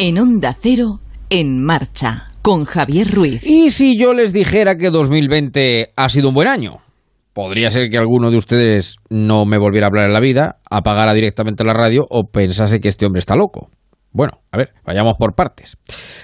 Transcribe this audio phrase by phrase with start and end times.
[0.00, 3.42] En Onda Cero, en marcha, con Javier Ruiz.
[3.44, 6.76] ¿Y si yo les dijera que 2020 ha sido un buen año?
[7.32, 11.14] Podría ser que alguno de ustedes no me volviera a hablar en la vida, apagara
[11.14, 13.70] directamente la radio o pensase que este hombre está loco.
[14.12, 15.76] Bueno, a ver, vayamos por partes.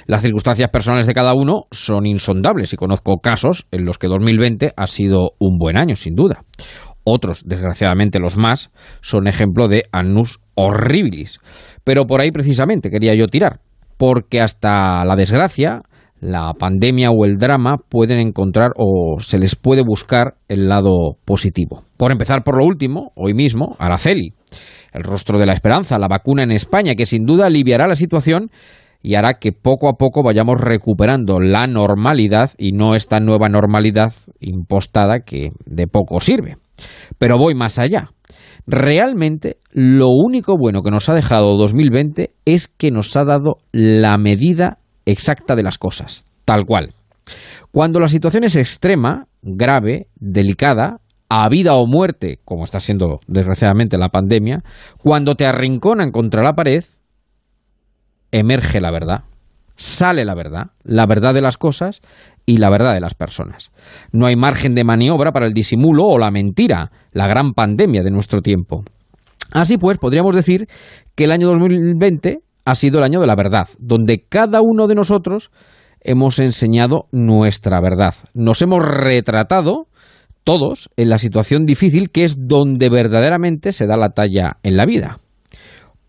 [0.06, 4.72] Las circunstancias personales de cada uno son insondables y conozco casos en los que 2020
[4.76, 6.44] ha sido un buen año, sin duda.
[7.02, 8.70] Otros, desgraciadamente los más,
[9.02, 11.40] son ejemplo de annus horribilis.
[11.84, 13.60] Pero por ahí precisamente quería yo tirar,
[13.96, 15.82] porque hasta la desgracia,
[16.20, 21.82] la pandemia o el drama pueden encontrar o se les puede buscar el lado positivo.
[21.96, 24.32] Por empezar por lo último, hoy mismo, Araceli,
[24.92, 28.50] el rostro de la esperanza, la vacuna en España, que sin duda aliviará la situación
[29.02, 34.14] y hará que poco a poco vayamos recuperando la normalidad y no esta nueva normalidad
[34.40, 36.56] impostada que de poco sirve.
[37.18, 38.10] Pero voy más allá.
[38.66, 44.16] Realmente lo único bueno que nos ha dejado 2020 es que nos ha dado la
[44.16, 46.94] medida exacta de las cosas, tal cual.
[47.72, 53.98] Cuando la situación es extrema, grave, delicada, a vida o muerte, como está siendo desgraciadamente
[53.98, 54.62] la pandemia,
[54.98, 56.84] cuando te arrinconan contra la pared,
[58.30, 59.24] emerge la verdad,
[59.76, 62.00] sale la verdad, la verdad de las cosas
[62.46, 63.72] y la verdad de las personas.
[64.12, 68.10] No hay margen de maniobra para el disimulo o la mentira, la gran pandemia de
[68.10, 68.84] nuestro tiempo.
[69.52, 70.68] Así pues, podríamos decir
[71.14, 74.94] que el año 2020 ha sido el año de la verdad, donde cada uno de
[74.94, 75.50] nosotros
[76.00, 78.14] hemos enseñado nuestra verdad.
[78.34, 79.86] Nos hemos retratado
[80.44, 84.86] todos en la situación difícil que es donde verdaderamente se da la talla en la
[84.86, 85.18] vida.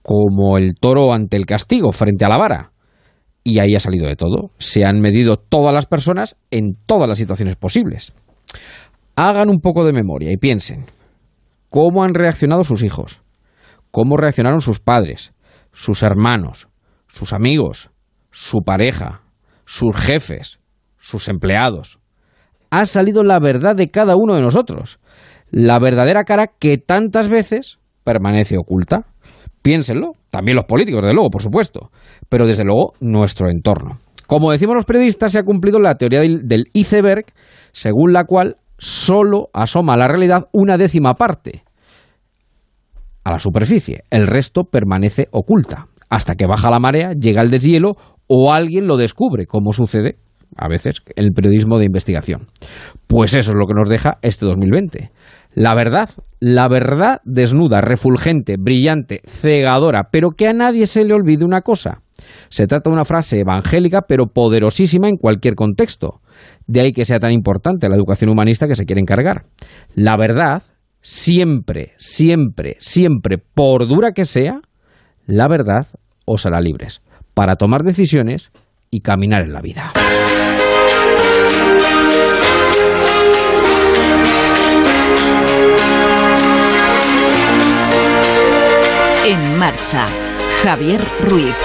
[0.02, 2.72] Como el toro ante el castigo frente a la vara
[3.46, 4.50] y ahí ha salido de todo.
[4.58, 8.12] Se han medido todas las personas en todas las situaciones posibles.
[9.16, 10.86] Hagan un poco de memoria y piensen
[11.70, 13.22] cómo han reaccionado sus hijos,
[13.92, 15.32] cómo reaccionaron sus padres,
[15.72, 16.68] sus hermanos,
[17.08, 17.92] sus amigos,
[18.32, 19.22] su pareja,
[19.66, 20.60] sus jefes,
[20.98, 22.00] sus empleados.
[22.72, 25.00] Ha salido la verdad de cada uno de nosotros,
[25.52, 29.06] la verdadera cara que tantas veces permanece oculta.
[29.66, 31.90] Piénsenlo, también los políticos, desde luego, por supuesto,
[32.30, 33.98] pero desde luego nuestro entorno.
[34.28, 37.26] Como decimos los periodistas, se ha cumplido la teoría del, iceberg,
[37.72, 41.64] según la cual solo asoma a la realidad una décima parte
[43.24, 44.04] a la superficie.
[44.12, 45.88] El resto permanece oculta.
[46.10, 47.94] Hasta que baja la marea, llega el deshielo
[48.28, 50.18] o alguien lo descubre, como sucede
[50.58, 52.50] a veces en el periodismo de investigación.
[53.08, 55.10] Pues eso es lo que nos deja este 2020.
[55.56, 56.10] La verdad,
[56.42, 62.02] la verdad desnuda, refulgente, brillante, cegadora, pero que a nadie se le olvide una cosa.
[62.50, 66.20] Se trata de una frase evangélica, pero poderosísima en cualquier contexto.
[66.68, 69.46] De ahí que sea tan importante la educación humanista que se quiere encargar.
[69.96, 70.62] La verdad,
[71.00, 74.60] siempre, siempre, siempre, por dura que sea,
[75.26, 75.88] la verdad
[76.26, 77.02] os hará libres
[77.34, 78.52] para tomar decisiones
[78.92, 79.94] y caminar en la vida.
[89.28, 90.06] En marcha,
[90.62, 91.56] Javier Ruiz.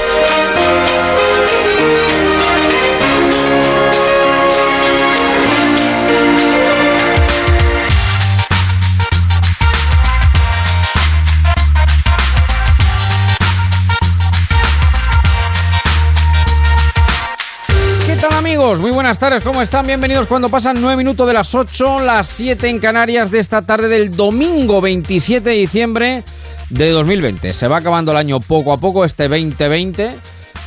[18.06, 18.78] ¿Qué tal amigos?
[18.78, 19.87] Muy buenas tardes, ¿cómo están?
[19.87, 23.88] Bienvenidos cuando pasan 9 minutos de las 8, las 7 en Canarias de esta tarde
[23.88, 26.25] del domingo 27 de diciemde
[26.70, 27.53] de 2020.
[27.53, 30.16] Se va acabando el año poco a poco, este 2020,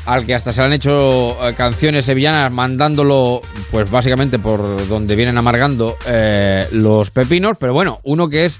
[0.06, 3.41] al que hasta se le han hecho eh, canciones sevillanas mandándolo,
[3.72, 8.59] pues básicamente por donde vienen amargando eh, los pepinos, pero bueno, uno que es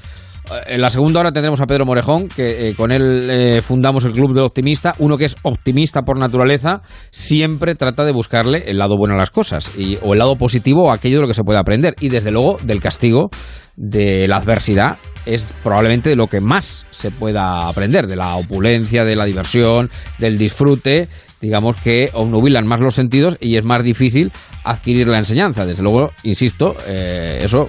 [0.68, 4.12] en la segunda hora tendremos a Pedro Morejón, que eh, con él eh, fundamos el
[4.12, 4.94] Club del Optimista.
[5.00, 9.30] Uno que es optimista por naturaleza, siempre trata de buscarle el lado bueno a las
[9.30, 11.96] cosas, y, o el lado positivo, aquello de lo que se puede aprender.
[12.00, 13.30] Y desde luego, del castigo,
[13.76, 19.16] de la adversidad, es probablemente lo que más se pueda aprender, de la opulencia, de
[19.16, 21.08] la diversión, del disfrute,
[21.44, 24.32] digamos que obnubilan más los sentidos y es más difícil
[24.64, 25.66] adquirir la enseñanza.
[25.66, 27.68] Desde luego, insisto, eh, eso,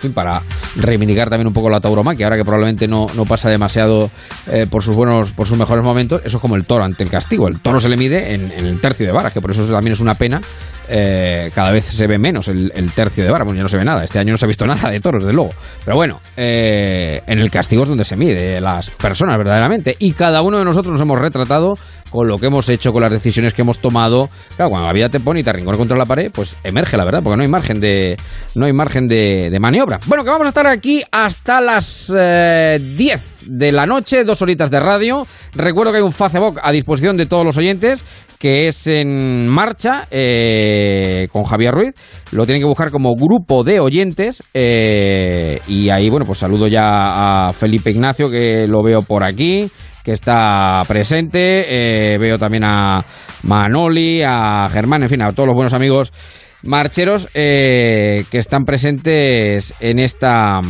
[0.00, 0.42] fin, para
[0.76, 4.10] reivindicar también un poco la tauromaquia, ahora que probablemente no, no pasa demasiado
[4.48, 7.10] eh, por sus buenos, por sus mejores momentos, eso es como el toro ante el
[7.10, 7.46] castigo.
[7.46, 10.00] El toro se le mide en, el tercio de varas, que por eso también es
[10.00, 10.40] una pena.
[10.88, 13.84] Eh, cada vez se ve menos el, tercio de vara, bueno, ya no se ve
[13.84, 14.02] nada.
[14.02, 15.52] Este año no se ha visto nada de toros, desde luego.
[15.84, 19.94] Pero bueno, en el castigo es donde se mide las personas verdaderamente.
[20.00, 21.74] Y cada uno de nosotros nos hemos retratado
[22.10, 24.28] con lo que hemos hecho, con las decisiones que hemos tomado.
[24.56, 27.04] Claro, cuando la vida te pone y te arrincona contra la pared, pues emerge la
[27.04, 28.16] verdad, porque no hay margen de,
[28.56, 30.00] no hay margen de, maniobra.
[30.06, 33.28] Bueno, que vamos a estar aquí hasta las 10.
[33.46, 35.26] de la noche, dos horitas de radio.
[35.54, 38.04] Recuerdo que hay un Facebook a disposición de todos los oyentes
[38.42, 41.94] que es en marcha eh, con Javier Ruiz.
[42.32, 44.42] Lo tienen que buscar como grupo de oyentes.
[44.52, 49.70] Eh, y ahí, bueno, pues saludo ya a Felipe Ignacio, que lo veo por aquí,
[50.02, 52.14] que está presente.
[52.14, 53.04] Eh, veo también a
[53.44, 56.12] Manoli, a Germán, en fin, a todos los buenos amigos
[56.64, 60.60] marcheros eh, que están presentes en esta,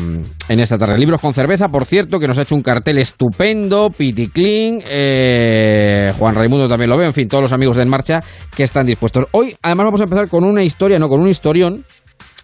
[0.49, 0.99] en esta tarde.
[0.99, 6.13] Libros con cerveza, por cierto, que nos ha hecho un cartel estupendo, Piti Clean, eh,
[6.19, 8.21] Juan Raimundo también lo veo, en fin, todos los amigos de En Marcha
[8.55, 9.27] que están dispuestos.
[9.33, 11.85] Hoy, además, vamos a empezar con una historia, no con un historión.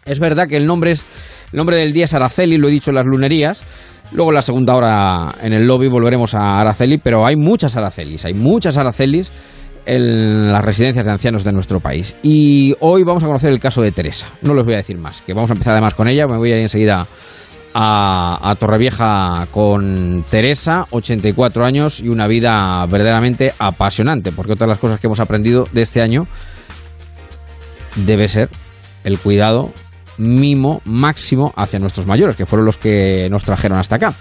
[0.05, 1.05] Es verdad que el nombre, es,
[1.53, 3.65] el nombre del día es Araceli, lo he dicho en las lunerías.
[4.13, 8.25] Luego en la segunda hora en el lobby volveremos a Araceli, pero hay muchas Aracelis,
[8.25, 9.31] hay muchas Aracelis
[9.85, 12.17] en las residencias de ancianos de nuestro país.
[12.23, 14.27] Y hoy vamos a conocer el caso de Teresa.
[14.43, 16.27] No les voy a decir más, que vamos a empezar además con ella.
[16.27, 17.07] Me voy a ir enseguida
[17.75, 24.73] a, a Torrevieja con Teresa, 84 años y una vida verdaderamente apasionante, porque otra de
[24.73, 26.27] las cosas que hemos aprendido de este año
[27.97, 28.49] debe ser
[29.05, 29.73] el cuidado
[30.19, 34.15] mimo máximo hacia nuestros mayores, que fueron los que nos trajeron hasta acá.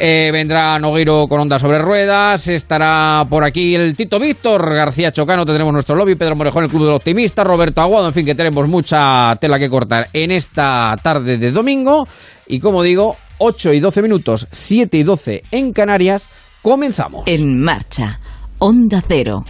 [0.00, 5.44] Eh, vendrá Nogueiro con onda sobre ruedas, estará por aquí el Tito Víctor, García Chocano,
[5.44, 8.68] tendremos nuestro lobby, Pedro Morejón, el Club del Optimista, Roberto Aguado, en fin, que tenemos
[8.68, 12.06] mucha tela que cortar en esta tarde de domingo.
[12.46, 16.28] Y como digo, 8 y 12 minutos, 7 y 12 en Canarias,
[16.62, 17.24] comenzamos.
[17.26, 18.20] En marcha,
[18.58, 19.44] Onda Cero.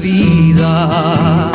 [0.00, 1.50] Vida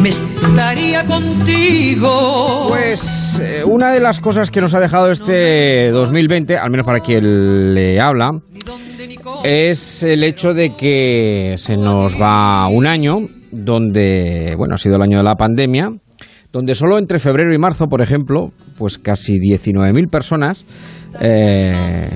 [0.00, 2.66] me estaría contigo.
[2.68, 7.00] Pues eh, una de las cosas que nos ha dejado este 2020, al menos para
[7.00, 8.30] quien le habla,
[9.44, 13.18] es el hecho de que se nos va un año
[13.50, 15.90] donde, bueno, ha sido el año de la pandemia,
[16.52, 20.66] donde solo entre febrero y marzo, por ejemplo, pues casi 19.000 personas
[21.20, 22.08] eh,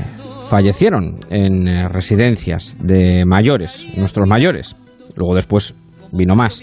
[0.52, 4.76] fallecieron en eh, residencias de mayores, nuestros mayores.
[5.16, 5.74] Luego después
[6.12, 6.60] vino más.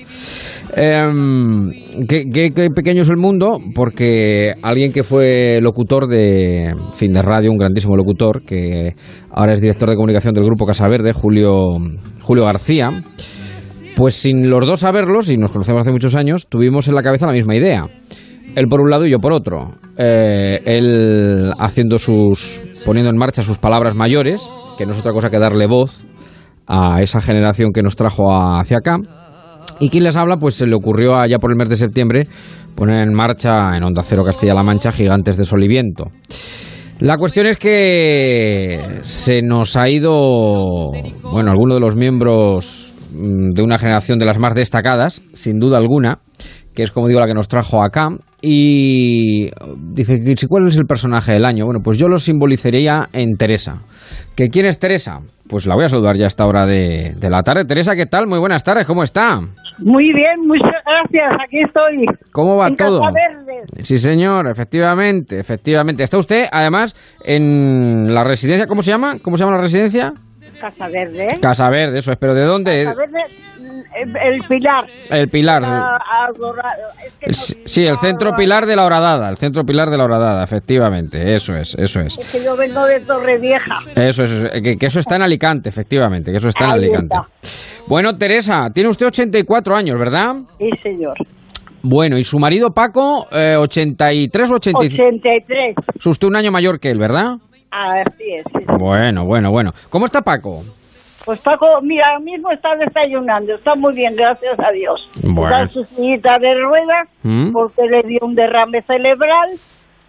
[0.76, 1.72] Em,
[2.08, 3.58] ¿qué, pequeño es el mundo?
[3.74, 8.94] Porque alguien que fue locutor de fin de radio, un grandísimo locutor, que
[9.32, 11.80] ahora es director de comunicación del grupo Casa Verde, Julio,
[12.22, 12.92] Julio García,
[13.98, 17.26] pues sin los dos saberlos, y nos conocemos hace muchos años, tuvimos en la cabeza
[17.26, 17.86] la misma idea.
[18.56, 19.76] Él por un lado y yo por otro.
[19.98, 22.62] Eh, él haciendo sus.
[22.86, 26.06] poniendo en marcha sus palabras mayores, que no es otra cosa que darle voz
[26.68, 28.98] a esa generación que nos trajo hacia acá.
[29.80, 32.26] Y quien les habla, pues se le ocurrió allá por el mes de septiembre
[32.76, 36.06] poner en marcha en Onda Cero Castilla-La Mancha Gigantes de Sol y Viento.
[37.00, 40.92] La cuestión es que se nos ha ido,
[41.24, 45.78] bueno, alguno de los miembros mm, de una generación de las más destacadas, sin duda
[45.78, 46.20] alguna,
[46.74, 48.10] que es como digo la que nos trajo acá.
[48.42, 49.50] Y
[49.94, 51.66] dice, que ¿cuál es el personaje del año?
[51.66, 53.82] Bueno, pues yo lo simbolizaría en Teresa.
[54.36, 55.20] ¿Que quién es Teresa?
[55.50, 57.66] Pues la voy a saludar ya a esta hora de, de la tarde.
[57.66, 58.28] Teresa, ¿qué tal?
[58.28, 59.42] Muy buenas tardes, ¿cómo está?
[59.80, 61.36] Muy bien, muchas gracias.
[61.44, 62.06] Aquí estoy.
[62.32, 63.02] ¿Cómo va en todo?
[63.02, 63.84] Casa Verde.
[63.84, 66.04] Sí, señor, efectivamente, efectivamente.
[66.04, 69.16] Está usted, además, en la residencia, ¿cómo se llama?
[69.22, 70.14] ¿Cómo se llama la residencia?
[70.60, 71.38] Casa Verde.
[71.42, 72.84] Casa Verde, eso es, pero ¿de dónde?
[72.86, 73.20] Casa Verde,
[73.60, 74.86] mm, el Pilar.
[75.10, 75.64] El Pilar.
[75.64, 76.74] Adora-
[77.06, 79.98] es que El- no- sí, el centro Pilar de la Horadada, el centro Pilar de
[79.98, 82.18] la Horadada, efectivamente, eso es, eso es.
[82.18, 83.76] Es que yo vengo de Torrevieja.
[83.96, 86.72] Eso es, eso es, que, que eso está en Alicante, efectivamente, que eso está en
[86.72, 87.16] Alicante.
[87.88, 90.36] Bueno, Teresa, tiene usted 84 años, ¿verdad?
[90.58, 91.16] Sí, señor.
[91.82, 95.02] Bueno, y su marido Paco, eh, 83 o 85.
[95.04, 95.76] 83.
[95.98, 97.38] Es usted un año mayor que él, ¿verdad?
[97.72, 98.44] Así es.
[98.52, 98.66] sí.
[98.80, 99.72] Bueno, bueno, bueno.
[99.90, 100.64] ¿Cómo está Paco?
[101.26, 103.54] Pues Paco, mira, ahora mismo está desayunando.
[103.56, 105.10] Está muy bien, gracias a Dios.
[105.22, 105.44] Bueno.
[105.44, 107.52] Está en su sillita de ruedas ¿Mm?
[107.52, 109.50] porque le dio un derrame cerebral.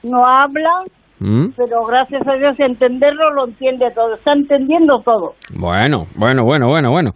[0.02, 0.70] No habla,
[1.18, 1.48] ¿Mm?
[1.56, 4.14] pero gracias a Dios entenderlo lo entiende todo.
[4.14, 5.34] Está entendiendo todo.
[5.52, 7.12] Bueno, bueno, bueno, bueno, bueno.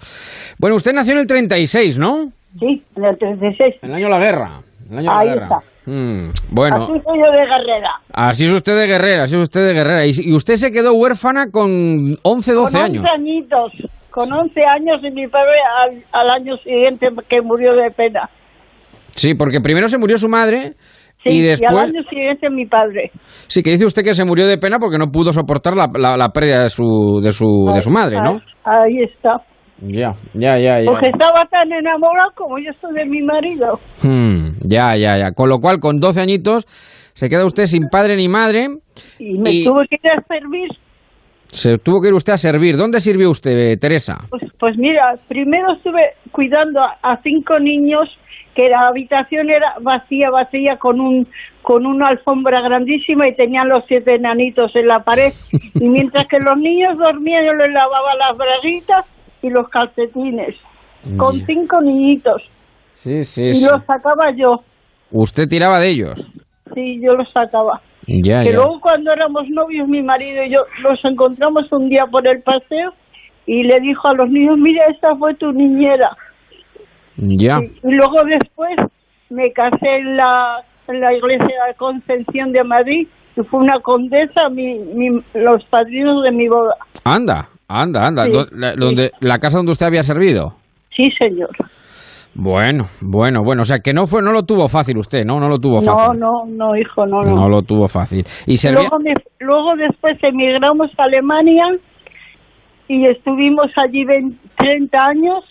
[0.59, 2.27] Bueno, usted nació en el 36, ¿no?
[2.59, 3.77] Sí, en el 36.
[3.83, 4.61] En el año de la guerra.
[4.91, 5.45] El año de Ahí la guerra.
[5.45, 5.91] está.
[5.91, 7.91] Mm, bueno, Así soy yo de guerrera.
[8.13, 10.07] así es usted de guerrera, así es usted de guerrera.
[10.07, 11.69] Y, y usted se quedó huérfana con
[12.23, 13.05] 11, 12 con años.
[13.05, 13.73] 11 añitos.
[14.11, 18.29] Con 11 años y mi padre al, al año siguiente que murió de pena.
[19.15, 20.75] Sí, porque primero se murió su madre
[21.25, 21.83] Sí, y al después...
[21.83, 23.11] año siguiente mi padre.
[23.49, 26.17] Sí, que dice usted que se murió de pena porque no pudo soportar la, la,
[26.17, 28.41] la pérdida de su, de su, de su madre, ¿no?
[28.65, 29.39] Ahí, ahí está.
[29.81, 30.87] Ya, ya, ya, ya.
[30.91, 33.79] Porque estaba tan enamorado como yo estoy de mi marido.
[34.03, 35.33] Hmm, ya, ya, ya.
[35.33, 36.65] Con lo cual, con 12 añitos,
[37.13, 38.69] se queda usted sin padre ni madre.
[39.19, 40.69] Y me Y- tuve que ir a servir.
[41.49, 42.77] Se tuvo que ir usted a servir.
[42.77, 44.19] ¿Dónde sirvió usted, Teresa?
[44.31, 46.01] Pues, pues mira, primero estuve
[46.33, 48.09] cuidando a, a cinco niños
[48.57, 51.27] que la habitación era vacía, vacía, con un
[51.63, 55.33] con una alfombra grandísima y tenían los siete enanitos en la pared.
[55.81, 59.07] Y mientras que los niños dormían, yo les lavaba las braguitas
[59.45, 60.57] y los calcetines.
[61.19, 62.43] Con cinco niñitos.
[62.95, 63.67] Sí, sí, Y sí.
[63.71, 64.63] los sacaba yo.
[65.11, 66.27] Usted tiraba de ellos.
[66.75, 67.81] Sí, yo los sacaba.
[68.07, 68.57] Ya, que ya.
[68.57, 72.93] luego cuando éramos novios, mi marido y yo nos encontramos un día por el paseo
[73.47, 76.17] y le dijo a los niños, mira, esta fue tu niñera.
[77.17, 77.61] Ya.
[77.61, 78.75] Y, y luego después
[79.31, 84.49] me casé en la, en la iglesia de Concepción de Madrid y fue una condesa
[84.49, 86.77] mi, mi- los padrinos de mi boda.
[87.05, 88.25] Anda, anda, anda.
[88.25, 88.79] Sí, la, sí.
[88.79, 90.55] donde, ¿La casa donde usted había servido?
[90.95, 91.51] Sí, señor.
[92.37, 93.63] Bueno, bueno, bueno.
[93.63, 95.39] O sea, que no fue, no lo tuvo fácil usted, ¿no?
[95.39, 96.19] No lo tuvo No, fácil.
[96.21, 97.37] no, no, hijo, no, no.
[97.37, 98.25] No lo tuvo fácil.
[98.47, 98.83] Y servía...
[98.89, 101.65] Luego, me- luego después emigramos a Alemania
[102.89, 105.45] y estuvimos allí 20 30 años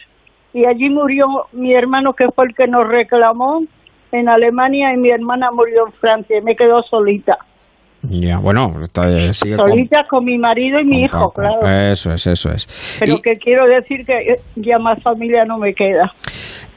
[0.54, 3.62] y allí murió mi hermano que fue el que nos reclamó
[4.12, 7.38] en Alemania y mi hermana murió en Francia y me quedo solita.
[8.10, 11.42] Ya, bueno, eh, sigue con- Solita con mi marido y mi con hijo, Paco.
[11.62, 11.92] claro.
[11.92, 12.98] Eso es, eso es.
[13.00, 16.12] Pero y, que quiero decir que ya más familia no me queda.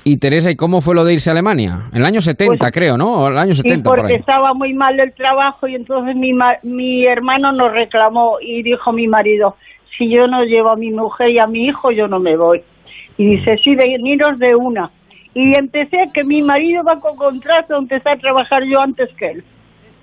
[0.05, 1.89] y, Teresa, ¿y cómo fue lo de irse a Alemania?
[1.93, 3.25] En el año 70, Pues- creo, ¿no?
[3.25, 4.21] O el año Sí, 70, por porque ahí.
[4.21, 6.31] estaba muy mal el trabajo y entonces mi,
[6.63, 9.57] mi hermano nos reclamó y dijo mi marido,
[9.99, 12.61] si yo no llevo a mi mujer y a mi hijo, yo no me voy.
[13.19, 14.91] Y dice, sí, veniros de una.
[15.35, 19.45] Y empecé que mi marido va con contrato, empecé a trabajar yo antes que él.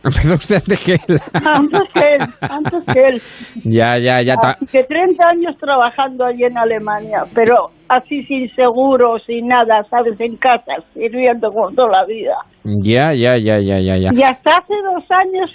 [0.04, 1.20] Empezó usted antes que él.
[1.34, 3.22] Antes que él, antes que él.
[3.64, 4.36] ya, ya, ya.
[4.42, 10.20] Así que 30 años trabajando allí en Alemania, pero así sin seguro, sin nada, ¿sabes?
[10.20, 12.36] En casa, sirviendo como toda la vida.
[12.64, 14.10] Ya, ya, ya, ya, ya, ya.
[14.14, 15.52] Y hasta hace dos años,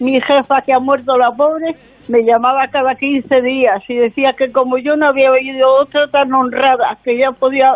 [0.00, 1.74] mi jefa, que ha muerto la pobre,
[2.08, 6.32] me llamaba cada 15 días y decía que como yo no había oído otra tan
[6.32, 7.74] honrada, que ya podía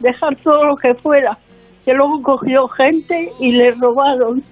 [0.00, 1.38] dejar todo lo que fuera,
[1.84, 4.42] que luego cogió gente y le robaron.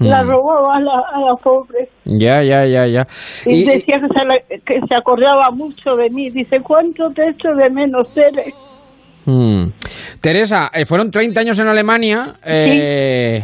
[0.00, 0.28] La Mm.
[0.28, 1.88] robó a la, a la pobre.
[2.04, 3.06] Ya, ya, ya, ya.
[3.46, 6.30] Y, Y- decía que se, le- que se acordaba mucho de mí.
[6.30, 8.52] Dice, ¿cuánto te echo de menos, Tere?
[9.26, 9.66] Mm.
[10.20, 12.34] Teresa, eh, fueron 30 años en Alemania.
[12.44, 13.42] eh,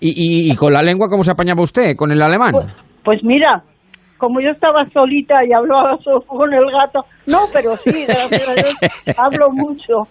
[0.00, 1.94] y, y- y con la lengua cómo se apañaba usted?
[1.96, 2.50] ¿Con el alemán?
[2.52, 2.66] Pues,
[3.04, 3.62] pues mira,
[4.18, 8.54] como yo estaba solita y hablaba solo con el gato, no, pero sí, gracias a
[8.54, 8.74] Dios,
[9.18, 10.08] hablo mucho,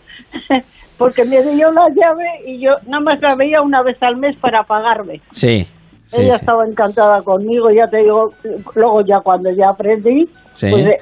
[1.02, 4.38] porque me dio la llave y yo nada más la veía una vez al mes
[4.40, 5.20] para pagarme.
[5.32, 5.64] Sí.
[6.06, 6.40] sí, Ella sí.
[6.42, 8.30] estaba encantada conmigo, ya te digo,
[8.76, 10.68] luego ya cuando ya aprendí, Sí.
[10.70, 10.98] pues eh,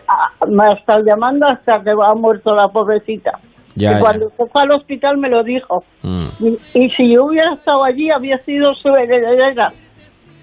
[0.47, 3.31] me ha estado llamando hasta que ha muerto la pobrecita.
[3.75, 5.83] Ya, y cuando se fue al hospital me lo dijo.
[6.03, 6.25] Mm.
[6.39, 9.69] Y, y si yo hubiera estado allí, había sido su heredera,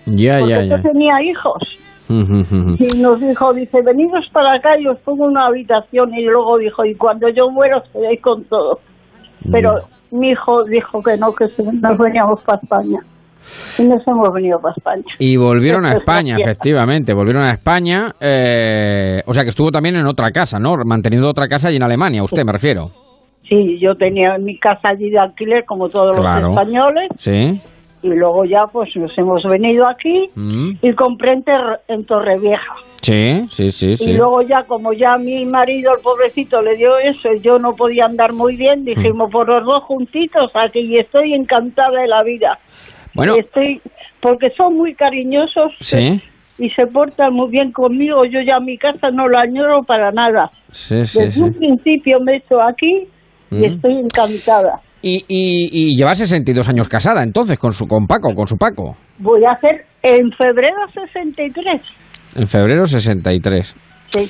[0.07, 0.83] Ya, porque ya, yo ya.
[0.83, 1.79] tenía hijos.
[2.09, 6.15] Y nos dijo, dice, venidos para acá y os pongo una habitación.
[6.15, 8.79] Y luego dijo, y cuando yo muero, os quedéis con todo.
[9.51, 11.47] Pero mi hijo dijo que no, que
[11.83, 13.01] nos veníamos para España.
[13.79, 15.05] Y nos hemos venido para España.
[15.21, 18.13] Y volvieron a España, efectivamente, volvieron a España.
[18.21, 20.75] eh, o sea que estuvo también en otra casa, ¿no?
[20.85, 22.91] Manteniendo otra casa allí en Alemania, usted me refiero.
[23.49, 26.49] Sí, yo tenía mi casa allí de alquiler, como todos Claro.
[26.49, 27.09] los españoles.
[27.19, 27.61] Sí.
[28.07, 30.73] Y luego ya, pues nos hemos venido aquí Mm.
[30.83, 31.45] y compré en,
[31.89, 32.75] en Torrevieja.
[33.03, 34.11] Sí, sí, sí, sí.
[34.11, 37.75] Y luego ya, como ya mi marido, el pobrecito, le dio eso, y yo no
[37.77, 42.23] podía andar muy bien, dijimos, por los dos juntitos aquí, y estoy encantada de la
[42.25, 42.59] vida.
[43.15, 43.81] Bueno, estoy,
[44.21, 46.21] porque son muy cariñosos sí,
[46.59, 50.51] y se portan muy bien conmigo, yo ya mi casa no la añoro para nada.
[50.73, 51.21] sí, sí.
[51.21, 51.43] Desde sí.
[51.43, 53.07] un principio me he hecho aquí
[53.53, 53.65] y Mm.
[53.65, 54.81] estoy encantada.
[55.03, 58.97] Y, y, y lleva 62 años casada, entonces, con su con Paco, con su Paco.
[59.19, 61.83] Voy a hacer en febrero 63.
[62.37, 63.75] En febrero 63.
[64.11, 64.29] Sí.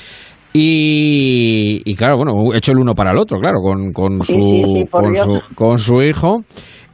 [0.58, 4.35] Y, y claro, bueno, hecho el uno para el otro, claro, con, con su, Sí,
[4.35, 6.38] sí, sí, por con, su con su hijo.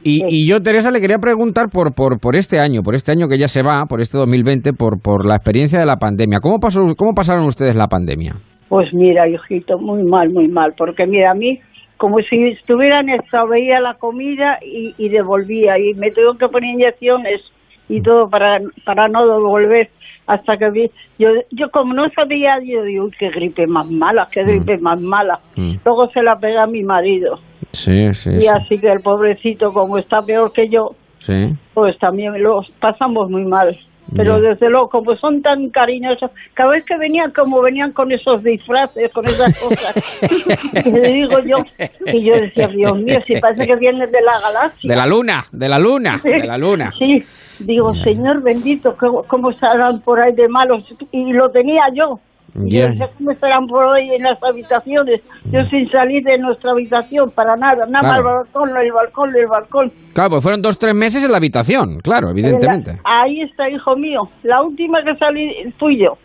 [0.03, 0.25] Y, Sí.
[0.29, 3.37] y yo, Teresa, le quería preguntar por, por, por este año, por este año que
[3.37, 6.39] ya se va, por este 2020, por, por la experiencia de la pandemia.
[6.41, 8.33] ¿Cómo, pasó, ¿Cómo pasaron ustedes la pandemia?
[8.67, 11.59] Pues mira, hijito, muy mal, muy mal, porque mira, a mí
[12.03, 17.39] como si estuvieran extraveía la comida y, y devolvía y me tengo que poner inyecciones
[17.87, 19.89] y todo para para no devolver
[20.27, 24.27] hasta que vi yo yo como no sabía yo digo "Uy, qué gripe más mala
[24.29, 25.75] qué gripe más mala Mm.
[25.85, 27.39] luego se la pega a mi marido
[27.71, 28.47] Sí, sí, y sí.
[28.49, 31.53] así que el pobrecito como está peor que yo sí.
[31.73, 33.79] pues también lo pasamos muy mal.
[34.15, 38.43] Pero desde luego, como son tan cariñosos, cada vez que venían, como venían con esos
[38.43, 39.95] disfraces, con esas cosas,
[40.85, 41.57] le digo yo,
[42.05, 44.87] y yo decía, Dios mío, si parece que vienen de la galaxia.
[44.87, 46.93] De la luna, de la luna, de la luna.
[46.99, 47.23] Sí,
[47.59, 50.83] digo, Señor bendito, ¿cómo, cómo estarán por ahí de malos?
[51.11, 52.19] Y lo tenía yo.
[52.55, 52.81] Y Ya.
[52.85, 55.21] Yo decía, ¿cómo estarán por ahí en las habitaciones?
[55.51, 58.37] Yo sin salir de nuestra habitación para nada, nada más el Claro.
[58.43, 59.91] balcón, el balcón, el balcón.
[60.13, 62.93] Claro, pues fueron dos, tres meses en la habitación, claro, evidentemente.
[63.03, 64.21] La- ahí está, hijo mío.
[64.43, 66.17] La última que salí fui yo.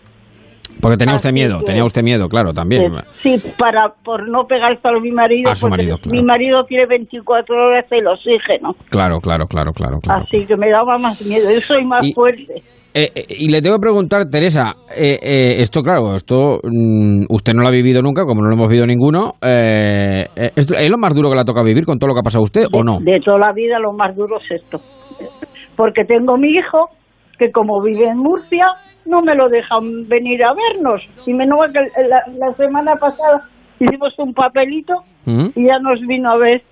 [0.82, 2.92] Porque tenía usted Así miedo, que- tenía usted miedo, claro, también.
[3.12, 6.16] Sí, para por no pegarse a mi marido, A su porque marido, claro.
[6.16, 8.74] mi marido tiene 24 horas el oxígeno.
[8.90, 10.22] Claro, claro, claro, claro, claro.
[10.22, 11.50] Así que me daba más miedo.
[11.50, 12.62] Yo soy más Y- fuerte.
[12.98, 17.54] Eh, eh, y le tengo que preguntar, Teresa, eh, eh, esto, claro, esto mm, usted
[17.54, 19.34] no lo ha vivido nunca, como no lo hemos vivido ninguno.
[19.40, 22.20] Eh, ¿Es es lo más duro que le ha tocado vivir con todo lo que
[22.20, 22.98] ha pasado a usted o no?
[22.98, 24.78] De toda la vida lo más duro es esto.
[25.76, 26.88] Porque tengo mi hijo,
[27.38, 28.66] que como vive en Murcia,
[29.06, 31.00] no me lo dejan venir a vernos.
[31.24, 33.44] Y menos que la, la semana pasada
[33.78, 35.50] hicimos un papelito ¿Mm?
[35.54, 36.62] y ya nos vino a ver.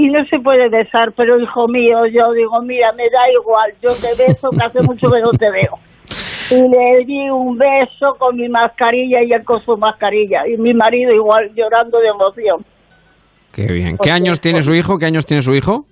[0.00, 3.90] Y no se puede besar, pero hijo mío, yo digo, mira, me da igual, yo
[4.00, 5.74] te beso, que hace mucho que no te veo.
[6.52, 10.46] Y le di un beso con mi mascarilla y él con su mascarilla.
[10.46, 12.64] Y mi marido igual llorando de emoción.
[13.52, 13.96] Qué bien.
[14.00, 14.98] ¿Qué años tiene su hijo?
[14.98, 15.84] ¿Qué años tiene su hijo?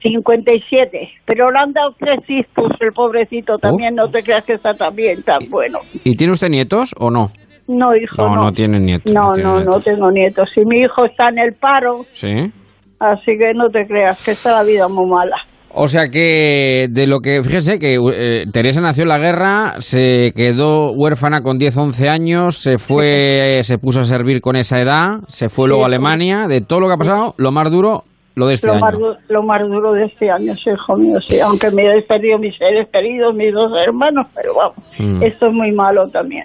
[0.00, 1.10] 57.
[1.26, 4.96] Pero le han dado tres hijos, el pobrecito también, no te creas que está tan
[4.96, 5.80] bien, tan bueno.
[6.02, 7.30] ¿Y tiene usted nietos o no?
[7.68, 8.44] No, hijo, No, no.
[8.44, 10.50] no tiene nietos, no No, no, no tengo nietos.
[10.56, 12.50] Y mi hijo está en el paro, Sí.
[13.00, 15.36] Así que no te creas que está la vida muy mala.
[15.72, 20.32] O sea que de lo que, fíjese que eh, Teresa nació en la guerra, se
[20.34, 25.20] quedó huérfana con 10, 11 años, se fue, se puso a servir con esa edad,
[25.28, 25.86] se fue luego a.
[25.86, 28.02] Alemania, de todo lo que ha pasado, lo más duro,
[28.34, 28.80] lo de este Lo año.
[28.80, 28.94] más,
[29.28, 31.38] lo más duro de este año, sí, hijo mío, sí.
[31.38, 35.22] Aunque me he perdido mis seres queridos, mis dos hermanos, pero vamos, Mm.
[35.22, 36.44] esto es muy malo también.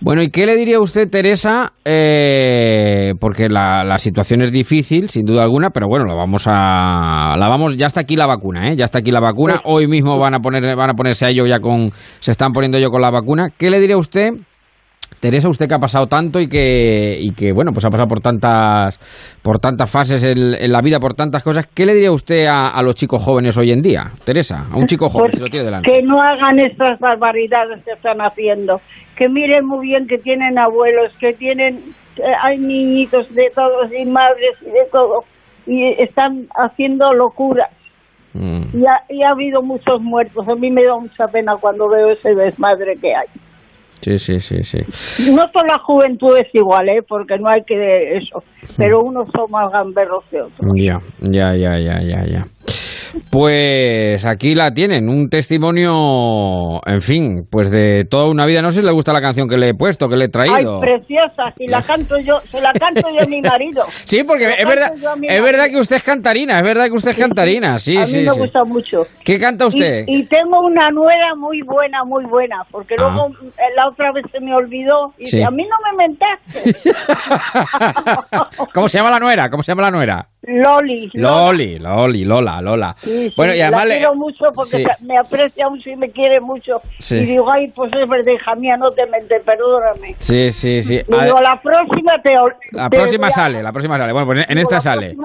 [0.00, 1.72] Bueno, ¿y qué le diría usted, Teresa?
[1.84, 7.34] Eh, porque la, la situación es difícil, sin duda alguna, pero bueno, lo vamos a,
[7.36, 8.76] la vamos, ya está aquí la vacuna, ¿eh?
[8.76, 9.54] Ya está aquí la vacuna.
[9.54, 9.62] Sí.
[9.64, 12.78] Hoy mismo van a poner, van a ponerse a ello ya con, se están poniendo
[12.78, 13.48] yo con la vacuna.
[13.58, 14.34] ¿Qué le diría usted?
[15.20, 18.20] Teresa, usted que ha pasado tanto y que, y que bueno, pues ha pasado por
[18.20, 18.98] tantas,
[19.42, 22.68] por tantas fases en, en la vida, por tantas cosas, ¿qué le diría usted a,
[22.68, 24.04] a los chicos jóvenes hoy en día?
[24.24, 25.90] Teresa, a un chico joven, Pues si lo tiene delante.
[25.90, 28.76] que no hagan estas barbaridades que están haciendo.
[29.16, 31.78] Que miren muy bien que tienen abuelos, que tienen,
[32.18, 35.24] eh, hay niñitos de todos y madres y de todo.
[35.66, 37.70] Y están haciendo locuras.
[38.34, 38.62] Mm.
[38.72, 40.46] Y ha, y ha habido muchos muertos.
[40.48, 43.26] A mí me da mucha pena cuando veo ese desmadre que hay.
[44.00, 44.78] Sí, sí, sí, sí.
[45.32, 47.02] No toda la juventud es igual, ¿eh?
[47.02, 48.42] Porque no hay que eso.
[48.76, 50.72] Pero unos son más gamberros que otros.
[50.74, 52.46] Ya, ya, ya, ya, ya, ya.
[53.30, 58.62] Pues aquí la tienen, un testimonio, en fin, pues de toda una vida.
[58.62, 60.30] No sé si le gusta la canción que le he puesto, que le he Ay,
[60.30, 60.80] traído.
[60.80, 61.52] preciosa.
[61.56, 63.82] Si la canto yo, se la canto yo a mi marido.
[64.08, 64.92] Sí, porque es verdad,
[65.22, 68.06] es verdad que usted es cantarina, es verdad que usted es cantarina, sí, a mí
[68.06, 68.40] sí, me sí.
[68.40, 69.02] gusta mucho.
[69.24, 70.04] ¿Qué canta usted?
[70.06, 73.02] Y, y tengo una nuera muy buena, muy buena, porque Ah.
[73.02, 75.42] luego eh, la otra vez se me olvidó y Sí.
[75.42, 76.90] a mí no me mentaste.
[78.74, 79.48] ¿Cómo se llama la nuera?
[79.50, 80.26] ¿Cómo se llama la nuera?
[80.48, 81.10] Loli.
[81.12, 82.94] Loli, Loli, Lola, Lola.
[82.96, 84.84] Sí, sí, bueno, y además la le- quiero mucho porque Sí.
[85.04, 86.80] me aprecia mucho y me quiere mucho.
[87.10, 90.14] Y digo, ay, pues es verdad, hija mía, no te mente, perdóname.
[90.18, 90.96] Sí, sí, sí.
[91.06, 92.32] Digo, la próxima te...
[92.72, 94.12] la te próxima a- sale, la próxima sale.
[94.12, 95.16] Bueno, pues en digo, esta la sale.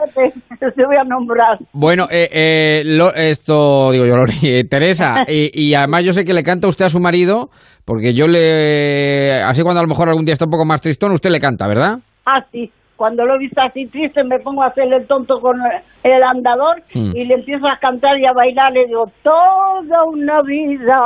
[0.59, 1.57] Te, te voy a nombrar.
[1.71, 6.25] Bueno, eh, eh, lo- esto digo yo, Lori, eh, Teresa, y, y además yo sé
[6.25, 7.49] que le canta usted a su marido,
[7.85, 11.11] porque yo le, así cuando a lo mejor algún día está un poco más tristón,
[11.13, 11.99] usted le canta, ¿verdad?
[12.25, 12.69] Ah, sí.
[12.95, 15.55] Cuando lo he visto así triste me pongo a hacerle el tonto con
[16.03, 17.11] el andador Hmm.
[17.15, 18.71] y le empiezo a cantar y a bailar.
[18.73, 20.99] Le digo, toda una vida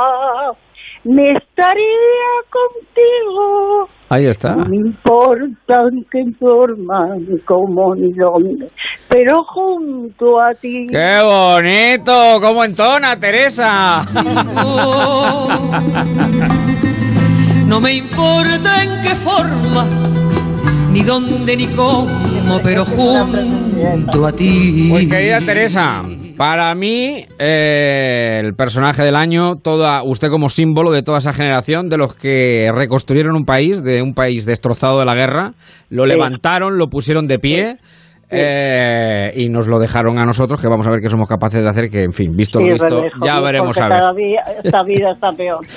[1.04, 3.86] me estaría contigo.
[4.10, 4.54] Ahí está.
[4.54, 8.68] No me importa en qué forma, ni cómo, ni dónde,
[9.08, 10.86] pero junto a ti.
[10.90, 12.40] ¡Qué bonito!
[12.42, 14.02] ¿Cómo entona, Teresa?
[17.66, 19.86] No me importa en qué forma,
[20.98, 24.88] ni dónde ni cómo, pero junto a ti.
[24.90, 26.02] Pues querida Teresa,
[26.36, 31.88] para mí eh, el personaje del año, toda usted como símbolo de toda esa generación
[31.88, 35.52] de los que reconstruyeron un país, de un país destrozado de la guerra,
[35.90, 36.08] lo Sí.
[36.10, 37.76] levantaron, lo pusieron de pie.
[38.30, 41.68] Eh, y nos lo dejaron a nosotros, que vamos a ver qué somos capaces de
[41.68, 43.98] hacer, que en fin, visto lo visto, hijo ya veremos a ver.
[43.98, 45.60] cada día esta vida está peor.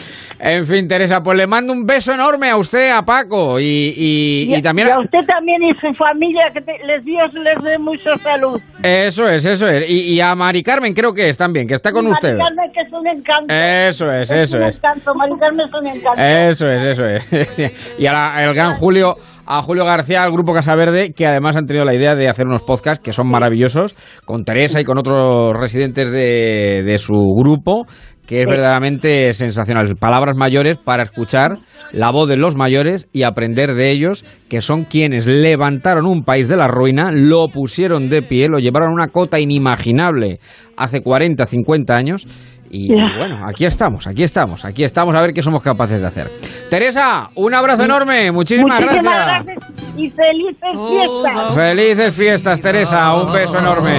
[0.43, 4.55] En fin, Teresa, pues le mando un beso enorme a usted, a Paco y, y-
[4.55, 4.87] y también...
[4.87, 8.59] y a- usted también y su familia, que te- les Dios les dé mucha salud.
[8.81, 9.87] Eso es, eso es.
[9.87, 12.37] Y, a Mari Carmen creo que es también, que está con Mari usted.
[12.39, 13.53] Carmen, que es un encanto.
[13.53, 14.77] Eso es, eso un es.
[14.77, 16.21] encanto, Mari Carmen es un encanto.
[16.23, 17.95] Eso es, eso es.
[17.99, 21.85] y al gran Julio, a Julio García, al grupo Casa Verde, que además han tenido
[21.85, 26.11] la idea de hacer unos podcasts que son maravillosos, con Teresa y con otros residentes
[26.11, 27.85] de, de su grupo,
[28.25, 29.95] que es verdaderamente sensacional.
[29.97, 31.57] Palabras mayores para escuchar
[31.91, 36.47] la voz de los mayores y aprender de ellos, que son quienes levantaron un país
[36.47, 40.39] de la ruina, lo pusieron de pie, lo llevaron a una cota inimaginable
[40.77, 42.27] hace 40, 50 años.
[42.73, 46.31] Y bueno, aquí estamos, aquí estamos, aquí estamos a ver qué somos capaces de hacer.
[46.69, 49.45] Teresa, un abrazo enorme, muchísimas, Muchísimas gracias.
[49.45, 51.55] gracias y felices fiestas.
[51.55, 53.91] Felices fiestas, Teresa, un beso enorme.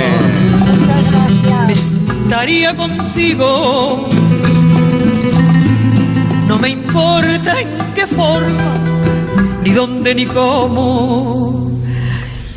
[0.58, 1.88] Muchas gracias.
[2.24, 4.08] estaría contigo.
[6.46, 8.76] No me importa en qué forma,
[9.62, 11.70] ni dónde ni cómo,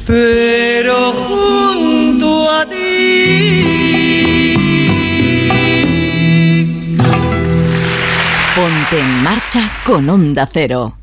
[0.08, 3.95] pero junto a ti.
[8.90, 10.98] Ponte en marcha con Onda Cero.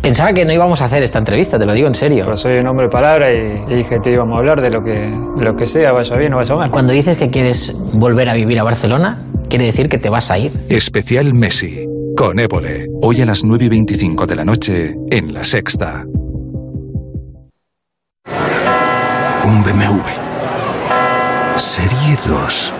[0.00, 2.24] Pensaba que no íbamos a hacer esta entrevista, te lo digo en serio.
[2.24, 4.82] Pero soy un hombre de palabra y, y dije que íbamos a hablar de lo
[4.82, 4.92] que,
[5.36, 6.70] de lo que sea, vaya bien o vaya mal.
[6.70, 10.38] Cuando dices que quieres volver a vivir a Barcelona, quiere decir que te vas a
[10.38, 10.52] ir.
[10.68, 12.86] Especial Messi, con Évole.
[13.02, 16.04] Hoy a las 9 y 25 de la noche, en La Sexta.
[19.44, 20.02] Un BMW.
[21.56, 22.74] Serie 2.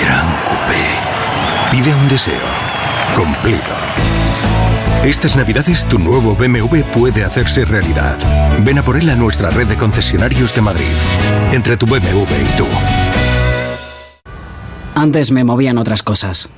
[0.00, 1.72] Gran Coupé.
[1.72, 2.73] Pide un deseo.
[3.16, 3.62] Cumplido.
[5.04, 8.16] Estas navidades tu nuevo BMW puede hacerse realidad.
[8.64, 10.96] Ven a por él a nuestra red de concesionarios de Madrid.
[11.52, 12.66] Entre tu BMW y tú.
[14.96, 16.48] Antes me movían otras cosas.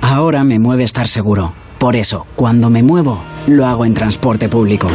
[0.00, 1.54] Ahora me mueve estar seguro.
[1.78, 4.88] Por eso, cuando me muevo, lo hago en transporte público.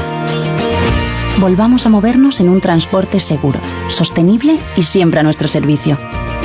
[1.40, 5.98] Volvamos a movernos en un transporte seguro, sostenible y siempre a nuestro servicio.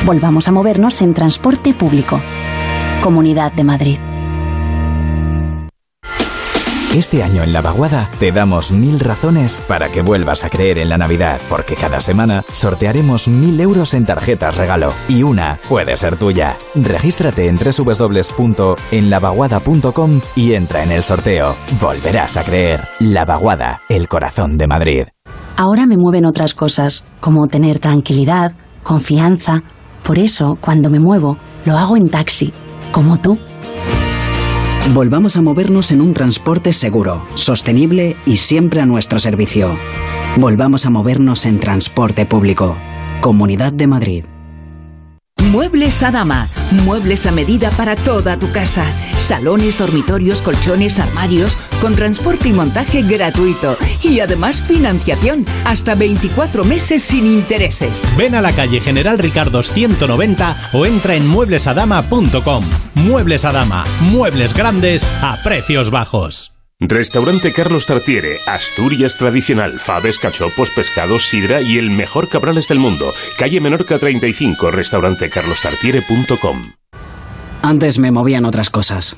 [0.05, 2.21] Volvamos a movernos en transporte público.
[3.03, 3.99] Comunidad de Madrid.
[6.97, 10.89] Este año en La Vaguada te damos mil razones para que vuelvas a creer en
[10.89, 16.17] la Navidad, porque cada semana sortearemos mil euros en tarjetas regalo y una puede ser
[16.17, 16.57] tuya.
[16.75, 21.55] Regístrate en www.enlavaguada.com y entra en el sorteo.
[21.83, 22.81] Volverás a creer.
[22.99, 25.05] La Vaguada, el corazón de Madrid.
[25.59, 29.65] Ahora me mueven otras cosas, como tener tranquilidad, confianza.
[30.03, 32.55] Por eso, cuando me muevo, lo hago en taxi,
[32.91, 33.39] como tú.
[34.94, 39.77] Volvamos a movernos en un transporte seguro, sostenible y siempre a nuestro servicio.
[40.37, 42.77] Volvamos a movernos en transporte público.
[43.20, 44.25] Comunidad de Madrid.
[45.57, 46.49] Muebles a dama.
[46.85, 48.85] Muebles a medida para toda tu casa.
[49.16, 53.79] Salones, dormitorios, colchones, armarios, con transporte y montaje gratuito.
[54.03, 58.03] Y además financiación, hasta 24 meses sin intereses.
[58.16, 62.68] Ven a la calle General Ricardo 190 o entra en mueblesadama.com.
[62.94, 66.56] Muebles a Dama, muebles grandes a precios bajos.
[66.79, 73.15] Restaurante Carlos Tartiere, Asturias tradicional, faves, cachopos, pescados, sidra y el mejor cabrales del mundo.
[73.39, 76.73] Calle Menorca 35, restaurantecarlostartiere.com.
[77.62, 79.17] Antes me movían otras cosas.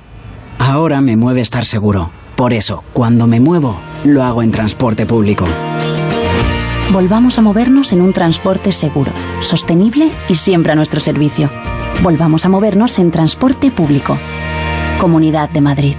[0.60, 2.12] Ahora me mueve estar seguro.
[2.36, 5.44] Por eso, cuando me muevo, lo hago en transporte público.
[6.92, 11.50] Volvamos a movernos en un transporte seguro, sostenible y siempre a nuestro servicio.
[12.04, 14.16] Volvamos a movernos en transporte público.
[15.00, 15.96] Comunidad de Madrid.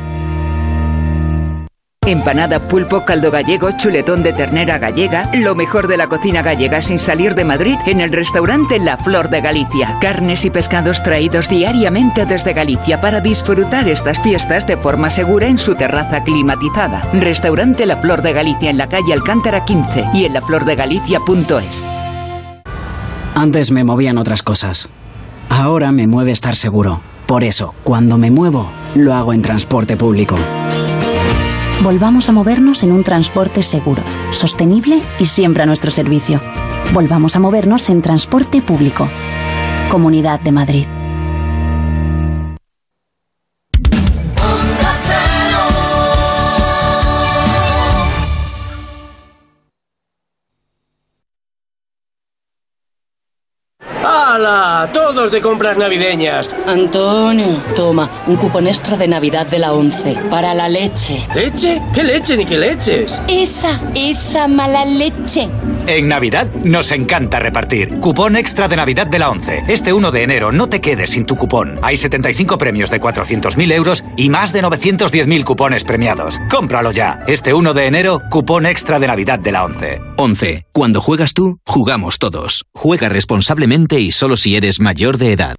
[2.10, 6.98] Empanada, pulpo, caldo gallego, chuletón de ternera gallega, lo mejor de la cocina gallega sin
[6.98, 9.96] salir de Madrid en el restaurante La Flor de Galicia.
[10.02, 15.60] Carnes y pescados traídos diariamente desde Galicia para disfrutar estas fiestas de forma segura en
[15.60, 17.04] su terraza climatizada.
[17.14, 21.86] Restaurante La Flor de Galicia en la calle Alcántara 15 y en laflordegalicia.es.
[23.36, 24.90] Antes me movían otras cosas.
[25.48, 27.02] Ahora me mueve estar seguro.
[27.28, 30.38] Por eso, cuando me muevo, lo hago en transporte público.
[31.82, 36.42] Volvamos a movernos en un transporte seguro, sostenible y siempre a nuestro servicio.
[36.94, 39.08] Volvamos a movernos en transporte público.
[39.90, 40.99] Comunidad de Madrid.
[54.30, 54.88] ¡Hala!
[54.94, 56.52] Todos de compras navideñas.
[56.68, 61.28] Antonio, toma, un cupón extra de Navidad de la 11 para la leche.
[61.34, 61.82] ¿Leche?
[61.96, 63.20] ¿Qué leche ni qué leches?
[63.28, 65.50] Esa, esa mala leche.
[65.90, 68.00] En Navidad nos encanta repartir.
[68.00, 69.64] Cupón extra de Navidad de la 11.
[69.70, 71.80] Este 1 de enero no te quedes sin tu cupón.
[71.82, 76.40] Hay 75 premios de 400.000 euros y más de 910.000 cupones premiados.
[76.48, 77.24] Cómpralo ya.
[77.26, 80.00] Este 1 de enero, cupón extra de Navidad de la 11.
[80.16, 80.68] 11.
[80.72, 82.66] Cuando juegas tú, jugamos todos.
[82.72, 85.56] Juega responsablemente y solo si eres mayor de edad.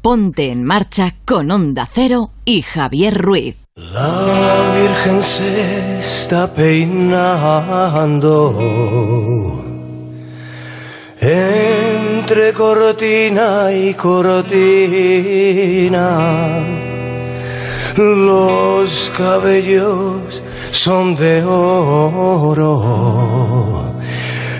[0.00, 3.61] Ponte en marcha con Onda Cero y Javier Ruiz.
[3.74, 7.24] La Virgen se está peinando
[11.18, 14.68] entre cortina y cortina.
[17.96, 22.74] Los cabellos son de oro,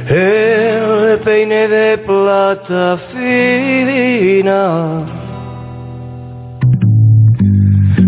[0.08, 4.52] el peine de plata fina.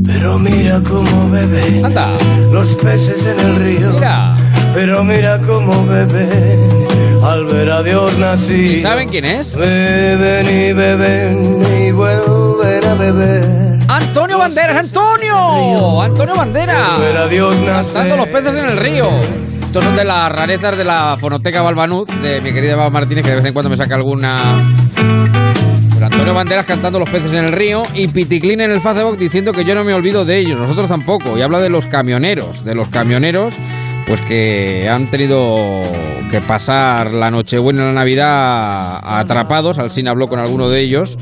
[0.06, 1.94] Pero mira cómo beben
[2.52, 3.96] los peces en el río.
[4.74, 6.86] Pero mira cómo beben
[7.22, 8.72] al ver a Dios nacido.
[8.72, 9.54] ¿Y saben quién es?
[9.54, 13.78] Beben y beben y vuelven a beber.
[13.88, 14.76] ¡Antonio Banderas!
[14.76, 16.02] ¡Antonio!
[16.02, 16.98] ¡Antonio Banderas!
[16.98, 18.02] Ver a Dios nacer.
[18.02, 19.06] Cantando los peces en el río.
[19.66, 23.30] Estos son de las rarezas de la fonoteca Balbanud, de mi querida Baba Martínez, que
[23.30, 24.38] de vez en cuando me saca alguna
[26.04, 29.64] Antonio Banderas cantando Los peces en el río y Piticlin en el Facebook diciendo que
[29.64, 31.38] yo no me olvido de ellos, nosotros tampoco.
[31.38, 33.54] Y habla de los camioneros, de los camioneros
[34.06, 35.80] pues que han tenido
[36.30, 39.78] que pasar la Nochebuena y la Navidad atrapados.
[39.78, 41.16] Alcina habló con alguno de ellos.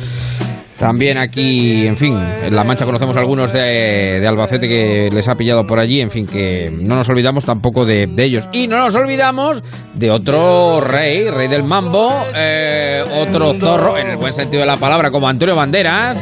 [0.82, 5.36] También aquí, en fin, en La Mancha conocemos algunos de, de Albacete que les ha
[5.36, 8.48] pillado por allí, en fin, que no nos olvidamos tampoco de, de ellos.
[8.50, 9.62] Y no nos olvidamos
[9.94, 14.76] de otro rey, rey del mambo, eh, otro zorro, en el buen sentido de la
[14.76, 16.20] palabra, como Antonio Banderas,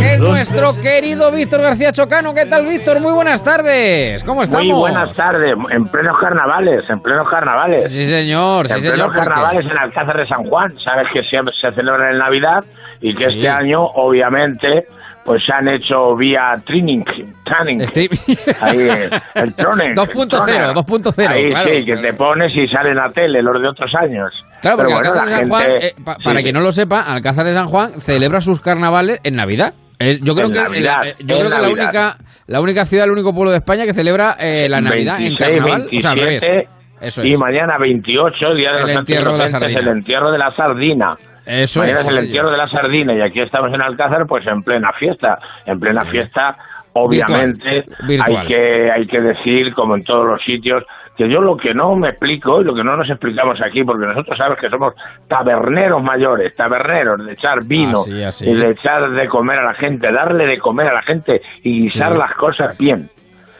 [0.00, 2.34] que es nuestro querido Víctor García Chocano.
[2.34, 2.98] ¿Qué tal, Víctor?
[2.98, 4.24] Muy buenas tardes.
[4.24, 4.66] ¿Cómo estamos?
[4.66, 7.88] Muy buenas tardes, en plenos carnavales, en plenos carnavales.
[7.92, 10.74] Sí, señor, sí, en plenos carnavales en Alcázar de San Juan.
[10.84, 12.64] Sabes que siempre se celebra en Navidad
[13.02, 13.36] y que Sí.
[13.36, 14.86] este año, obviamente,
[15.24, 17.02] pues se han hecho vía training,
[17.44, 17.78] training.
[18.60, 18.88] Ahí,
[19.34, 19.94] el tronen.
[19.94, 23.90] 2.0, 2.0, Ahí claro, sí, que te pones y salen a tele los de otros
[23.94, 24.32] años.
[24.60, 26.24] Claro, porque Pero bueno, Alcázar de la San Juan, gente- eh, pa- sí.
[26.24, 29.74] para quien no lo sepa, Alcázar de San Juan celebra sus carnavales en Navidad.
[29.98, 32.16] Es- yo creo En que, Navidad, la- eh, yo en creo que la única,
[32.48, 35.36] la única ciudad, el único pueblo de España que celebra eh, la Navidad 26, en
[35.60, 35.88] carnaval.
[35.96, 36.40] o sea, al revés.
[36.40, 36.68] 27,
[37.00, 39.80] Eso y mañana 28, Día de El los entierro de la sardina.
[39.80, 41.14] el entierro de la sardina.
[41.46, 44.62] Eso mañana es, el entierro de la sardina y aquí estamos en Alcázar pues en
[44.62, 46.56] plena fiesta, en plena fiesta
[46.94, 48.36] obviamente Virtual.
[48.36, 50.84] hay que hay que decir como en todos los sitios
[51.16, 54.06] que yo lo que no me explico y lo que no nos explicamos aquí porque
[54.06, 54.94] nosotros sabes que somos
[55.28, 58.48] taberneros mayores, taberneros de echar vino Así, así.
[58.50, 61.82] y de echar de comer a la gente, darle de comer a la gente y
[61.82, 62.18] guisar Sí.
[62.18, 63.08] las cosas bien.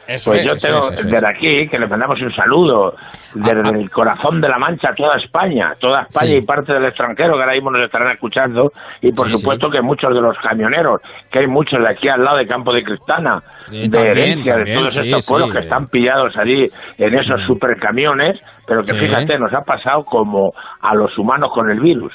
[0.07, 2.93] Eso pues es, yo tengo es, desde aquí que le mandamos un saludo
[3.35, 6.37] desde el corazón de la Mancha a toda España, toda España Sí.
[6.37, 9.81] y parte del extranjero que ahora mismo nos estarán escuchando y por Sí, supuesto que
[9.81, 13.39] muchos de los camioneros, que hay muchos de aquí al lado de Campo de Cristana,
[13.71, 18.39] de también, herencia también, de todos estos pueblos que están pillados allí en esos supercamiones,
[18.67, 22.13] pero que fíjate, nos ha pasado como a los humanos con el virus.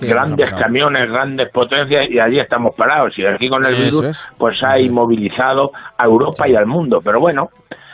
[0.00, 3.12] ¿Qué Grandes camiones, grandes potencias y allí estamos parados.
[3.18, 4.28] Y aquí con el virus, es.
[4.38, 7.00] pues ha inmovilizado a Europa y al mundo.
[7.04, 7.50] Pero bueno,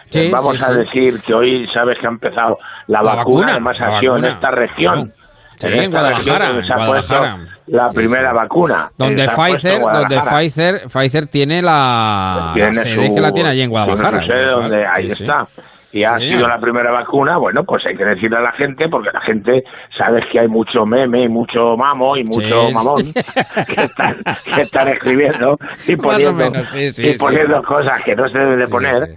[0.09, 0.75] Sí, eh, vamos sí, a sí.
[0.75, 4.51] decir que hoy sabes que ha empezado la, La vacuna, además la sido en esta
[4.51, 5.13] región.
[5.63, 7.23] En esta Guadalajara, donde se ha puesto
[7.67, 8.91] la primera vacuna.
[8.97, 10.19] Donde Pfizer, donde.
[10.21, 14.21] Pfizer, Pfizer tiene la, Tiene la sede su- que la tiene allí en Guadalajara.
[14.27, 15.47] sede donde ahí está.
[15.93, 19.11] Y ha sido la primera vacuna, bueno, pues hay que decirle a la gente, porque
[19.13, 19.65] la gente,
[19.99, 23.13] sabes que hay mucho meme y mucho mamo y mucho Sí, mamón sí.
[23.75, 24.15] que, están,
[24.55, 25.57] que están escribiendo
[25.89, 29.09] y poniendo, menos, sí, sí, y poniendo cosas que no se deben de poner.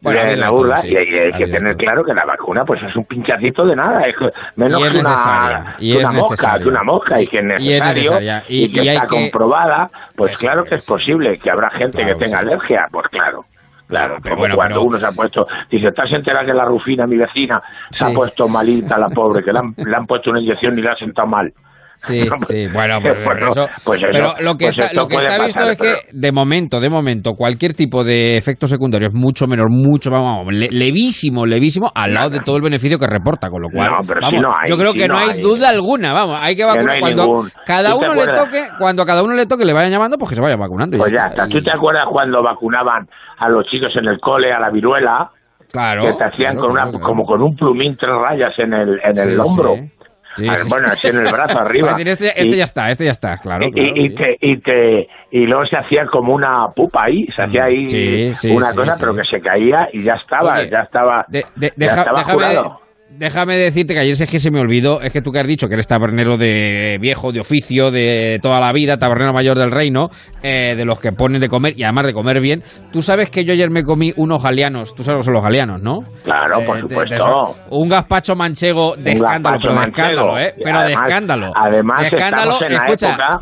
[0.00, 0.90] Bueno, había la burla sí.
[0.92, 1.78] y hay, que tener todo.
[1.78, 4.14] claro que la vacuna pues es un pinchacito de nada es
[4.54, 8.12] menos que una, que mosca que una mosca y que es necesario
[8.48, 10.86] y- y, que está comprobada pues claro que es.
[10.86, 13.44] posible que habrá gente Claro, que tenga alergia pues claro
[13.88, 16.64] Claro, Pero como bueno, cuando pero- uno se ha puesto, dice, ¿estás enterada que la
[16.66, 18.10] Rufina, mi vecina, se Sí.
[18.10, 20.90] ha puesto malita la pobre, que le han, le han puesto una inyección y le
[20.90, 21.52] ha sentado mal?
[22.00, 25.16] Sí, sí, bueno, pues, Bueno, eso, pues eso, pero lo que pues está, lo que
[25.16, 29.08] está visto pasar, es que pero- de momento, de momento, cualquier tipo de efecto secundario
[29.08, 33.06] es mucho menor, mucho vamos, le- levísimo, levísimo al lado de todo el beneficio que
[33.08, 35.30] reporta, con lo cual, No, pero si no hay, yo creo si que no, hay,
[35.30, 35.40] hay.
[35.42, 39.02] duda alguna, vamos, hay que vacunar cuando ningún- cada ¿Tú te uno le toque, cuando
[39.02, 40.96] a cada uno le toque le vayan llamando, pues que se vaya vacunando.
[40.96, 41.44] y Pues ya está.
[41.44, 41.48] está.
[41.48, 43.08] ¿Tú te acuerdas cuando vacunaban
[43.38, 45.30] a los chicos en el cole a la viruela?
[45.70, 46.00] Claro.
[46.02, 47.00] que te hacían claro, con una, claro.
[47.04, 49.74] como con un plumín tres rayas en el, en el Sí, hombro.
[49.74, 49.90] sí.
[50.38, 50.68] Sí, Ah, sí.
[50.70, 51.96] Bueno, así en el brazo arriba.
[51.98, 53.66] Este, este Y- ya está, este ya está, claro.
[53.66, 54.14] y, claro, y, sí.
[54.14, 58.34] te, y te y luego se hacía como una pupa ahí, se hacía ahí Sí,
[58.34, 58.98] sí, una sí, cosa, sí.
[59.00, 62.18] pero que se caía y ya estaba, Oye, ya estaba, De- de- ya deja- estaba
[62.20, 62.80] déjame, jurado.
[63.10, 65.66] Déjame decirte que ayer es que se me olvidó, es que tú que has dicho
[65.68, 70.08] que eres tabernero de viejo, de oficio, de toda la vida, tabernero mayor del reino,
[70.42, 72.62] eh, de los que ponen de comer y además de comer bien.
[72.92, 75.42] Tú sabes que yo ayer me comí unos galeanos, tú sabes lo que son los
[75.42, 76.00] galeanos, ¿no?
[76.22, 77.56] Claro, por de- de supuesto.
[77.70, 80.06] un gazpacho manchego de Un escándalo, pero de manchego.
[80.08, 80.54] escándalo, ¿eh?
[80.62, 81.52] Pero de además- escándalo.
[81.54, 83.08] además de escándalo, en la escucha.
[83.10, 83.40] época-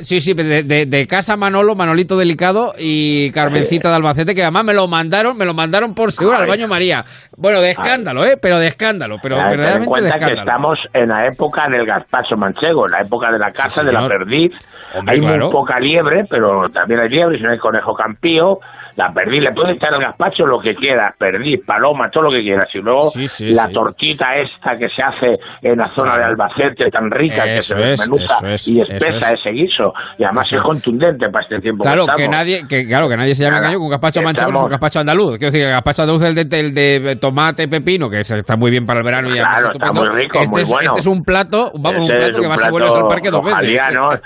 [0.00, 4.64] Sí, sí, de, de- de casa Manolo, Manolito Delicado y Carmencita de Albacete, que además
[4.64, 7.04] me lo mandaron, me lo mandaron por seguro al baño María.
[7.36, 8.36] Bueno, de escándalo, ¿eh?
[8.40, 12.36] Pero de escándalo, pero en verdaderamente de cuenta que estamos en la época del gazpacho
[12.36, 14.52] manchego, en la época de la caza, Sí, de la perdiz.
[14.94, 15.44] Hombre, hay claro.
[15.46, 18.58] muy poca liebre, pero también hay liebre, si no hay conejo campío.
[18.96, 22.42] La perdiz, le puede echar el gazpacho lo que quieras, perdiz, paloma, todo lo que
[22.42, 22.68] quieras.
[22.74, 23.72] Y luego Sí, sí, la sí.
[23.74, 27.82] tortita esta que se hace en la zona de Albacete, tan rica, que Eso se
[27.82, 29.40] es, desmenuza eso es, y espesa es.
[29.40, 29.92] ese guiso.
[30.18, 30.62] Y además es es.
[30.62, 33.78] contundente para este tiempo Claro, que que nadie, que, claro, que nadie se Nada, engaño
[33.80, 35.30] con gazpacho que manchego, es un gazpacho andaluz.
[35.38, 38.30] Quiero decir, que el gazpacho andaluz es el de, el de tomate, pepino, que es-
[38.30, 40.86] está muy bien para el verano y Claro, está muy rico, este muy es, bueno.
[40.86, 43.30] Este es un plato, vamos, un Ese plato es que vas a vuelves al parque
[43.30, 43.80] dos veces.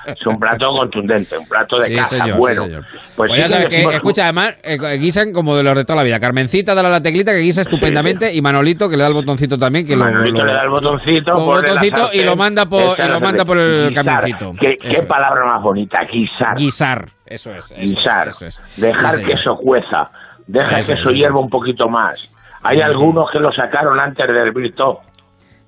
[0.07, 2.66] es un plato contundente, un plato de señor, bueno.
[2.68, 2.85] Pues
[3.16, 6.02] Pues ya que sabes que, escucha, además, eh, guisan como de los de toda la
[6.04, 6.18] vida.
[6.20, 9.56] Carmencita, dale a la teclita que guisa estupendamente y Manolito que le da el botoncito
[9.58, 9.86] también.
[9.86, 13.58] Que Manolito lo- le da el botoncito, y lo manda por, y lo manda por
[13.58, 14.04] el Guisar.
[14.04, 14.52] camioncito.
[14.60, 16.56] ¿Qué, qué palabra más bonita, guisar.
[16.56, 17.64] Guisar, eso es.
[17.66, 18.28] eso es, Guisar.
[18.28, 18.60] eso es.
[18.76, 20.10] Dejar Sí, que eso cueza.
[20.46, 22.34] Deja Eso que es, eso hierva un poquito más.
[22.62, 25.00] Hay algunos que lo sacaron antes de hervir todo.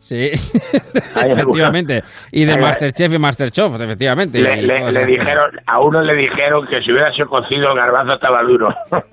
[0.01, 0.31] Sí,
[1.15, 2.03] efectivamente.
[2.33, 4.41] Y de Masterchef y Masterchef, efectivamente.
[4.41, 8.69] Le, dijeron, a uno le dijeron que si hubiera sido cocido el garbanzo estaba duro.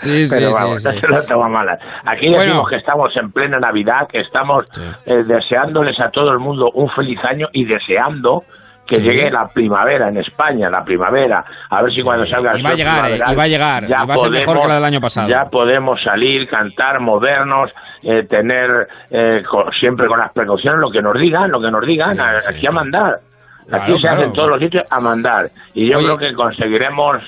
[0.00, 0.88] Sí, Pero sí, vamos, sí.
[0.88, 1.78] no se lo toma mala.
[2.06, 2.42] Aquí Bueno.
[2.42, 4.64] decimos que estamos en plena Navidad, que estamos
[5.04, 8.44] eh, deseándoles a todo el mundo un feliz año y deseando
[8.90, 9.02] que Sí.
[9.02, 11.44] llegue la primavera en España, la primavera.
[11.70, 14.02] A ver si cuando salga Y va a llegar, eh, y va a llegar, ya
[14.02, 15.28] y va a ser mejor que la del año pasado.
[15.28, 17.70] Ya podemos salir, cantar, movernos,
[18.02, 21.86] eh, tener eh, co- siempre con las precauciones lo que nos digan, lo que nos
[21.86, 23.20] digan, a- aquí a mandar.
[23.72, 24.32] Aquí Claro, se hace en claro.
[24.32, 25.50] todos los sitios a mandar.
[25.74, 26.06] Y yo Oye.
[26.06, 27.22] creo que conseguiremos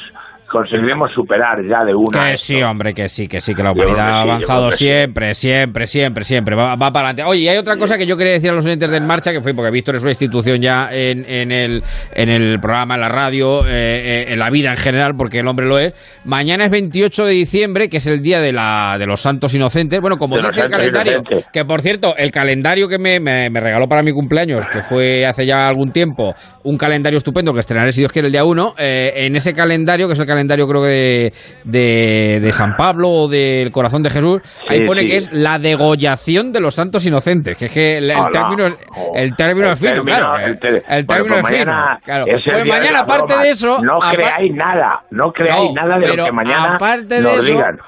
[0.52, 2.28] conseguiremos superar ya de una.
[2.30, 4.86] Que sí, hombre, que sí, que sí, que la humanidad ha avanzado sí.
[4.86, 6.54] siempre, siempre, siempre, siempre.
[6.54, 7.24] Va, va para adelante.
[7.24, 9.32] Oye, y hay otra cosa que yo quería decir a los oyentes de En Marcha,
[9.32, 11.82] que fue porque Víctor es una institución ya en, en, el,
[12.14, 15.48] en el programa, en la radio, eh, eh, en la vida en general, porque el
[15.48, 15.94] hombre lo es.
[16.24, 19.98] Mañana es 28 de diciembre, que es el día de, la, de los santos inocentes.
[20.00, 21.46] Bueno, como De dice el calendario, inocentes.
[21.52, 25.24] que por cierto, el calendario que me, me- me regaló para mi cumpleaños, que fue
[25.26, 26.34] hace ya algún tiempo,
[26.64, 30.12] un calendario estupendo que estrenaré si Dios quiere el día 1, en ese calendario, que
[30.12, 31.32] es el calendario creo que de,
[31.64, 35.08] de, de San Pablo o del Corazón de Jesús, ahí Sí, pone sí.
[35.08, 38.66] que es la degollación de los santos inocentes, que es que el, el término,
[39.14, 40.46] el término El es fino, término, claro.
[40.88, 41.72] el término pues es fino.
[41.72, 42.24] mañana Claro.
[42.26, 43.42] es Pues de mañana, aparte broma.
[43.42, 43.78] de eso...
[43.82, 47.44] No creáis nada, no creáis No, nada de lo que mañana aparte de nos eso,
[47.44, 47.78] digan.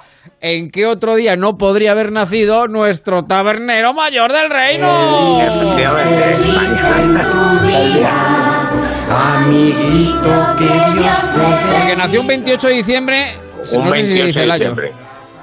[0.41, 4.87] ¿En qué otro día no podría haber nacido nuestro tabernero mayor del reino?
[9.11, 10.65] Amiguito, que
[10.99, 11.35] Dios
[11.79, 13.37] Porque nació un 28 de diciembre,
[13.75, 14.59] Un no sé si se 28 dice de el año.
[14.75, 14.93] diciembre.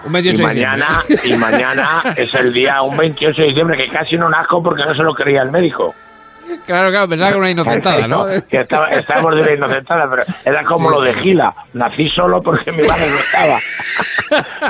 [0.04, 0.78] Un 28 y de diciembre.
[0.78, 4.84] mañana, y mañana es el día, un 28 de diciembre, que casi no nazco porque
[4.84, 5.93] no se lo creía el médico.
[6.66, 8.26] Claro, claro, pensaba que era una inocentada, ¿no?
[8.50, 11.14] Que estaba, estábamos de una inocentada, pero era como Sí, lo de.
[11.22, 11.54] Gila.
[11.74, 13.58] Nací solo porque mi madre no estaba.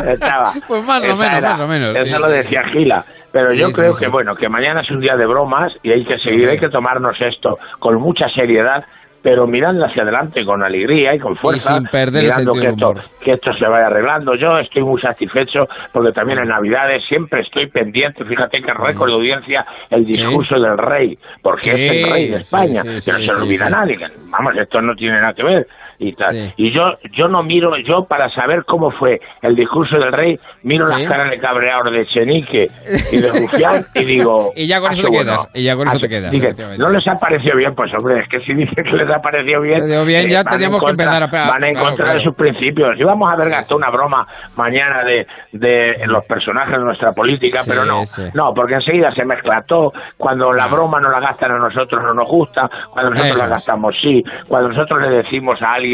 [0.13, 0.51] estaba.
[0.67, 1.95] Pues más o menos, era- más o menos.
[1.95, 3.05] Eso sí, lo decía Gila.
[3.31, 6.19] Pero yo creo que, bueno, que mañana es un día de bromas y hay que
[6.19, 8.83] seguir, hay que tomarnos esto con mucha seriedad,
[9.21, 12.93] pero mirando hacia adelante con alegría y con fuerza, sin perder el mirando que esto,
[13.21, 14.35] que esto se vaya arreglando.
[14.35, 19.15] Yo estoy muy satisfecho porque también en Navidades siempre estoy pendiente, fíjate que récord de
[19.15, 23.19] audiencia el discurso del rey, porque Sí, es el rey de España, sí, que no
[23.19, 25.67] se sí, olvida nadie, vamos, esto no tiene nada que ver
[26.01, 26.31] y tal.
[26.31, 26.53] Sí.
[26.57, 30.87] Y yo yo no miro, yo para saber cómo fue el discurso del rey, miro
[30.87, 30.93] Sí.
[30.93, 32.67] las caras de cabreador de Chenique
[33.11, 34.51] y de Rufián y digo...
[34.55, 35.23] Y ya con "Ah, eso te bueno".
[35.31, 36.83] quedas, y ya con eso Ah, te quedas, dije, efectivamente.
[36.83, 39.61] no les ha parecido bien, pues hombre, es que si dicen que les ha parecido
[39.61, 39.79] bien...
[40.05, 42.21] Bien, ya tendríamos que empezar a- Van en claro, contra claro.
[42.21, 42.99] sus principios.
[42.99, 44.25] Y vamos a ver gastar una broma
[44.57, 48.01] mañana de, de los personajes de nuestra política, Sí, pero no,
[48.33, 49.93] no, porque enseguida se mezcla todo.
[50.17, 53.49] Cuando la broma no la gastan a nosotros no nos gusta, cuando nosotros Eso la
[53.53, 55.90] gastamos sí, cuando nosotros le decimos a alguien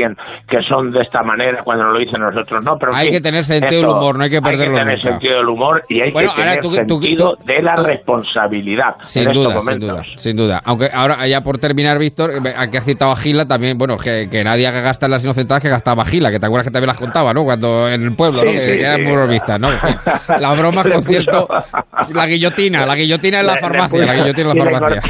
[0.48, 3.44] que son de esta manera, cuando lo dicen nosotros no, pero en Hay que tener
[3.44, 5.10] sentido del humor, no hay que perderlo Hay que tener nunca.
[5.12, 9.28] sentido del humor y hay Bueno, que tener tú- sentido tú- de la responsabilidad Sin
[9.28, 10.62] en duda, estos sin duda, sin duda.
[10.66, 14.28] Aunque ahora, ya por terminar, Víctor, eh, aquí ha citado a Gila también, bueno, que,
[14.30, 17.00] que nadie haga gastar las inocentadas que gastaba Gila, que te acuerdas que también las
[17.00, 17.44] contaba, ¿no?
[17.44, 18.52] Cuando en el pueblo, ¿no?
[18.52, 19.04] Sí, Que, sí, que eran sí.
[19.04, 19.72] muy bromistas, ¿no?
[19.72, 19.96] En fin,
[20.40, 21.48] la broma, Le con cierto,
[22.14, 25.02] la guillotina, la guillotina en la farmacia, la guillotina en la.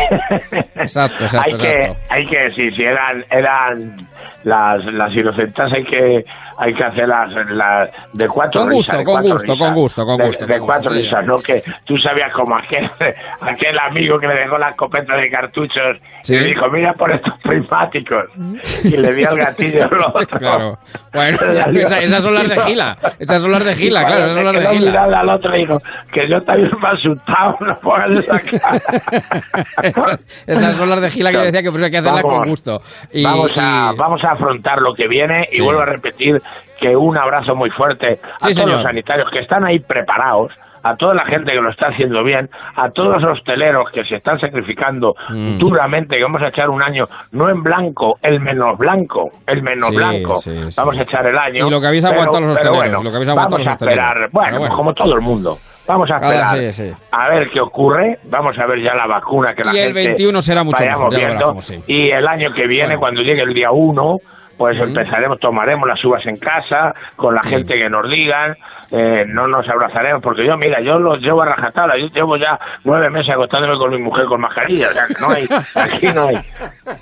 [0.75, 4.07] Exacto, exacto, hay que, hay que, sí, sí, eran, eran
[4.47, 6.25] las, las inocentas, hay que,
[6.59, 8.97] hay que hacer las, las de cuatro Con gusto, risas.
[8.99, 9.59] de con cuatro gusto, risas.
[9.67, 11.35] con gusto, con De- gusto, De, con cuatro gusto, risas, ¿no?
[11.37, 12.89] Que tú sabías como aquel,
[13.41, 16.35] aquel amigo que le dejó la escopeta de cartuchos Sí.
[16.35, 18.25] y dijo, mira por estos prismáticos.
[18.83, 20.39] Y le dio el gatillo al otro.
[20.39, 20.77] Claro.
[21.13, 21.37] Bueno,
[21.79, 22.97] esa- esas son las de Gila.
[23.19, 25.03] Esas son las de Gila, claro, esas son las de Gila.
[25.03, 25.77] al otro y dijo,
[26.11, 28.81] que yo también me he asustado, no pongas esa cara.
[30.45, 32.81] Esas son las de Gila que yo decía que primero hay que hacerlas con gusto.
[33.11, 35.61] Y- vamos, a, y- vamos a afrontar lo que viene y Sí.
[35.61, 36.37] vuelvo a repetir
[36.79, 38.71] que un abrazo muy fuerte a Sí, todos señor.
[38.75, 40.51] los sanitarios que están ahí preparados,
[40.83, 44.15] a toda la gente que lo está haciendo bien, a todos los hosteleros que se
[44.15, 45.57] están sacrificando Mm.
[45.57, 49.89] duramente, que vamos a echar un año no en blanco, el menos blanco, el menos
[49.89, 51.67] Sí, blanco, sí, vamos a echar el año.
[51.67, 54.29] Y lo que habéis aguantado los hosteleros, bueno, lo que habéis aguantado vamos a esperar,
[54.31, 55.57] bueno, como todo el mundo,
[55.87, 59.73] vamos a esperar a ver qué ocurre, vamos a ver ya la vacuna que la
[59.73, 61.55] Y el gente 21 será mucho mejor, viendo,
[61.87, 64.17] y el año que viene, cuando llegue el día 1,
[64.57, 68.57] pues empezaremos, tomaremos las uvas en casa, con la gente que nos digan,
[68.91, 72.57] eh, no nos abrazaremos, porque yo, mira, yo los llevo a rajatabla, yo llevo ya
[72.83, 76.27] nueve meses acostándome con mi mujer con mascarilla, o sea, que no hay, aquí no
[76.27, 76.35] hay,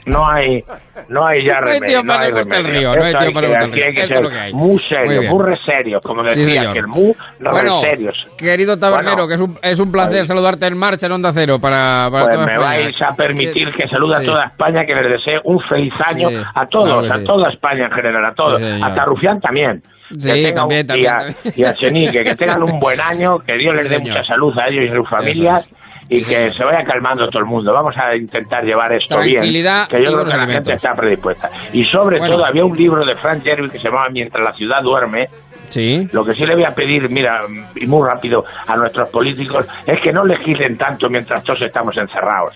[0.05, 0.63] no hay,
[1.09, 2.95] no hay ya remedio, hay remedio.
[2.95, 4.53] no hay el aquí hay que ser lo hay.
[4.53, 6.73] muy serios, muy, re serios, como Sí, decía, señor.
[6.73, 8.15] que el mu, re Bueno, serios.
[8.37, 9.27] querido tabernero, Bueno.
[9.27, 10.25] que es un, es un placer Ay.
[10.25, 12.77] saludarte en marcha en Onda Cero para, para Pues toda me España.
[12.79, 14.23] vais a permitir que salude Sí.
[14.23, 17.25] a toda España, que les desee un feliz año Sí, a todos, claro a sí.
[17.25, 19.83] toda España en general, a todos, Sí, hasta Rufián también.
[20.11, 21.35] Sí, Que también, un- y a, también.
[21.55, 24.17] y a Chenique, que tengan un buen año, que Dios les dé señor.
[24.17, 25.69] mucha salud a ellos y a sus familias.
[26.07, 27.73] Y que se vaya calmando todo el mundo.
[27.73, 29.41] Vamos a intentar llevar esto bien.
[29.41, 31.49] Que yo creo que la gente está predispuesta.
[31.73, 32.35] Y sobre Bueno.
[32.35, 35.23] todo, había un libro de Frank Jerry que se llamaba Mientras la ciudad duerme,
[35.69, 36.07] Sí.
[36.11, 37.41] lo que sí le voy a pedir, mira,
[37.75, 42.53] y muy rápido a nuestros políticos, es que no legislen tanto mientras todos estamos encerrados.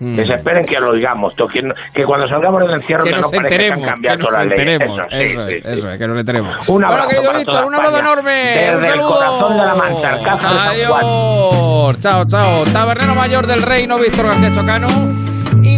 [0.00, 0.16] Mm.
[0.16, 1.62] Que se esperen que lo digamos, que,
[1.94, 4.28] que cuando salgamos del encierro Que que, nos no parezca que han que cambiado nos
[4.28, 4.72] todas las leyes.
[4.72, 4.98] enteremos.
[4.98, 5.68] Eso, sí, Eso sí, es, sí.
[5.72, 6.68] eso es, que nos enteremos.
[6.68, 8.32] Un bueno, abrazo querido para Víctor, toda un abrazo enorme.
[8.32, 11.04] Desde un el corazón de la Mancha, Alcázar de San Juan.
[11.04, 11.98] Adiós.
[12.00, 12.64] Chao, chao.
[12.72, 14.88] Tabernero Mayor del Reino, Víctor García Chocano.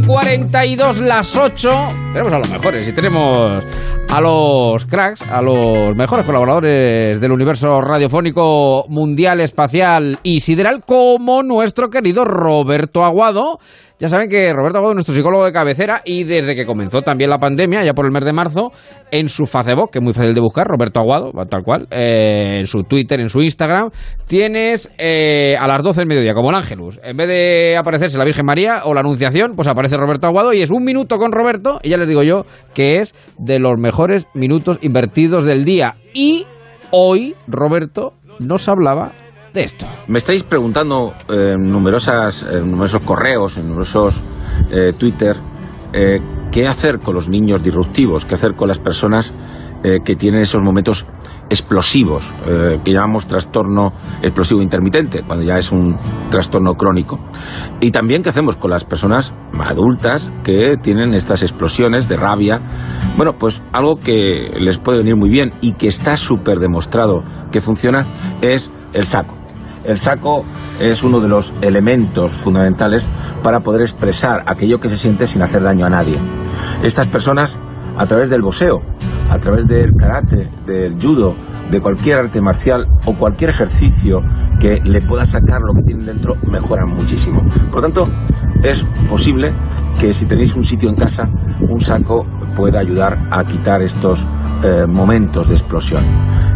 [0.05, 1.70] Y 42 las 8.
[2.12, 3.64] Tenemos a los mejores y tenemos
[4.09, 11.42] a los cracks, a los mejores colaboradores del universo radiofónico mundial, espacial y sideral, como
[11.42, 13.59] nuestro querido Roberto Aguado.
[13.98, 17.30] Ya saben que Roberto Aguado es nuestro psicólogo de cabecera y desde que comenzó también
[17.30, 18.70] la pandemia, ya por el mes de marzo,
[19.11, 22.66] en su Facebook, que es muy fácil de buscar, Roberto Aguado, tal cual, eh, en
[22.66, 23.90] su Twitter, en su Instagram,
[24.26, 27.00] tienes eh, a las 12 del mediodía, como el Ángelus.
[27.02, 30.62] En vez de aparecerse la Virgen María o la Anunciación, pues aparece Roberto Aguado y
[30.62, 34.26] es un minuto con Roberto, y ya les digo yo que es de los mejores
[34.34, 35.97] minutos invertidos del día.
[36.14, 36.47] Y
[36.90, 39.12] hoy Roberto nos hablaba
[39.53, 39.86] de esto.
[40.09, 44.20] Me estáis preguntando eh, en numerosas, en numerosos correos, en numerosos
[44.70, 45.36] eh, Twitter,
[45.92, 46.20] eh,
[46.51, 49.32] qué hacer con los niños disruptivos, qué hacer con las personas
[49.84, 51.07] eh, que tienen esos momentos
[51.51, 53.92] explosivos, eh, que llamamos trastorno
[54.22, 55.97] explosivo intermitente, cuando ya es un
[56.30, 57.18] trastorno crónico.
[57.80, 62.61] Y también qué hacemos con las personas adultas que tienen estas explosiones de rabia.
[63.16, 67.61] Bueno, pues algo que les puede venir muy bien y que está súper demostrado que
[67.61, 68.05] funciona
[68.40, 69.34] es el saco.
[69.84, 70.45] El saco
[70.80, 73.07] es uno de los elementos fundamentales
[73.42, 76.18] para poder expresar aquello que se siente sin hacer daño a nadie.
[76.82, 77.57] Estas personas,
[77.97, 78.82] a través del boxeo,
[79.30, 81.34] a través del karate, del judo,
[81.70, 84.20] de cualquier arte marcial o cualquier ejercicio
[84.61, 87.42] que le pueda sacar lo que tienen dentro, mejoran muchísimo.
[87.72, 88.09] Por tanto,
[88.62, 89.53] es posible
[90.01, 91.28] que si tenéis un sitio en casa,
[91.61, 92.26] un saco
[92.57, 94.26] pueda ayudar a quitar estos
[94.62, 96.03] eh, momentos de explosión.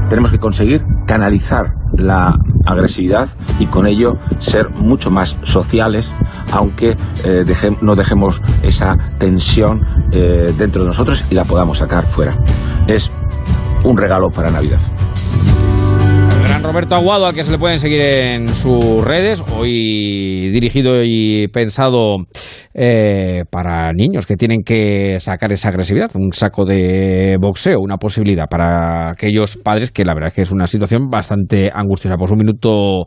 [0.09, 2.34] Tenemos que conseguir canalizar la
[2.66, 3.28] agresividad
[3.59, 6.11] y con ello ser mucho más sociales,
[6.53, 7.45] aunque eh,
[7.82, 9.80] no dejemos esa tensión
[10.12, 12.32] eh, dentro de nosotros y la podamos sacar fuera.
[12.86, 13.11] Es
[13.84, 14.80] un regalo para Navidad.
[16.62, 22.16] Roberto Aguado, al que se le pueden seguir en sus redes, hoy dirigido y pensado
[22.74, 28.46] eh, para niños que tienen que sacar esa agresividad, un saco de boxeo, una posibilidad
[28.48, 32.16] para aquellos padres que la verdad es que es una situación bastante angustiosa.
[32.16, 33.06] Pues un minuto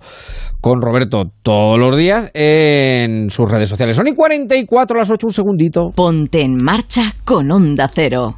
[0.61, 3.95] con Roberto todos los días en sus redes sociales.
[3.95, 5.89] Son y 44 a las 8, un segundito.
[5.95, 8.35] Ponte en marcha con Onda Cero.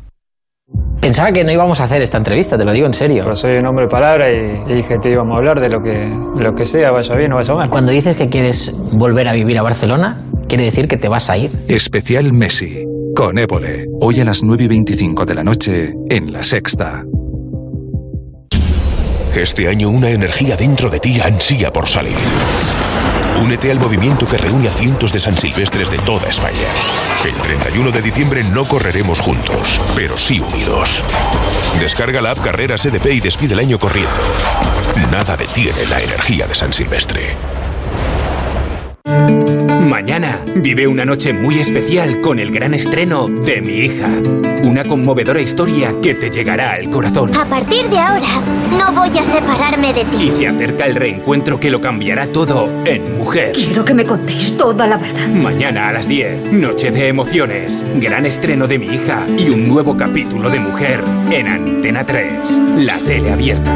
[1.04, 3.24] Pensaba que no íbamos a hacer esta entrevista, te lo digo en serio.
[3.24, 5.84] Pero soy un hombre de palabra y, y dije que íbamos a hablar de lo
[5.84, 7.70] que, de lo que sea, vaya bien o vaya mal.
[7.70, 11.36] Cuando dices que quieres volver a vivir a Barcelona, quiere decir que te vas a
[11.36, 11.52] ir.
[11.68, 12.86] Especial Messi,
[13.18, 13.86] con Évole.
[14.00, 17.04] Hoy a las 9 y 25 de la noche, en La Sexta.
[19.36, 22.16] Este año una energía dentro de ti ansía por salir.
[23.42, 26.68] Únete al movimiento que reúne a cientos de San Silvestres de toda España.
[27.26, 31.04] El 31 de diciembre no correremos juntos, pero sí unidos.
[31.80, 34.12] Descarga la app Carreras EDP y despide el año corriendo.
[35.12, 37.36] Nada detiene la energía de San Silvestre.
[39.86, 44.10] Mañana vive una noche muy especial con el gran estreno de Mi hija.
[44.64, 47.36] Una conmovedora historia que te llegará al corazón.
[47.36, 48.42] A partir de ahora,
[48.78, 50.28] no voy a separarme de ti.
[50.28, 53.52] Y se acerca el reencuentro que lo cambiará todo en Mujer.
[53.52, 55.28] Quiero que me contéis toda la verdad.
[55.28, 57.84] Mañana a las 10, Noche de Emociones.
[57.96, 62.62] Gran estreno de Mi hija y un nuevo capítulo de Mujer en Antena 3.
[62.78, 63.76] La tele abierta.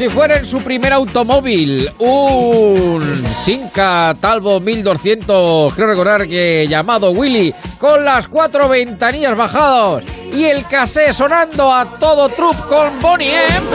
[0.00, 7.52] Si fuera en su primer automóvil, un Sinca Talbot 1200, creo recordar que llamado Willy,
[7.78, 13.66] con las cuatro ventanillas bajadas y el casé sonando a todo trup con Bonnie M.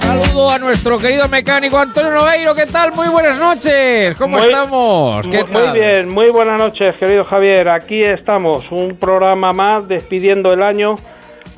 [0.00, 2.90] Saludo a nuestro querido mecánico Antonio Nogueiro, ¿qué tal?
[2.90, 5.28] Muy buenas noches, ¿cómo Muy- estamos?
[5.28, 7.68] ¿Qué Muy, bien, muy buenas noches, querido Javier.
[7.68, 10.96] Aquí estamos, un programa más despidiendo el año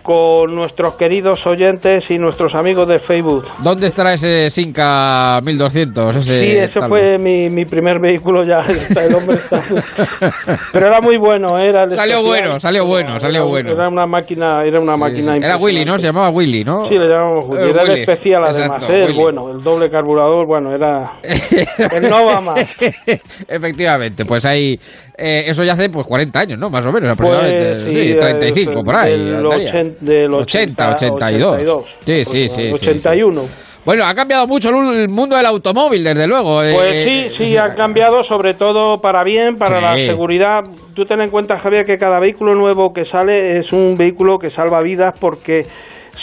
[0.06, 3.44] con nuestros queridos oyentes y nuestros amigos de Facebook.
[3.58, 6.16] ¿Dónde estará ese Sinca 1200?
[6.16, 8.60] Ese, sí, ese fue mi, mi, primer vehículo ya.
[8.60, 9.60] El hombre está...
[10.72, 11.58] Pero era muy bueno.
[11.58, 13.72] Eh, era salió bueno, salió bueno, salió era, bueno.
[13.72, 15.32] Era una máquina, era una sí, máquina.
[15.32, 15.38] Sí.
[15.42, 15.98] Era Willy, ¿no?
[15.98, 16.88] Se llamaba Willy, ¿no?
[16.88, 17.62] Sí, le llamábamos Willy.
[17.64, 17.92] Eh, era Willy.
[17.94, 18.82] el especial además.
[18.82, 18.94] Exacto.
[18.94, 21.14] Eh, bueno, el doble carburador, bueno, era
[21.96, 22.78] el Nova más.
[23.48, 24.78] Efectivamente, pues ahí
[25.18, 26.68] eh, eso ya hace pues 40 años, ¿no?
[26.68, 27.84] Más o menos, aproximadamente.
[27.84, 29.12] Pues, sí, 35 el, por ahí.
[29.12, 31.84] El 80 del 80, 80, 82.
[32.00, 32.70] Sí, sí, sí.
[32.74, 33.40] sí, 81.
[33.40, 33.62] sí.
[33.84, 36.56] Bueno, ha cambiado mucho el mundo del automóvil, desde luego.
[36.56, 36.74] Pues
[37.06, 40.00] eh, sí, sí, ha cambiado sobre todo para bien, para Sí.
[40.00, 40.64] la seguridad.
[40.92, 44.50] Tú ten en cuenta, Javier, que cada vehículo nuevo que sale es un vehículo que
[44.50, 45.60] salva vidas porque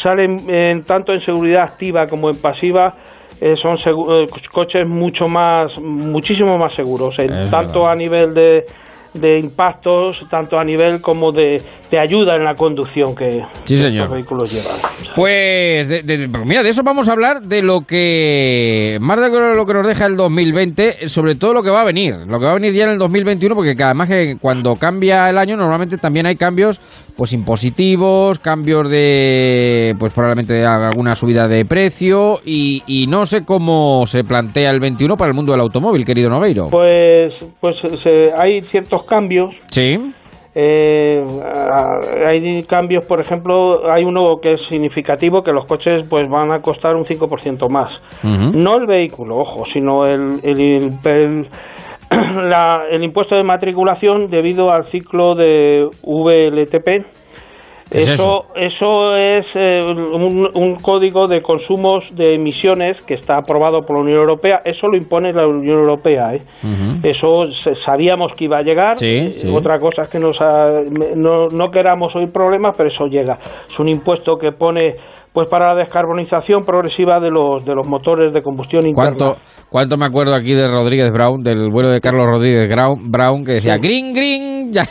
[0.02, 2.96] salen en, tanto en seguridad activa como en pasiva.
[3.42, 8.64] eh, son eh, coches mucho más, muchísimo más seguros, en- tanto a nivel de,
[9.14, 11.62] de impactos, tanto a nivel como de,
[11.92, 14.04] de ayuda en la conducción que Sí, señor.
[14.06, 14.78] estos vehículos llevan.
[15.16, 19.30] Pues, de- de- pues mira, de eso vamos a hablar, de lo que, más de
[19.56, 22.46] lo que nos deja el 2020, sobre todo lo que va a venir, lo que
[22.46, 25.98] va a venir ya en el 2021, porque además que cuando cambia el año, normalmente
[25.98, 26.82] también hay cambios,
[27.16, 34.06] pues impositivos, cambios de, pues probablemente alguna subida de precio, y, y no sé cómo
[34.08, 36.70] se plantea el 21 para el mundo del automóvil, querido Nogueiro.
[36.70, 39.98] Pues, pues se- hay ciertos cambios Sí.
[40.56, 41.24] Eh,
[42.28, 46.62] hay cambios, por ejemplo, hay uno que es significativo, que los coches pues van a
[46.62, 47.92] costar un 5% más.
[48.24, 51.48] No el vehículo, ojo, sino el, el, el-
[52.50, 57.06] la- el impuesto de matriculación debido al ciclo de VLTP.
[57.92, 63.38] ¿Qué es eso, eso es eh, un, un código de consumos de emisiones que está
[63.38, 64.62] aprobado por la Unión Europea.
[64.66, 66.34] Eso lo impone la Unión Europea.
[66.34, 66.42] ¿eh?
[67.04, 68.98] Eso se- sabíamos que iba a llegar.
[68.98, 69.50] Sí, Eh, sí.
[69.54, 70.82] Otra cosa es que nos ha-
[71.16, 73.38] no, no queramos oír problemas, pero eso llega.
[73.70, 74.96] Es un impuesto que pone
[75.34, 79.16] pues para la descarbonización progresiva de los de los motores de combustión interna.
[79.18, 79.38] ¿Cuánto,
[79.70, 83.54] ¿Cuánto me acuerdo aquí de Rodríguez Brown, del vuelo de Carlos Rodríguez Brown, Brown que
[83.54, 83.82] decía Sí.
[83.82, 84.84] green, green, ya,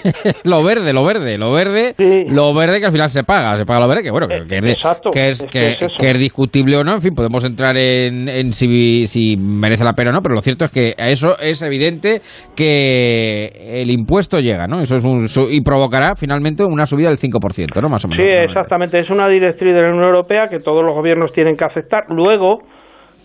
[0.44, 1.94] lo verde, lo verde, lo verde,
[2.28, 4.58] lo verde que al final se paga, se paga lo verde, que bueno, que, que
[4.58, 5.94] es, exacto, que, es, es que, que es eso.
[5.98, 9.92] que es discutible o no, en fin, podemos entrar en, en si, si merece la
[9.94, 12.20] pena o no, pero lo cierto es que a eso es evidente
[12.56, 14.80] que el impuesto llega, ¿no?
[14.80, 17.88] Eso es un, su- y provocará finalmente una subida del 5%, ¿no?
[17.88, 18.24] Más o menos.
[18.24, 18.98] Sí, exactamente.
[18.98, 22.06] Es una directriz de la Unión Europea que todos los gobiernos tienen que aceptar.
[22.08, 22.62] Luego,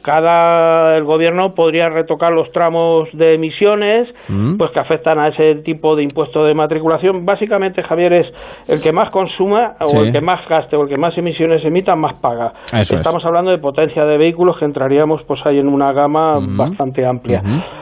[0.04, 4.58] cada el gobierno podría retocar los tramos de emisiones, Mm.
[4.58, 7.26] pues que afectan a ese tipo de impuesto de matriculación.
[7.26, 8.28] Básicamente, Javier, es
[8.70, 9.98] el que más consuma Sí.
[9.98, 12.54] o el que más gaste o el que más emisiones emita, más paga.
[12.66, 12.94] Eso es.
[12.94, 17.40] Estamos hablando de potencia de vehículos que entraríamos pues ahí en una gama bastante amplia.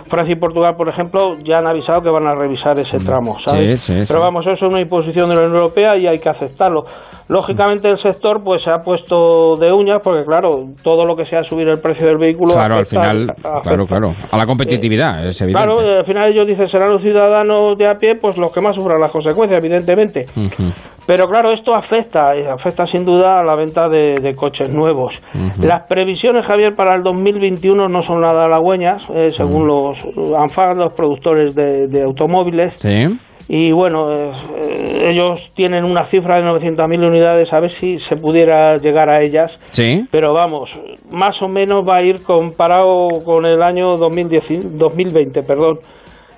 [0.07, 3.77] Francia y Portugal, por ejemplo, ya han avisado que van a revisar ese tramo, sí,
[3.77, 4.03] sí.
[4.07, 6.85] Pero vamos, eso es una imposición de la Unión Europea y hay que aceptarlo.
[7.27, 11.43] Lógicamente el sector pues se ha puesto de uñas porque claro, todo lo que sea
[11.43, 13.61] subir el precio del vehículo Claro, al afecta- final, afecta.
[13.61, 14.13] claro, claro.
[14.31, 15.65] A la competitividad, es evidente.
[15.65, 18.61] Claro, eh, al final ellos dicen serán los ciudadanos de a pie pues los que
[18.61, 20.25] más sufran las consecuencias, evidentemente.
[20.35, 20.69] Ujú.
[21.07, 25.13] Pero claro, esto afecta, eh, afecta sin duda a la venta de, de coches nuevos.
[25.33, 25.67] Ujú.
[25.67, 29.97] Las previsiones, Javier, para el 2021 no son nada halagüeñas, eh, según los
[30.37, 32.73] ANFAD, los productores de, de automóviles.
[32.77, 33.07] Sí.
[33.47, 38.15] Y bueno, eh, eh, ellos tienen una cifra de 900.000 unidades, a ver si se
[38.15, 39.51] pudiera llegar a ellas.
[39.69, 40.07] Sí.
[40.11, 40.69] Pero vamos,
[41.11, 45.77] más o menos va a ir comparado con el año 2010, 2020, perdón.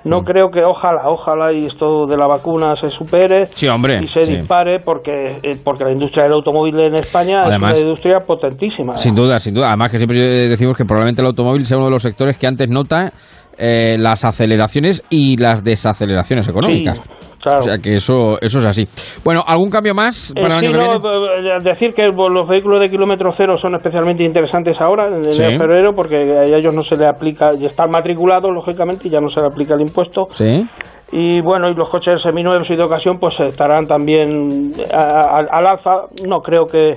[0.03, 0.10] Mm.
[0.10, 4.08] No creo que, ojalá, ojalá y esto de la vacuna se supere Sí, hombre, y
[4.08, 4.36] se sí.
[4.36, 8.93] dispare porque, eh, porque la industria del automóvil en España Además- es una industria potentísima.
[8.97, 9.70] Sin duda, sin duda.
[9.70, 10.18] Además que siempre
[10.49, 13.12] decimos que probablemente el automóvil sea uno de los sectores que antes nota
[13.58, 16.99] eh, las aceleraciones y las desaceleraciones económicas.
[17.41, 17.60] claro.
[17.60, 18.86] O sea que eso, eso es así.
[19.24, 21.55] Bueno, ¿algún cambio más Eh, para el año que viene?
[21.55, 25.41] eh, decir que los vehículos de kilómetro cero son especialmente interesantes ahora, en Sí.
[25.43, 29.22] enero febrero, porque a ellos no se le aplica, y están matriculados, lógicamente, y ya
[29.22, 30.28] no se le aplica el impuesto.
[30.32, 30.66] Sí.
[31.14, 36.08] Y bueno, y los coches seminuevos y de ocasión, pues estarán también al alza.
[36.28, 36.95] No creo que,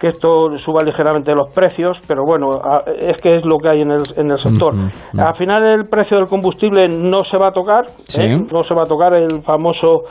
[0.00, 2.60] que esto suba ligeramente los precios, pero bueno,
[2.98, 4.74] es que es lo que hay en el, en el sector.
[5.18, 8.22] Al final, el precio del combustible no se va a tocar, Sí.
[8.22, 8.36] ¿eh?
[8.50, 10.04] no se va a tocar el famoso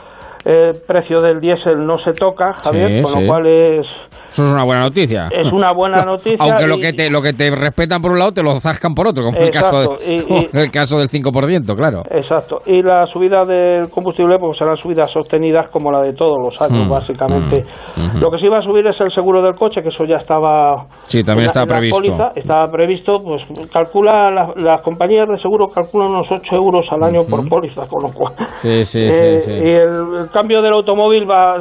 [0.44, 3.20] eh, precio del diésel, no se toca, Javier, Sí, con sí.
[3.20, 3.86] lo cual es.
[4.30, 5.28] Eso es una buena noticia.
[5.30, 8.32] Es una buena noticia Aunque lo que te lo que te respetan por un lado
[8.32, 10.70] te lo zascan por otro, como en el caso, de- y- como y- en el
[10.70, 12.02] caso del 5%, claro.
[12.10, 12.60] Exacto.
[12.66, 16.86] Y la subida del combustible pues serán subidas sostenidas como la de todos los años,
[16.86, 17.62] Mm, básicamente.
[17.96, 18.18] mm.
[18.18, 20.86] Lo que sí va a subir es el seguro del coche, que eso ya estaba
[21.04, 21.98] Sí, también en estaba en previsto.
[22.00, 27.02] póliza, estaba previsto, pues calcula las, las compañías de seguro calculan unos 8 euros al
[27.02, 29.52] año por póliza, con lo cual Sí, sí, eh, sí, sí.
[29.52, 31.56] y el, el cambio del automóvil va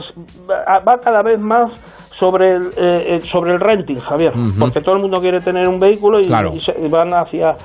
[0.87, 1.71] va cada vez más
[2.19, 5.79] sobre el, eh, eh, sobre el renting, Javier, porque todo el mundo quiere tener un
[5.79, 6.51] vehículo y, Claro.
[6.53, 7.55] y se- van hacia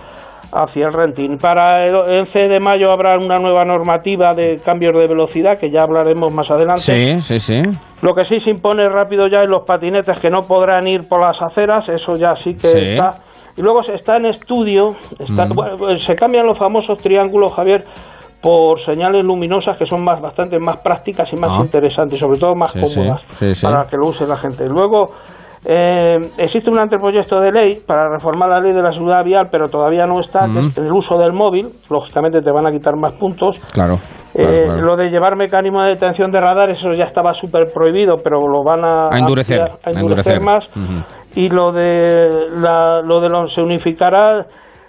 [0.56, 1.36] hacia el renting.
[1.38, 5.82] Para el 11 de mayo habrá una nueva normativa de cambios de velocidad que ya
[5.82, 6.80] hablaremos más adelante.
[6.82, 7.62] Sí, sí, sí.
[8.02, 11.20] Lo que sí se impone rápido ya en los patinetes que no podrán ir por
[11.20, 12.78] las aceras, eso ya sí que Sí.
[12.78, 13.16] está.
[13.56, 15.54] Y luego se está en estudio, está- Mm.
[15.54, 17.84] bueno, se cambian los famosos triángulos, Javier,
[18.44, 21.62] por señales luminosas que son más bastante más prácticas y más Ah.
[21.62, 23.66] interesantes sobre todo más Sí, cómodas sí, sí.
[23.66, 24.68] para que lo use la gente.
[24.68, 25.12] Luego
[25.66, 29.66] eh, existe un anteproyecto de ley para reformar la ley de la seguridad vial, pero
[29.68, 30.58] todavía no está, Mm.
[30.76, 31.68] el uso del móvil.
[31.88, 33.56] Lógicamente te van a quitar más puntos.
[33.72, 33.94] Claro.
[34.34, 34.82] Eh, claro.
[34.82, 38.62] Lo de llevar mecanismo de detención de radar, eso ya estaba súper prohibido, pero lo
[38.62, 40.76] van a, A endurecer, ampliar, a a endurecer endurecer.
[40.76, 41.34] más.
[41.34, 42.28] Y lo de,
[42.60, 44.44] la, lo de lo, se unificará,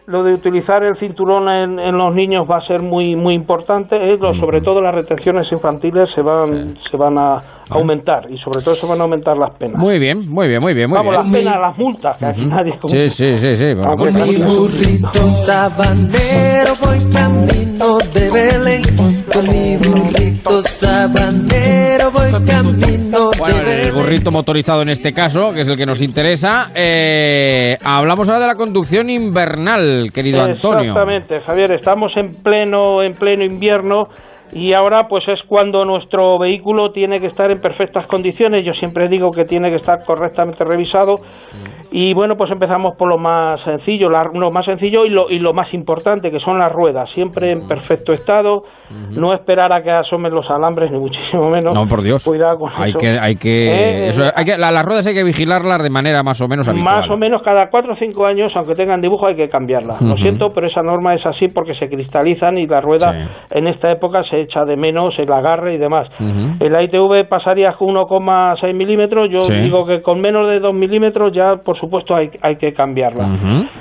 [0.07, 3.95] lo de utilizar el cinturón en, en los niños va a ser muy muy importante.
[3.95, 7.39] eh, lo- Sobre todo las retenciones infantiles se van, se van a
[7.69, 9.77] aumentar y sobre todo se van a aumentar las penas.
[9.77, 11.31] Muy bien, muy bien, muy bien, muy Vamos, bien.
[11.33, 12.49] las penas, las multas, que aquí Ujú.
[12.49, 12.73] nadie...
[12.87, 13.65] Sí, sí, sí, sí.
[13.65, 14.19] Aunque supuesto.
[14.19, 18.81] también- burrito sabanero voy camino de Belén.
[19.33, 25.61] Con mi burrito sabanero voy camino Bueno, de el burrito motorizado en este caso, que
[25.61, 26.67] es el que nos interesa.
[26.75, 30.79] Eh, hablamos ahora de la conducción invernal, querido Antonio.
[30.91, 34.07] Exactamente, Javier, estamos en pleno en pleno invierno
[34.53, 38.65] y ahora pues es cuando nuestro vehículo tiene que estar en perfectas condiciones.
[38.65, 41.15] Yo siempre digo que tiene que estar correctamente revisado.
[41.91, 45.39] Y bueno, pues empezamos por lo más sencillo, la- lo más sencillo y lo, y
[45.39, 48.63] lo más importante, que son las ruedas, siempre en perfecto estado,
[49.11, 51.73] no esperar a que asomen los alambres, ni muchísimo menos.
[51.73, 52.23] No, por Dios.
[52.25, 52.99] Cuidado con Hay eso.
[52.99, 56.21] que, hay que, Eh, eso, hay que la- las ruedas hay que vigilarlas de manera
[56.23, 56.95] más o menos habitual.
[57.01, 59.93] Más o menos cada cuatro o cinco años, aunque tengan dibujo, hay que cambiarla.
[60.01, 60.17] Lo Ujú.
[60.17, 64.23] siento, pero esa norma es así porque se cristalizan y la rueda en esta época
[64.29, 66.07] se echa de menos el agarre y demás.
[66.19, 66.63] Ujú.
[66.63, 69.29] El ITV pasaría con 1,6 milímetros.
[69.29, 69.53] Yo Sí.
[69.53, 73.27] digo que con menos de 2 milímetros ya, por supuesto, hay, hay que cambiarla.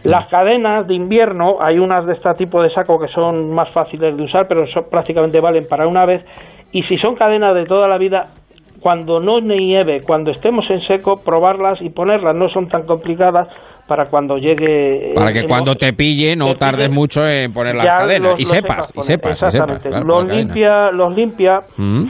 [0.04, 4.16] Las cadenas de invierno, hay unas de este tipo de saco que son más fáciles
[4.16, 6.24] de usar, pero son- prácticamente valen para una vez.
[6.72, 8.26] Y si son cadenas de toda la vida,
[8.84, 12.36] cuando no nieve, cuando estemos en seco, probarlas y ponerlas.
[12.36, 13.48] No son tan complicadas
[13.86, 15.12] para cuando llegue.
[15.14, 18.32] Para que cuando te pille no te tardes pille, mucho en poner las cadenas.
[18.32, 19.42] los- y los sepas, y sepas, y sepas.
[19.42, 19.88] Exactamente.
[19.88, 22.04] claro, los, limpia, los limpia Mm.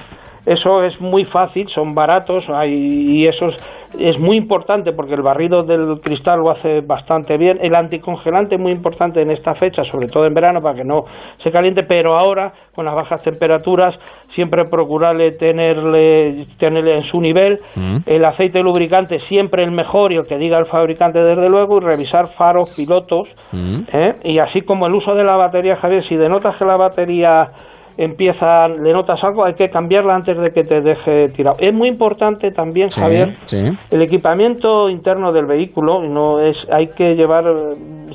[0.47, 3.57] Eso es muy fácil, son baratos hay, y eso es,
[3.99, 7.59] es, muy importante porque el barrido del cristal lo hace bastante bien.
[7.63, 11.05] El anticongelante es muy importante en esta fecha, sobre todo en verano, para que no
[11.39, 13.95] se caliente, pero ahora con las bajas temperaturas
[14.35, 17.59] siempre procurarle tenerle, tenerle en su nivel.
[17.77, 17.99] Mm.
[18.07, 21.81] El aceite lubricante siempre el mejor y el que diga el fabricante desde luego y
[21.81, 23.29] revisar faros, pilotos.
[23.53, 23.81] Mm.
[23.93, 24.13] ¿eh?
[24.25, 27.51] Y así como el uso de la batería, Javier, si denotas que la batería
[27.97, 31.57] empieza, le notas algo, hay que cambiarla antes de que te deje tirado.
[31.61, 33.37] Es muy importante también, Javier,
[33.91, 37.45] el equipamiento interno del vehículo, no es, hay que llevar,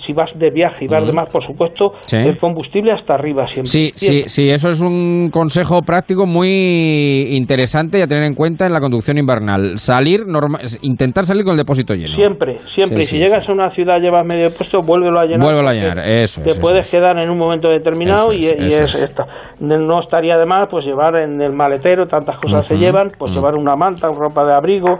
[0.06, 3.70] si vas de viaje y vas de más, por supuesto, el combustible hasta arriba siempre.
[3.70, 8.66] Sí, sí, sí, eso es un consejo práctico muy interesante y a tener en cuenta
[8.66, 9.78] en la conducción invernal.
[9.78, 10.22] Salir,
[10.82, 12.16] intentar salir con el depósito lleno.
[12.16, 13.00] Siempre, siempre.
[13.00, 15.42] y si llegas a una ciudad, llevas medio puesto, vuélvelo a llenar.
[15.42, 16.42] Vuélvelo a llenar, eso.
[16.42, 19.26] Te puedes quedar en un momento determinado y, es, esta
[19.60, 23.56] no estaría de más pues llevar en el maletero, tantas cosas se llevan, pues llevar
[23.56, 25.00] una manta, ropa de abrigo,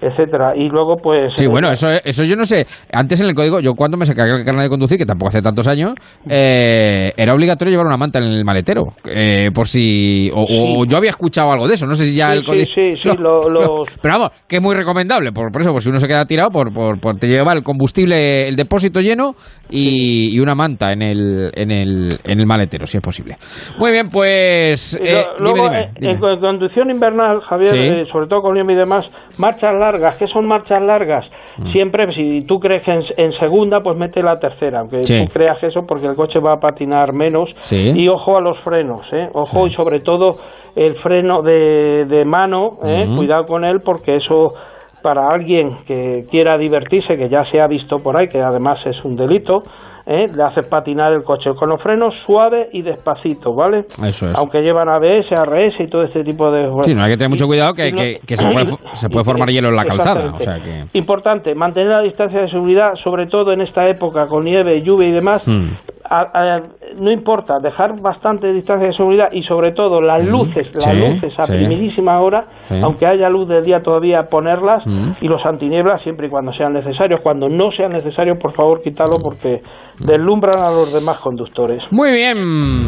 [0.00, 0.54] etcétera.
[0.56, 3.74] Y luego pues Sí, bueno, eso eso yo no sé, antes en el código yo
[3.74, 5.94] cuando me saqué el carnet de conducir, que tampoco hace tantos años,
[6.28, 11.10] eh, era obligatorio llevar una manta en el maletero, eh, por si o, yo había
[11.10, 13.88] escuchado algo de eso, no sé si ya el código Sí, sí, sí, los...
[14.00, 16.50] Pero vamos, que es muy recomendable, por, por eso, por si uno se queda tirado
[16.50, 19.34] por, por, por te lleva el combustible, el depósito lleno
[19.70, 23.36] y, una manta en el, en el en el maletero, si es posible.
[23.78, 24.98] Muy bien, pues.
[25.02, 30.18] Eh, luego, en conducción invernal, Javier, eh, sobre todo con Liam y demás, marchas largas.
[30.18, 31.26] ¿Qué son marchas largas?
[31.58, 31.72] Mm.
[31.72, 35.80] Siempre, si tú crees en, en, segunda, pues mete la tercera, aunque tú creas eso,
[35.86, 37.48] porque el coche va a patinar menos.
[37.72, 39.28] Y ojo a los frenos, ¿eh?
[39.34, 40.36] Ojo y sobre todo
[40.76, 43.06] el freno de, de mano, ¿eh?
[43.16, 44.52] cuidado con él, porque eso
[45.02, 49.04] para alguien que quiera divertirse, que ya se ha visto por ahí, que además es
[49.04, 49.62] un delito,
[50.08, 50.26] ¿eh?
[50.34, 53.84] le hace patinar el coche con los frenos suave y despacito, ¿vale?
[54.02, 54.38] Eso es.
[54.38, 56.64] Aunque llevan ABS, ARS y todo este tipo de...
[56.82, 59.68] Sí, no hay que tener mucho cuidado que, que, se, puede, se, puede, formar hielo
[59.68, 60.32] en la calzada.
[60.34, 60.98] O sea que...
[60.98, 65.12] Importante, mantener la distancia de seguridad, sobre todo en esta época con nieve, lluvia y
[65.12, 65.46] demás.
[65.46, 65.74] Hmm.
[67.02, 70.28] no importa, dejar bastante distancia de seguridad y sobre todo las hmm.
[70.28, 72.46] luces, las luces a primidísima hora,
[72.82, 75.18] aunque haya luz del día todavía, ponerlas hmm.
[75.20, 77.20] y los antinieblas siempre y cuando sean necesarios.
[77.22, 79.60] Cuando no sean necesarios, por favor, quítalo porque
[79.98, 81.82] deslumbran a los demás conductores.
[81.90, 82.86] Muy bien.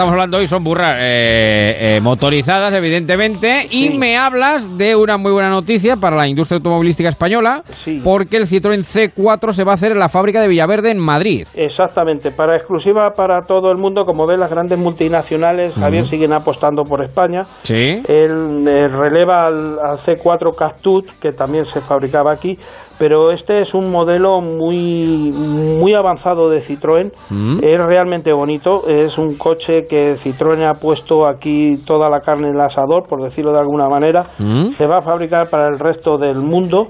[0.00, 5.30] Estamos hablando hoy son burras eh, eh, motorizadas, evidentemente, y me hablas de una muy
[5.30, 7.62] buena noticia para la industria automovilística española,
[8.02, 11.46] porque el Citroën C4 se va a hacer en la fábrica de Villaverde en Madrid.
[11.54, 16.82] Exactamente, para exclusiva para todo el mundo, como ven, las grandes multinacionales, Javier, siguen apostando
[16.82, 17.42] por España.
[17.64, 18.00] Sí.
[18.08, 22.56] Él eh, releva al, al C4 Castut, que también se fabricaba aquí,
[23.00, 25.32] pero este es un modelo muy
[25.80, 27.10] muy avanzado de Citroën.
[27.30, 27.64] Mm.
[27.64, 28.86] Es realmente bonito.
[28.86, 33.22] Es un coche que Citroën ha puesto aquí toda la carne en el asador, por
[33.22, 34.20] decirlo de alguna manera.
[34.38, 34.72] Mm.
[34.72, 36.88] Se va a fabricar para el resto del mundo.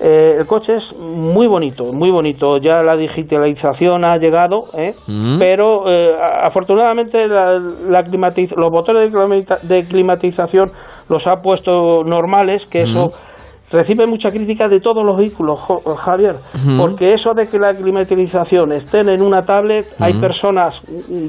[0.00, 2.58] Eh, el coche es muy bonito, muy bonito.
[2.58, 4.92] Ya la digitalización ha llegado, ¿eh?
[5.06, 5.38] mm.
[5.38, 9.10] pero eh, afortunadamente la, los botones
[9.62, 10.70] de, climatización
[11.08, 13.06] los ha puesto normales, que eso
[13.70, 15.60] recibe mucha crítica de todos los vehículos,
[16.04, 16.36] Javier,
[16.78, 20.80] porque eso de que la climatización estén en una tablet, hay personas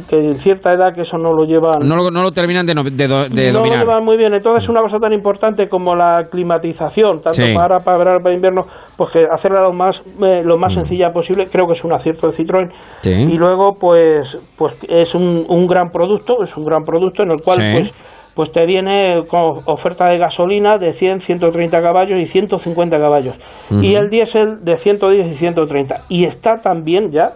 [0.10, 1.88] que en cierta edad que eso no lo llevan...
[1.88, 4.34] No lo, no lo terminan de, de, de no lo llevan muy bien.
[4.34, 8.62] Entonces, una cosa tan importante como la climatización, tanto para, para verano para invierno,
[8.96, 12.30] pues que hacerla lo más, eh, lo más sencilla posible, creo que es un acierto
[12.30, 12.70] de Citroën.
[13.06, 14.28] Y luego, pues,
[14.58, 17.92] pues es un, un gran producto, es un gran producto en el cual, pues
[18.40, 23.36] pues te viene con oferta de gasolina de 100, 130 caballos y 150 caballos.
[23.70, 25.96] Y el diésel de 110 y 130.
[26.08, 27.32] Y está también ya,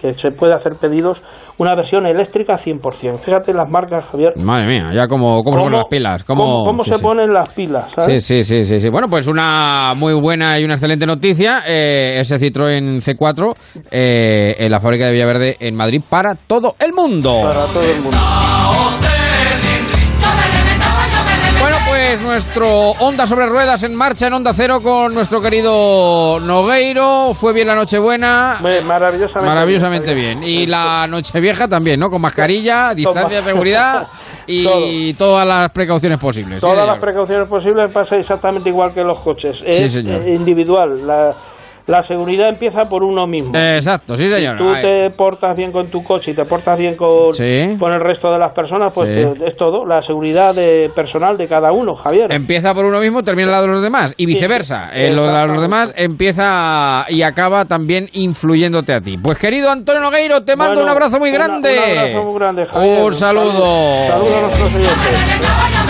[0.00, 1.22] que se puede hacer pedidos,
[1.58, 3.18] una versión eléctrica 100%.
[3.18, 4.32] Fíjate las marcas, Javier.
[4.38, 6.24] Madre mía, ya como, cómo, se ponen las pilas.
[6.24, 7.92] ¿Cómo, se ponen las pilas?
[7.98, 11.64] Sí, sí, sí, sí, Bueno, pues una muy buena y una excelente noticia.
[11.68, 13.52] Eh, ese Citroën C4
[13.90, 17.42] eh, en la fábrica de Villaverde en Madrid para todo el mundo.
[17.42, 18.59] Para todo el mundo.
[22.10, 27.34] Pues nuestro Onda sobre Ruedas en marcha en Onda Cero con nuestro querido Nogueiro.
[27.34, 28.56] Fue bien la Nochebuena.
[28.60, 30.42] Maravillosamente, maravillosamente bien.
[30.42, 32.10] Y la Nochevieja también, ¿no?
[32.10, 34.08] Con mascarilla, distancia de seguridad
[34.44, 36.60] y todas las precauciones posibles.
[36.60, 39.62] Todas las precauciones posibles pasa exactamente igual que los coches.
[39.64, 41.06] Es individual.
[41.06, 41.32] La,
[41.90, 43.52] la seguridad empieza por uno mismo.
[43.56, 44.58] Exacto, sí, señor.
[44.58, 47.32] Si tú te portas bien con tu coche y te portas bien con,
[47.78, 49.08] con el resto de las personas, pues
[49.44, 52.32] es todo, la seguridad de, personal de cada uno, Javier.
[52.32, 54.90] Empieza por uno mismo, termina la de los demás, y viceversa.
[54.94, 59.18] Eh, lo de los demás empieza y acaba también influyéndote a ti.
[59.18, 61.76] Pues querido Antonio Nogueiro, te mando un abrazo muy grande.
[61.76, 63.02] Un abrazo muy grande, Javier.
[63.02, 63.64] Un saludo.
[64.06, 65.89] Saludos a nuestros oyentes.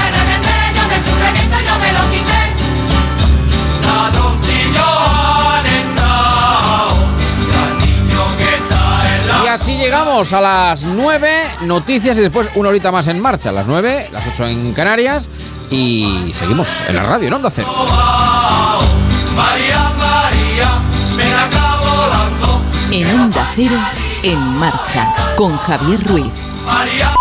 [9.71, 13.53] Así llegamos a las 9 noticias y después una horita más en marcha.
[13.53, 15.29] Las 9, las 8 en Canarias
[15.71, 17.69] y seguimos en la radio, en Onda Cero.
[19.37, 20.71] María, María,
[21.17, 22.63] me acabo volando.
[22.91, 23.77] En Onda Cero,
[24.23, 26.33] en marcha, con Javier Ruiz.
[26.67, 27.15] María.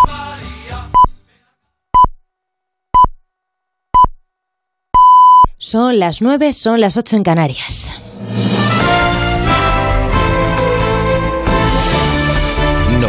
[5.58, 8.00] Son las 9, son las 8 en Canarias.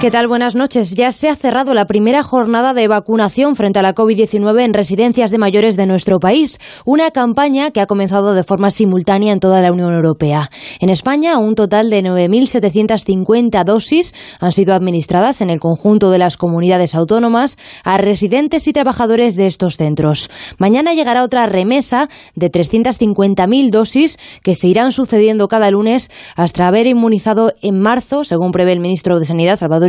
[0.00, 0.28] ¿Qué tal?
[0.28, 0.94] Buenas noches.
[0.94, 5.32] Ya se ha cerrado la primera jornada de vacunación frente a la COVID-19 en residencias
[5.32, 9.60] de mayores de nuestro país, una campaña que ha comenzado de forma simultánea en toda
[9.60, 10.50] la Unión Europea.
[10.78, 16.36] En España, un total de 9.750 dosis han sido administradas en el conjunto de las
[16.36, 20.30] comunidades autónomas a residentes y trabajadores de estos centros.
[20.58, 26.86] Mañana llegará otra remesa de 350.000 dosis que se irán sucediendo cada lunes hasta haber
[26.86, 29.87] inmunizado en marzo, según prevé el ministro de Sanidad, Salvador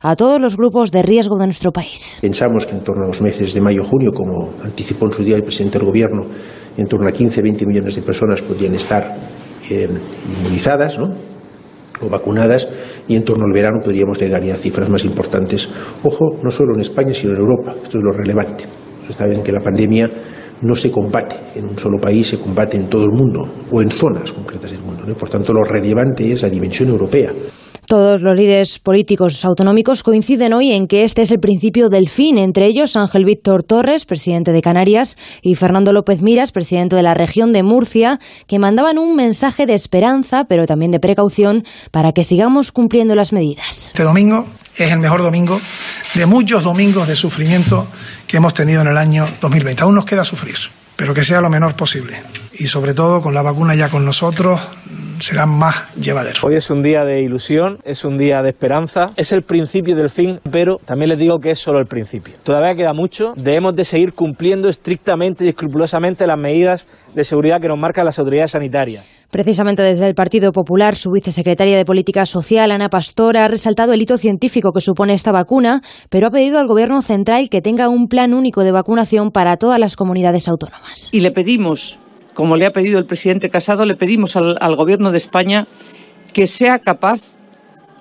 [0.00, 2.18] a todos los grupos de riesgo de nuestro país.
[2.20, 5.42] Pensamos que en torno a los meses de mayo-junio, como anticipó en su día el
[5.42, 6.26] presidente del Gobierno,
[6.76, 9.16] en torno a 15-20 millones de personas podrían estar
[9.70, 9.88] eh,
[10.38, 11.06] inmunizadas, ¿no?
[12.00, 12.66] o vacunadas
[13.06, 15.68] y en torno al verano podríamos llegar a cifras más importantes.
[16.02, 17.74] Ojo, no solo en España, sino en Europa.
[17.82, 18.64] Esto es lo relevante.
[19.08, 20.10] Está bien que la pandemia
[20.62, 23.90] no se combate en un solo país, se combate en todo el mundo o en
[23.90, 25.04] zonas concretas del mundo.
[25.14, 27.30] Por tanto, lo relevante es la dimensión europea.
[27.86, 32.38] Todos los líderes políticos autonómicos coinciden hoy en que este es el principio del fin,
[32.38, 37.12] entre ellos Ángel Víctor Torres, presidente de Canarias, y Fernando López Miras, presidente de la
[37.12, 42.24] región de Murcia, que mandaban un mensaje de esperanza, pero también de precaución, para que
[42.24, 43.88] sigamos cumpliendo las medidas.
[43.88, 45.60] Este domingo es el mejor domingo
[46.14, 47.86] de muchos domingos de sufrimiento
[48.26, 49.82] que hemos tenido en el año 2020.
[49.82, 50.56] Aún nos queda sufrir,
[50.96, 52.22] pero que sea lo menor posible.
[52.54, 54.60] Y sobre todo con la vacuna ya con nosotros,
[55.24, 56.40] será más llevadero.
[56.42, 60.10] Hoy es un día de ilusión, es un día de esperanza, es el principio del
[60.10, 62.34] fin, pero también les digo que es solo el principio.
[62.42, 67.68] Todavía queda mucho, debemos de seguir cumpliendo estrictamente y escrupulosamente las medidas de seguridad que
[67.68, 69.06] nos marcan las autoridades sanitarias.
[69.30, 74.02] Precisamente desde el Partido Popular, su vicesecretaria de Política Social, Ana Pastor, ha resaltado el
[74.02, 78.08] hito científico que supone esta vacuna, pero ha pedido al Gobierno central que tenga un
[78.08, 81.08] plan único de vacunación para todas las comunidades autónomas.
[81.12, 81.98] Y le pedimos
[82.34, 85.66] como le ha pedido el presidente Casado, le pedimos al, Gobierno de España
[86.32, 87.20] que sea capaz,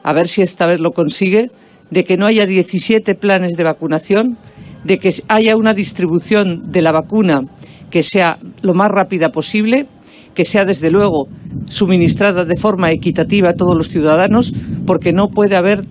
[0.04, 1.52] a ver si esta vez lo consigue,
[1.92, 4.38] de que no haya 17 planes de vacunación,
[4.84, 7.42] de que haya una distribución de la vacuna
[7.92, 9.86] que sea lo más rápida posible,
[10.34, 11.28] que sea desde luego
[11.70, 14.52] suministrada de forma equitativa a todos los ciudadanos,
[14.88, 15.86] porque no puede haber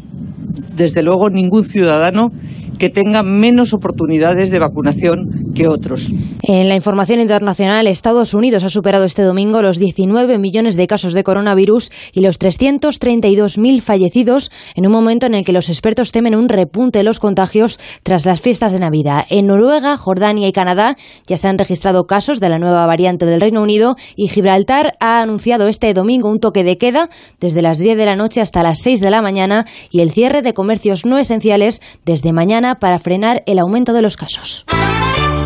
[0.74, 2.32] desde luego ningún ciudadano
[2.78, 6.08] que tenga menos oportunidades de vacunación que otros.
[6.42, 11.12] En la información internacional, Estados Unidos ha superado este domingo los 19 millones de casos
[11.12, 16.34] de coronavirus y los 332.000 fallecidos en un momento en el que los expertos temen
[16.34, 19.24] un repunte de los contagios tras las fiestas de Navidad.
[19.30, 20.96] En Noruega, Jordania y Canadá
[21.26, 25.22] ya se han registrado casos de la nueva variante del Reino Unido y Gibraltar ha
[25.22, 27.08] anunciado este domingo un toque de queda
[27.40, 30.42] desde las 10 de la noche hasta las 6 de la mañana y el cierre
[30.42, 34.64] de comercios no esenciales desde mañana para frenar el aumento de los casos.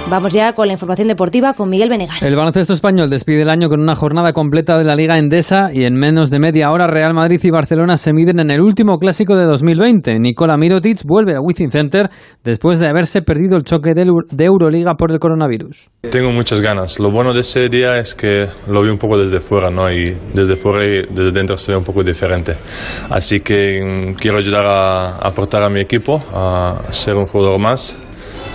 [0.09, 2.23] Vamos ya con la información deportiva con Miguel Venegas.
[2.23, 5.83] El baloncesto español despide el año con una jornada completa de la Liga Endesa y
[5.83, 9.35] en menos de media hora Real Madrid y Barcelona se miden en el último clásico
[9.35, 10.21] de 2020.
[10.21, 12.09] Nicola Mirotic vuelve a Wizzing Center
[12.45, 15.91] después de haberse perdido el choque de Euroliga por el coronavirus.
[16.09, 17.01] Tengo muchas ganas.
[17.01, 19.91] Lo bueno de ese día es que lo vi un poco desde fuera, ¿no?
[19.91, 22.55] Y desde fuera y desde dentro se ve un poco diferente.
[23.11, 28.06] Así que mm, quiero ayudar a aportar a mi equipo, a ser un jugador más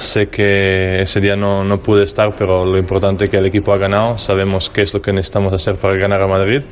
[0.02, 3.72] Sé que ese día no, no pude estar, pero lo importante es que el equipo
[3.72, 4.18] ha ganado.
[4.18, 6.64] Sabemos qué es lo que necesitamos hacer para ganar a Madrid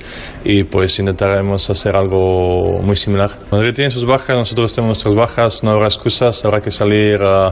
[0.43, 3.30] y pues intentaremos hacer algo muy similar.
[3.51, 7.51] Madrid tiene sus bajas, nosotros tenemos nuestras bajas, no habrá excusas, habrá que salir uh,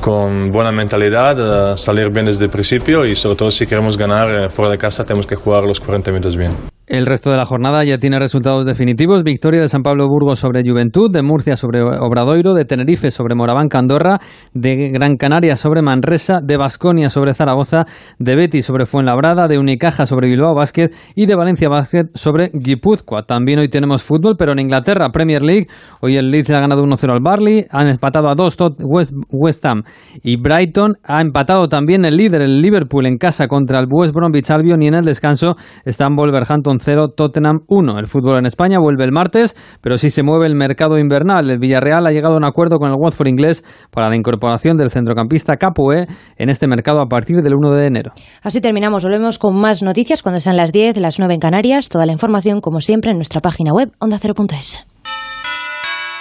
[0.00, 4.46] con buena mentalidad, uh, salir bien desde el principio y sobre todo si queremos ganar
[4.46, 6.50] uh, fuera de casa tenemos que jugar los 40 minutos bien.
[6.86, 9.22] El resto de la jornada ya tiene resultados definitivos.
[9.22, 13.68] Victoria de San Pablo Burgos sobre Juventud, de Murcia sobre Obradoiro, de Tenerife sobre Moraván
[13.72, 14.18] Andorra,
[14.52, 17.86] de Gran Canaria sobre Manresa, de Basconia sobre Zaragoza,
[18.18, 23.22] de Betis sobre Fuenlabrada, de Unicaja sobre Bilbao Basket y de Valencia Basket sobre Guipúzcoa.
[23.22, 25.68] También hoy tenemos fútbol, pero en Inglaterra, Premier League.
[26.02, 29.84] Hoy el Leeds ha ganado 1-0 al Barley, han empatado a 2 West, West Ham
[30.22, 30.98] y Brighton.
[31.02, 34.88] Ha empatado también el líder, el Liverpool, en casa contra el West Bromwich Albion y
[34.88, 35.56] en el descanso
[35.86, 37.98] están Wolverhampton 0, Tottenham 1.
[37.98, 41.50] El fútbol en España vuelve el martes, pero sí se mueve el mercado invernal.
[41.50, 44.90] El Villarreal ha llegado a un acuerdo con el Watford inglés para la incorporación del
[44.90, 46.06] centrocampista Capoe
[46.36, 48.12] en este mercado a partir del 1 de enero.
[48.42, 49.04] Así terminamos.
[49.04, 51.88] Volvemos con más noticias cuando sean las 10, las 9 en Canarias.
[51.88, 54.86] Toda la información, como siempre, en nuestra página web ondacero.es.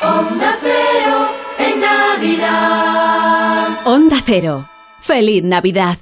[0.02, 1.28] Onda Cero
[1.60, 3.68] en Navidad.
[3.86, 4.68] Onda Cero.
[5.00, 5.98] Feliz Navidad.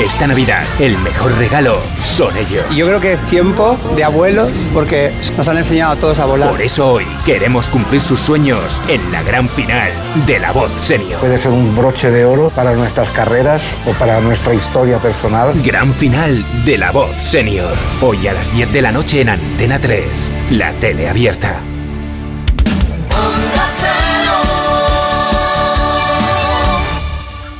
[0.00, 2.64] Esta Navidad, el mejor regalo son ellos.
[2.74, 6.48] Yo creo que es tiempo de abuelos porque nos han enseñado a todos a volar.
[6.48, 9.90] Por eso hoy queremos cumplir sus sueños en la gran final
[10.26, 11.20] de La Voz Senior.
[11.20, 15.52] Puede ser un broche de oro para nuestras carreras o para nuestra historia personal.
[15.62, 17.76] Gran final de La Voz Senior.
[18.00, 21.60] Hoy a las 10 de la noche en Antena 3, la tele abierta.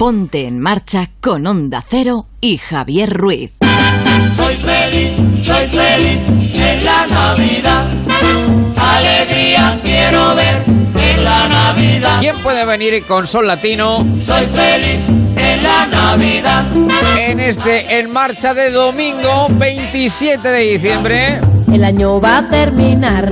[0.01, 3.51] Ponte en marcha con Onda Cero y Javier Ruiz.
[4.34, 5.11] Soy feliz,
[5.44, 6.18] soy feliz
[6.55, 7.84] en la Navidad.
[8.78, 12.18] Alegría quiero ver en la Navidad.
[12.18, 13.98] ¿Quién puede venir con Sol Latino?
[14.24, 15.01] Soy feliz
[15.36, 16.64] en la Navidad.
[17.18, 21.40] En este En Marcha de domingo 27 de diciembre.
[21.73, 23.31] El año va a terminar.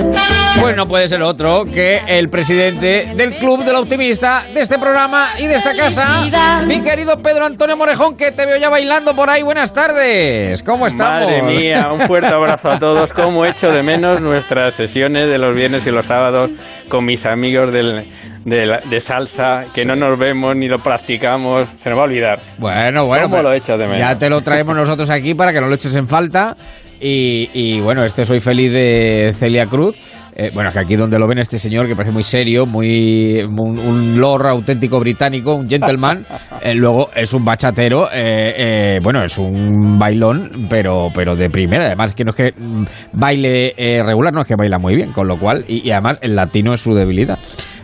[0.60, 5.26] Pues no puede ser otro que el presidente del Club del Optimista de este programa
[5.38, 9.28] y de esta casa, mi querido Pedro Antonio Morejón, que te veo ya bailando por
[9.28, 9.42] ahí.
[9.42, 10.62] Buenas tardes.
[10.62, 11.22] ¿Cómo estamos?
[11.22, 13.12] Madre mía, un fuerte abrazo a todos.
[13.12, 16.50] Cómo echo de menos nuestras sesiones de los viernes y los sábados
[16.88, 18.02] con mis amigos del,
[18.44, 21.68] de, la- de salsa, que no nos vemos ni lo practicamos.
[21.82, 22.40] Se nos va a olvidar.
[22.58, 23.98] Bueno, bueno, ¿Cómo pero lo de menos?
[23.98, 26.56] ya te lo traemos nosotros aquí para que no lo eches en falta.
[27.00, 29.96] Y, y, bueno, este Soy Feliz de Celia Cruz.
[30.40, 33.42] Eh, bueno, es que aquí donde lo ven este señor que parece muy serio, muy
[33.42, 36.24] un, un lord auténtico británico, un gentleman,
[36.62, 41.86] eh, luego es un bachatero, eh, eh, bueno, es un bailón, pero pero de primera,
[41.86, 42.84] además que no es que mm,
[43.14, 46.20] baile eh, regular, no es que baila muy bien, con lo cual, y, y además
[46.22, 47.40] el latino es su debilidad.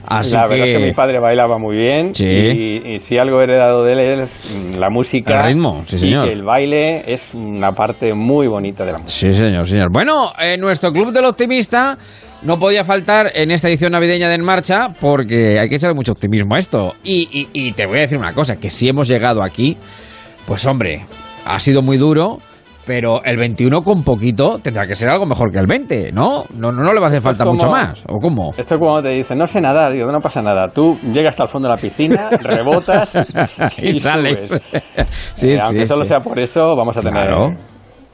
[0.06, 2.26] Así la verdad es que mi padre bailaba muy bien Sí.
[2.26, 5.96] y, y si algo he heredado de él es mm, la música El ritmo, sí,
[5.96, 6.26] y señor.
[6.28, 9.32] que el baile es una parte muy bonita de la música.
[9.32, 9.88] Sí, señor, señor.
[9.92, 11.96] Bueno, en nuestro Club del Optimista
[12.42, 16.12] no podía faltar en esta edición navideña de En Marcha porque hay que echarle mucho
[16.12, 16.94] optimismo a esto.
[17.02, 19.76] Y, y- y te voy a decir una cosa, que si hemos llegado aquí,
[20.46, 21.00] pues hombre,
[21.46, 22.38] ha sido muy duro,
[22.86, 26.44] pero el 21 con poquito tendrá que ser algo mejor que el 20, ¿no?
[26.54, 28.50] No, no, no le va a hacer falta como- mucho más, ¿o cómo?
[28.56, 30.66] Esto es cuando te dicen, no sé nadar, digo, no pasa nada.
[30.68, 33.12] Tú llegas hasta el fondo de la piscina, rebotas
[33.78, 34.48] Y sales.
[35.34, 37.28] Sí, Eh, sí, aunque solo sea por eso, vamos a tener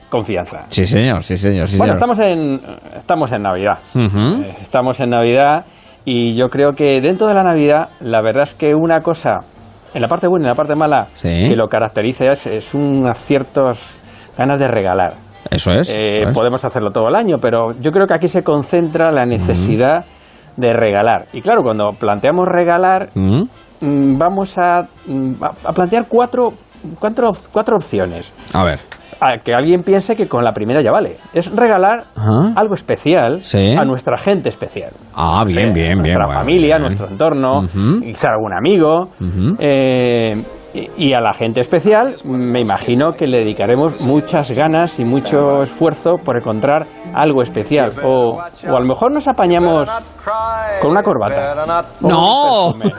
[0.09, 0.63] confianza.
[0.69, 2.15] Sí, señor, sí, señor, sí, bueno, señor.
[2.15, 2.61] estamos en,
[2.97, 3.79] estamos en Navidad.
[3.97, 5.65] Eh, Estamos en Navidad
[6.05, 9.37] y yo creo que dentro de la Navidad, la verdad es que una cosa,
[9.95, 11.29] en la parte buena y en la parte mala, Sí.
[11.49, 13.79] que lo caracteriza es, es unas ciertas
[14.41, 15.13] ganas de regalar.
[15.51, 15.93] Eso es.
[15.95, 16.35] Eh, eso es.
[16.35, 20.05] Podemos hacerlo todo el año, pero yo creo que aquí se concentra la necesidad
[20.57, 21.27] de regalar.
[21.33, 24.19] Y claro, cuando planteamos regalar, Mm.
[24.19, 26.49] vamos a, mm, a- a plantear cuatro,
[26.99, 28.33] cuatro, cuatro opciones.
[28.53, 28.79] A ver.
[29.23, 31.17] A que alguien piense que con la primera ya vale.
[31.35, 32.05] Es regalar
[32.57, 33.75] algo especial Sí.
[33.77, 34.91] a nuestra gente especial.
[35.15, 36.17] Ah, bien, bien, bien.
[36.17, 36.83] nuestra familia, bien.
[36.83, 37.61] nuestro entorno,
[38.03, 39.03] quizá algún amigo.
[39.21, 39.57] Ujú.
[39.59, 40.35] eh,
[40.75, 46.17] y, a la gente especial me imagino que le dedicaremos muchas ganas y mucho esfuerzo
[46.25, 47.89] por encontrar algo especial.
[48.05, 49.89] O, o a lo mejor nos apañamos
[50.81, 51.65] con una corbata.
[52.01, 52.69] ¡No!
[52.69, 52.83] un.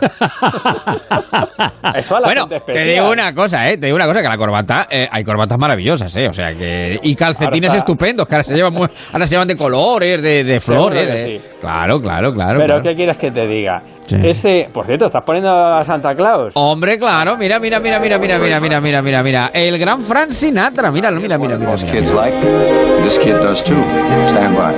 [1.95, 3.77] Eso a la bueno, gente te digo una cosa, ¿eh?
[3.77, 6.27] Te digo una cosa, que la corbata, eh, hay corbatas maravillosas, ¿eh?
[6.27, 6.99] O sea, que...
[7.03, 11.09] Y calcetines estupendos, que ahora se llevan, muy- ahora se llevan de colores, de, flores.
[11.09, 11.37] eh.
[11.37, 11.47] sí.
[11.59, 12.59] Claro, claro, claro.
[12.59, 12.81] Pero claro.
[12.83, 13.81] ¿qué quieres que te diga?
[14.05, 14.17] Sí.
[14.23, 16.51] Ese, por cierto, ¿estás poniendo a Santa Claus?
[16.55, 19.51] Hombre, claro, mira, mira, mira, mira, mira, mira, mira, mira, mira, mira.
[19.53, 21.69] El gran Frank Sinatra, míralo, mira, mira, mira.
[21.71, 22.25] Most mira, kids mira.
[22.25, 23.03] like.
[23.03, 23.81] This kid does too.
[24.27, 24.73] Stand by.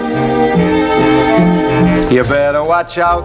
[2.14, 3.24] You better watch out.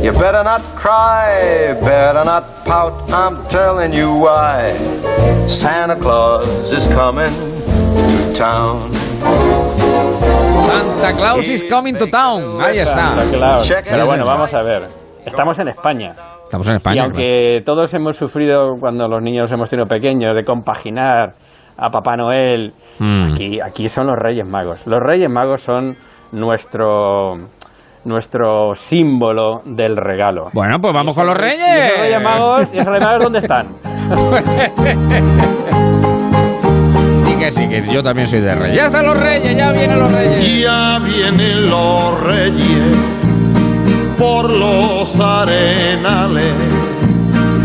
[0.00, 1.74] You better not cry.
[1.82, 2.92] Better not pout.
[3.12, 4.76] I'm telling you why.
[5.48, 8.92] Santa Claus is coming to town.
[10.68, 12.60] Santa Claus is coming to town.
[12.60, 13.16] Ahí está.
[13.16, 13.68] Santa Claus.
[13.90, 14.97] Pero bueno, vamos a ver.
[15.28, 16.14] Estamos en España.
[16.44, 17.02] Estamos en y España.
[17.04, 21.32] aunque todos hemos sufrido cuando los niños hemos tenido pequeños de compaginar
[21.76, 23.32] a Papá Noel Mm.
[23.34, 24.84] Aquí, aquí son los Reyes Magos.
[24.86, 25.94] Los Reyes Magos son
[26.32, 27.36] nuestro
[28.04, 30.48] nuestro símbolo del regalo.
[30.52, 31.60] Bueno, pues vamos con los ¿Y reyes.
[31.92, 33.66] esos Reyes Magos, ¿y esos Reyes Magos dónde están?
[37.30, 38.76] Y que sí, que yo también soy de reyes.
[38.76, 40.60] Ya están los reyes, ya vienen los reyes.
[40.60, 42.96] Ya vienen los reyes
[44.18, 46.52] por los arenales.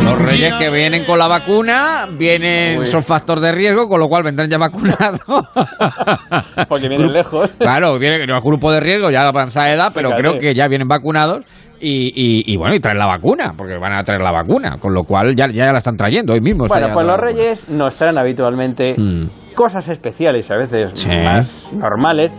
[0.04, 2.86] Los reyes que vienen con la vacuna, vienen, Uy.
[2.86, 5.22] son factor de riesgo, con lo cual vendrán ya vacunados.
[6.68, 7.50] Porque vienen lejos.
[7.58, 10.22] Claro, vienen no es grupo de riesgo, ya de avanzada edad, pero Fíjate.
[10.22, 11.46] creo que ya vienen vacunados
[11.80, 14.94] y, y- y bueno, y traen la vacuna, porque van a traer la vacuna, con
[14.94, 16.66] lo cual ya, ya la están trayendo hoy mismo.
[16.68, 17.20] Bueno, pues los.
[17.20, 19.28] Reyes nos traen habitualmente Mm.
[19.56, 21.08] cosas especiales, a veces Sí.
[21.10, 22.32] más normales,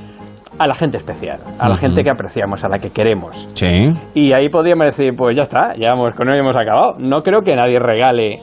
[0.59, 3.49] a la gente especial, a la gente que apreciamos, a la que queremos.
[3.55, 3.67] Sí.
[4.15, 6.95] Y ahí podríamos decir, pues ya está, ya hemos, con ello hemos acabado.
[6.99, 8.39] No creo que nadie regale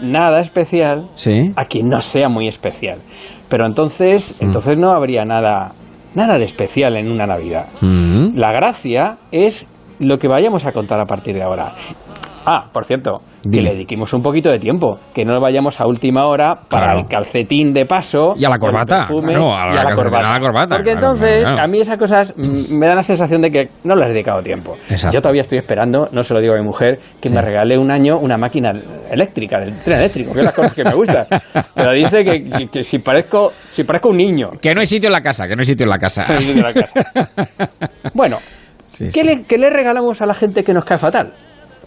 [0.00, 1.50] nada especial Sí.
[1.56, 2.98] a quien no sea muy especial.
[3.48, 4.46] Pero entonces, Mm.
[4.46, 5.72] entonces no habría nada,
[6.14, 7.66] nada de especial en una Navidad.
[8.34, 9.66] La gracia es
[10.00, 11.72] lo que vayamos a contar a partir de ahora.
[12.46, 13.56] Ah, por cierto, Dime.
[13.58, 17.00] que le dediquemos un poquito de tiempo, que no vayamos a última hora para Claro.
[17.00, 19.96] el calcetín de paso Y a la corbata, perfume a la y a la calcetín,
[20.04, 20.28] corbata.
[20.28, 21.62] a la corbata, Porque claro, entonces claro.
[21.62, 24.40] a mí esas cosas mm, me dan la sensación de que no las he dedicado
[24.40, 24.74] tiempo.
[24.90, 25.14] Exacto.
[25.16, 27.34] Yo todavía estoy esperando, no se lo digo a mi mujer, que Sí.
[27.34, 28.72] me regale un año una máquina
[29.10, 31.26] eléctrica, del tren eléctrico, que es las cosas que me gustan.
[31.74, 34.48] Pero dice que, que- que si parezco si parezco un niño.
[34.60, 36.24] Que no hay sitio en la casa, que no hay sitio en la casa.
[36.26, 37.70] Que no hay sitio en la casa.
[38.14, 38.36] Bueno,
[38.88, 39.22] Sí, ¿qué, sí.
[39.24, 41.32] Le, qué le regalamos a la gente que nos cae fatal?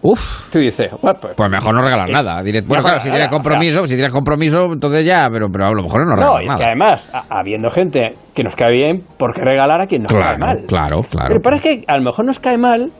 [0.07, 0.51] Uf.
[0.51, 2.41] Tú dices, pues, Pues mejor no regalar nada.
[2.43, 5.65] Diré- Bueno, no claro, si tienes nada, compromiso, si tienes compromiso, entonces ya, pero, pero
[5.65, 6.57] a lo mejor no no, regalar y nada.
[6.59, 10.37] que además, habiendo gente que nos cae bien, ¿por qué regalar a quien nos cae
[10.37, 10.57] mal?
[10.67, 11.27] claro, claro.
[11.29, 12.91] Pero parece que a lo mejor nos cae mal,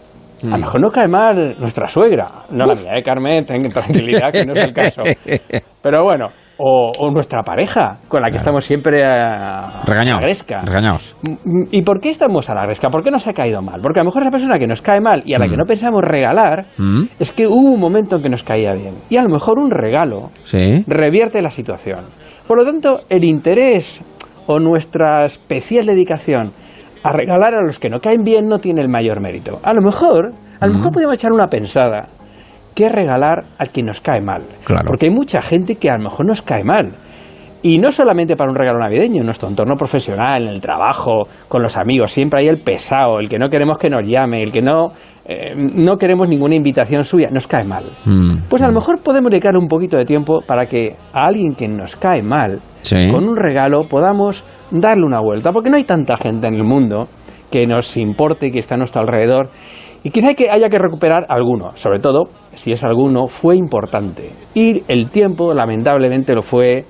[0.43, 2.25] a lo mejor no cae mal nuestra suegra.
[2.51, 3.45] No la mía, ¿eh, Carmen?
[3.45, 5.03] Ten tranquilidad, que no es el caso.
[5.83, 10.19] Pero bueno, o, o nuestra pareja, con la que estamos siempre a, Regañados.
[10.19, 10.61] a la gresca.
[10.63, 11.15] Regañados.
[11.45, 12.89] Mm, ¿Y por qué estamos a la gresca?
[12.89, 13.79] ¿Por qué nos ha caído mal?
[13.81, 15.59] Porque a lo mejor esa persona que nos cae mal y a la que Mm.
[15.59, 17.03] no pensamos regalar, ¿Mm?
[17.19, 18.93] es que hubo un momento en que nos caía bien.
[19.09, 20.83] Y a lo mejor un regalo Sí.
[20.87, 21.99] revierte la situación.
[22.47, 24.01] Por lo tanto, el interés
[24.47, 26.51] o nuestra especial dedicación
[27.03, 29.57] a regalar a los que no caen bien no tiene el mayor mérito.
[29.63, 30.77] A lo mejor, a lo Mm.
[30.77, 32.07] mejor podríamos echar una pensada
[32.75, 34.41] que regalar al que nos cae mal.
[34.65, 34.83] Claro.
[34.85, 36.89] Porque hay mucha gente que a lo mejor nos cae mal.
[37.63, 41.63] Y no solamente para un regalo navideño, en nuestro entorno profesional, en el trabajo, con
[41.63, 44.61] los amigos, siempre hay el pesado, el que no queremos que nos llame, el que
[44.61, 44.89] no,
[45.25, 47.83] eh, no queremos ninguna invitación suya, nos cae mal.
[48.05, 48.35] Mm.
[48.47, 51.67] Pues a lo mejor podemos dedicar un poquito de tiempo para que a alguien que
[51.67, 53.09] nos cae mal, Sí.
[53.11, 55.51] con un regalo, podamos darle una vuelta.
[55.51, 57.07] Porque no hay tanta gente en el mundo
[57.51, 59.47] que nos importe, que está a nuestro alrededor.
[60.03, 64.29] Y quizá hay que, haya que recuperar alguno, sobre todo si es alguno fue importante.
[64.53, 66.83] Y el tiempo, lamentablemente, lo fue,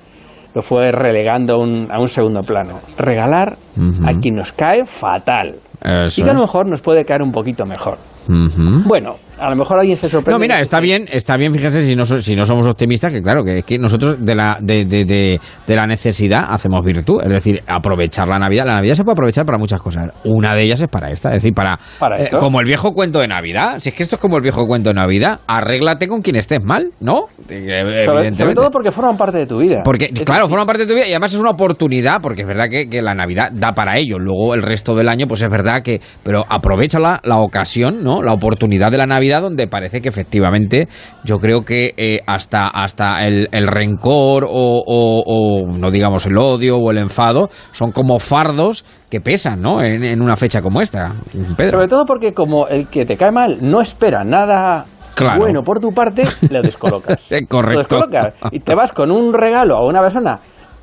[0.54, 2.78] lo fue relegando a un, a un segundo plano.
[2.98, 4.08] Regalar Ujú.
[4.08, 5.56] a quien nos cae fatal.
[5.82, 7.98] Eso y que a lo mejor nos puede caer un poquito mejor.
[8.28, 8.88] Ujú.
[8.88, 10.32] Bueno, a lo mejor alguien se sorprende.
[10.32, 13.44] No, mira, está bien, está bien, fíjense, si no, si no somos optimistas, que claro,
[13.44, 17.60] que, que nosotros de la, de, de, de, de la necesidad hacemos virtud, es decir,
[17.66, 18.64] aprovechar la Navidad.
[18.66, 20.12] La Navidad se puede aprovechar para muchas cosas.
[20.24, 23.20] Una de ellas es para esta, es decir, para, Para eh, como el viejo cuento
[23.20, 23.78] de Navidad.
[23.78, 26.64] Si es que esto es como el viejo cuento de Navidad, arréglate con quien estés
[26.64, 27.24] mal, ¿no?
[27.48, 28.38] Eh, Sobre, evidentemente.
[28.38, 29.80] sobre todo porque forman parte de tu vida.
[29.84, 32.42] Porque, Es claro, decir, forma parte de tu vida y además es una oportunidad, porque
[32.42, 34.18] es verdad que, que la Navidad da para ello.
[34.18, 36.00] Luego el resto del año, pues es verdad que.
[36.22, 38.22] Pero aprovecha la, la ocasión, ¿no?
[38.22, 40.88] La oportunidad de la Navidad, donde parece que efectivamente
[41.24, 46.38] yo creo que eh, hasta, hasta el, el rencor o, o- o, no digamos el
[46.38, 49.82] odio o el enfado son como fardos que pesan, ¿no?
[49.82, 51.12] En, en una fecha como esta.
[51.56, 51.72] Pedro.
[51.78, 55.40] Sobre todo porque como el que te cae mal no espera nada Claro.
[55.40, 57.24] bueno por tu parte, lo descolocas.
[57.48, 57.96] Correcto.
[57.96, 58.34] Lo descolocas.
[58.52, 60.38] Y te vas con un regalo a una persona,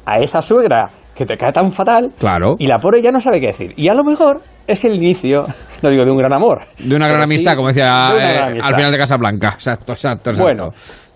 [0.05, 2.55] a esa suegra que te cae tan fatal, Claro.
[2.57, 3.72] y la pobre ya no sabe qué decir.
[3.78, 5.43] Y a lo mejor es el inicio,
[5.84, 6.61] no digo de un gran amor.
[6.80, 9.49] De una gran sí amistad, como decía eh, al final de Casablanca.
[9.53, 10.43] Exacto, exacto, exacto.
[10.43, 10.70] Bueno,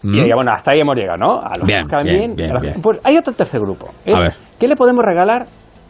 [0.04, 0.14] Mm.
[0.14, 1.40] y bueno, hasta ahí hemos llegado, ¿no?
[1.42, 2.78] A los Bien, bien, bien, a los-.
[2.84, 3.88] Pues hay otro tercer grupo.
[4.06, 4.34] Es, A ver.
[4.60, 5.46] ¿Qué le podemos regalar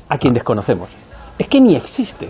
[0.08, 0.88] a quien desconocemos?
[1.38, 2.30] Es que ni existe.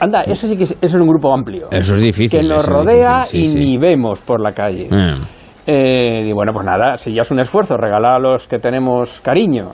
[0.00, 1.68] Anda, ese sí que es, es un grupo amplio.
[1.70, 2.40] Eso es difícil.
[2.40, 3.58] que nos eso rodea y sí.
[3.58, 4.88] ni vemos por la calle.
[4.90, 5.22] Mm.
[5.68, 9.20] Eh, y bueno, pues nada, si ya es un esfuerzo regalar a los que tenemos
[9.20, 9.68] cariño,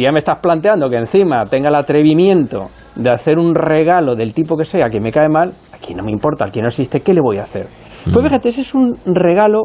[0.00, 4.32] si ya me estás planteando que encima tenga el atrevimiento de hacer un regalo del
[4.32, 7.12] tipo que sea que me cae mal, aquí no me importa, aquí no existe, ¿qué
[7.12, 7.66] le voy a hacer?
[8.06, 8.12] Mm.
[8.14, 9.60] Pues fíjate, ese es un regalo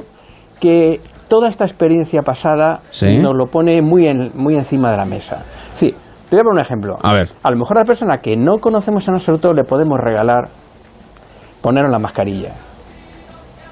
[0.59, 3.15] que toda esta experiencia pasada Sí.
[3.17, 5.37] nos lo pone muy, en- muy encima de la mesa.
[5.75, 5.87] Sí,
[6.29, 6.95] te voy a poner un ejemplo.
[7.01, 7.29] A ver.
[7.41, 10.49] A lo mejor a la persona que no conocemos en absoluto le podemos regalar
[11.61, 12.49] ponernos la mascarilla.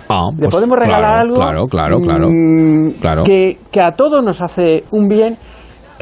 [0.09, 2.27] Ah, Le pues podemos regalar claro, algo Claro, claro, claro.
[2.29, 3.23] mm, Claro.
[3.23, 5.35] Que, que a todos nos hace un bien,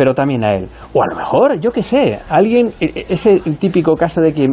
[0.01, 0.65] pero también a él.
[0.95, 4.47] O a lo mejor, yo qué sé, alguien, e- e- ese típico caso de que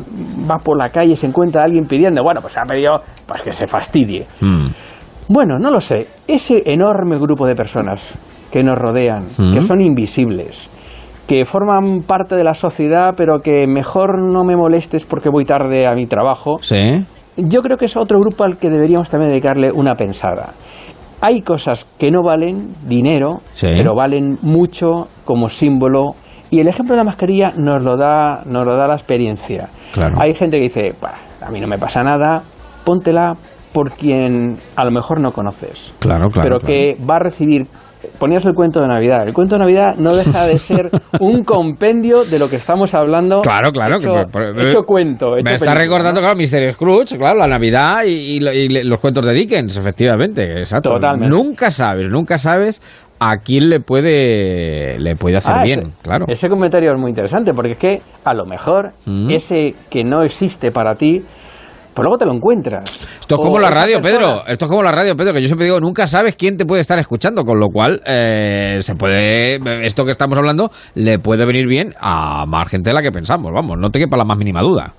[0.46, 3.40] va por la calle y se encuentra a alguien pidiendo, bueno, pues ha pedido, pues
[3.40, 4.26] que se fastidie.
[4.42, 4.66] Mm.
[5.30, 6.06] Bueno, no lo sé.
[6.26, 7.98] Ese enorme grupo de personas
[8.52, 9.54] que nos rodean, Mm.
[9.54, 10.68] que son invisibles,
[11.26, 15.86] que forman parte de la sociedad, pero que mejor no me molestes porque voy tarde
[15.86, 16.76] a mi trabajo, Sí.
[17.38, 20.50] yo creo que es otro grupo al que deberíamos también dedicarle una pensada.
[21.20, 23.66] Hay cosas que no valen dinero, Sí.
[23.76, 26.08] pero valen mucho como símbolo.
[26.50, 29.68] Y el ejemplo de la mascarilla nos lo da, nos lo da la experiencia.
[29.92, 30.16] Claro.
[30.20, 31.14] Hay gente que dice, "Bah,
[31.46, 32.42] a mí no me pasa nada,
[32.84, 33.32] póntela
[33.72, 35.92] por quien a lo mejor no conoces.
[35.98, 36.58] Claro, claro.
[36.58, 37.66] pero que va a recibir.
[38.18, 39.26] Ponías el cuento de Navidad.
[39.26, 43.40] El cuento de Navidad no deja de ser un compendio de lo que estamos hablando.
[43.40, 43.96] Claro, claro.
[43.96, 45.36] Hecho, que por- por- hecho cuento.
[45.36, 46.72] hecho Me está película, recordando, claro, Mr.
[46.74, 50.90] Scrooge, claro, la Navidad y, y y los cuentos de Dickens, efectivamente, exacto.
[50.90, 51.34] Totalmente.
[51.34, 52.80] Nunca sabes, nunca sabes
[53.20, 56.24] a quién le puede le puede hacer Ah, bien, ese- claro.
[56.28, 59.30] Ese comentario es muy interesante porque es que a lo mejor Mm.
[59.30, 61.22] ese que no existe para ti,
[61.98, 62.84] pues luego te lo encuentras.
[63.20, 64.46] Esto es O como la radio, Pedro.
[64.46, 66.80] Esto es como la radio, Pedro, que yo siempre digo, nunca sabes quién te puede
[66.80, 71.66] estar escuchando, con lo cual eh, se puede, esto que estamos hablando le puede venir
[71.66, 74.60] bien a más gente de la que pensamos, vamos, no te quepa la más mínima
[74.62, 74.92] duda.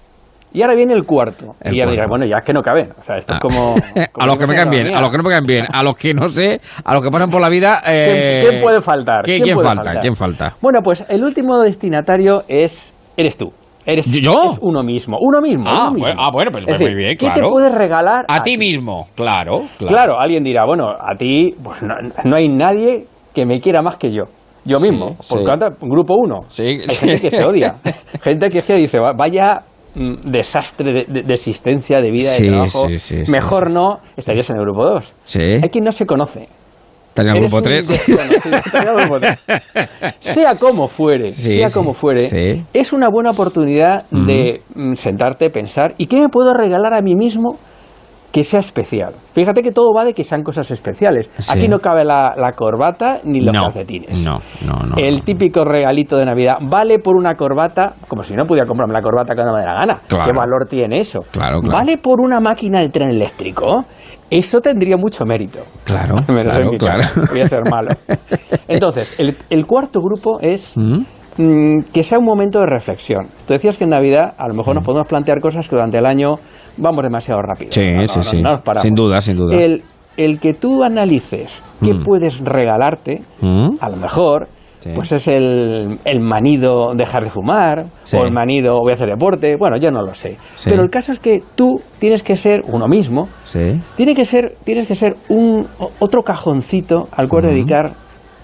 [0.52, 1.56] Y ahora viene el cuarto.
[1.62, 2.90] El y ya dirás, bueno, ya es que no caben.
[3.00, 3.38] O sea, esto Ah.
[3.38, 3.76] es como.
[4.12, 4.98] como a los que me caen bien, mía.
[4.98, 7.10] a los que no me caen bien, a los que no sé, a los que
[7.12, 7.80] pasan por la vida.
[7.86, 9.24] ¿Quién, eh, quién puede faltar?
[9.24, 9.84] ¿Quién, quién puede falta?
[9.84, 10.02] faltar?
[10.02, 10.54] ¿Quién falta?
[10.62, 12.92] Bueno, pues el último destinatario es.
[13.16, 13.54] Eres tú.
[13.86, 14.56] Eres, ¿Yo?
[14.62, 15.18] uno mismo.
[15.20, 15.64] Uno mismo.
[15.68, 16.06] Ah, uno mismo.
[16.08, 17.48] bueno, ah, bueno, pues Es decir, muy bien, ¿Qué claro.
[17.48, 19.88] te puedes regalar A ti mismo, claro, claro.
[19.96, 21.96] Claro, alguien dirá, bueno, a ti pues no,
[22.26, 24.24] no hay nadie que me quiera más que yo.
[24.66, 25.34] Yo Sí, mismo, sí.
[25.34, 26.42] por cuanto, grupo uno.
[26.50, 27.08] Sí, hay sí.
[27.08, 27.76] gente que se odia.
[28.22, 29.62] gente que, que dice, "Va- vaya
[29.96, 32.88] mm, desastre de, de- de existencia, de vida, Sí, de trabajo.
[32.90, 33.74] sí, sí, sí, Mejor sí.
[33.74, 35.14] no estarías en el grupo 2.
[35.24, 35.42] Sí.
[35.42, 36.48] Hay quien no se conoce.
[37.20, 37.88] Estaría en el grupo un 3.
[37.88, 38.58] desconocido.
[38.58, 39.40] Estaría en el grupo tres.
[40.20, 45.50] Sea como fuere, Sí, sea sí, como fuere, es una buena oportunidad de mm, sentarte,
[45.50, 47.58] pensar, ¿y qué me puedo regalar a mí mismo
[48.32, 49.12] que sea especial?
[49.34, 51.32] Fíjate que todo va de que sean cosas especiales.
[51.40, 51.52] Sí.
[51.58, 54.12] Aquí no cabe la, la corbata ni los no, calcetines.
[54.24, 54.36] no,
[54.66, 54.96] no, no.
[54.98, 59.02] El típico regalito de Navidad vale por una corbata, como si no pudiera comprarme la
[59.02, 59.96] corbata cuando me dé la gana.
[60.08, 60.26] Claro.
[60.26, 61.20] ¿Qué valor tiene eso?
[61.32, 61.78] Claro, claro.
[61.80, 63.80] ¿Vale por una máquina de tren eléctrico?
[64.30, 65.60] Eso tendría mucho mérito.
[65.86, 67.04] Claro, claro, claro.
[67.30, 67.90] Voy a ser malo.
[68.68, 70.98] Entonces, el, el cuarto grupo es ¿Mm?
[71.38, 73.22] mm, que sea un momento de reflexión.
[73.48, 76.06] Tú decías que en Navidad a lo mejor nos podemos plantear cosas que durante el
[76.06, 76.36] año
[76.78, 77.72] vamos demasiado rápido.
[77.72, 78.42] Sí, No, no, sí, sí.
[78.42, 78.58] no.
[78.78, 79.58] Sin duda, sin duda.
[79.58, 79.82] El,
[80.18, 81.52] el que tú analices
[81.82, 82.04] qué Mm.
[82.04, 83.70] puedes regalarte, ¿Mm?
[83.82, 84.48] a lo mejor,
[84.80, 84.92] Sí.
[84.96, 88.16] pues es el, el manido dejar de fumar, Sí.
[88.18, 90.38] o el manido voy a hacer deporte, bueno, yo no lo sé.
[90.56, 90.70] Sí.
[90.70, 93.60] Pero el caso es que tú tienes que ser uno mismo, Sí.
[93.98, 95.66] tiene que ser, tienes que ser un
[96.00, 97.92] otro cajoncito al cual dedicar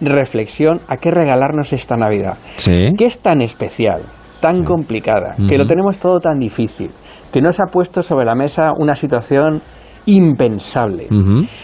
[0.01, 2.33] reflexión a qué regalarnos esta Navidad.
[2.57, 2.93] Sí.
[2.97, 4.01] ¿Qué es tan especial,
[4.41, 6.89] tan complicada, que lo tenemos todo tan difícil,
[7.31, 9.61] que nos ha puesto sobre la mesa una situación
[10.05, 11.07] impensable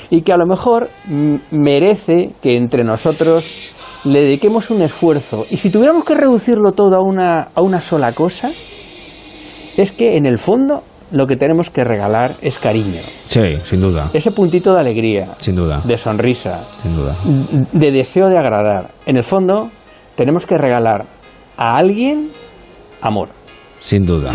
[0.09, 0.87] y que a lo mejor
[1.51, 3.71] merece que entre nosotros
[4.05, 8.13] le dediquemos un esfuerzo y si tuviéramos que reducirlo todo a una, a una sola
[8.13, 8.49] cosa,
[9.77, 14.09] es que en el fondo lo que tenemos que regalar es cariño, Sí, sin duda.
[14.13, 15.81] ese puntito de alegría, Sin duda.
[15.83, 17.15] de sonrisa, Sin duda.
[17.73, 18.87] de deseo de agradar.
[19.05, 19.69] En el fondo,
[20.15, 21.05] tenemos que regalar
[21.57, 22.29] a alguien
[23.01, 23.29] amor.
[23.81, 24.31] Sin duda.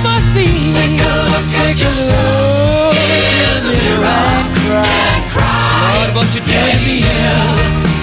[0.00, 0.74] On my feet.
[0.74, 6.04] Take a look Take a look in the mirror and cry.
[6.04, 7.04] Lord, what you doing me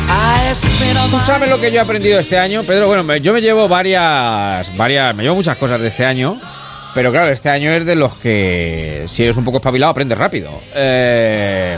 [0.10, 2.64] I spent all ¿Tú sabes lo que yo he aprendido este año?
[2.64, 6.38] Pedro, bueno, yo me llevo varias, varias, me llevo muchas cosas de este año,
[6.94, 10.52] pero claro, este año es de los que si eres un poco espabilado aprendes rápido.
[10.74, 11.78] Eh,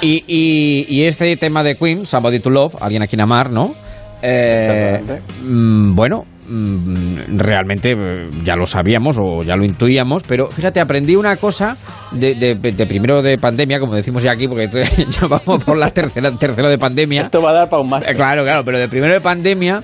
[0.00, 3.74] y, y- y este tema de Queen, Somebody to Love, alguien a quien amar, ¿no?
[4.22, 5.00] Eh,
[5.42, 6.24] mm, bueno,
[7.28, 11.76] realmente eh, ya lo sabíamos o ya lo intuíamos, pero fíjate, aprendí una cosa
[12.12, 14.68] de, de- de primero de pandemia, como decimos ya aquí, porque
[15.08, 17.22] ya vamos por la tercera, tercero de pandemia.
[17.22, 18.12] Esto va a dar para un máster.
[18.12, 19.82] Eh, Claro, claro, pero de primero de pandemia,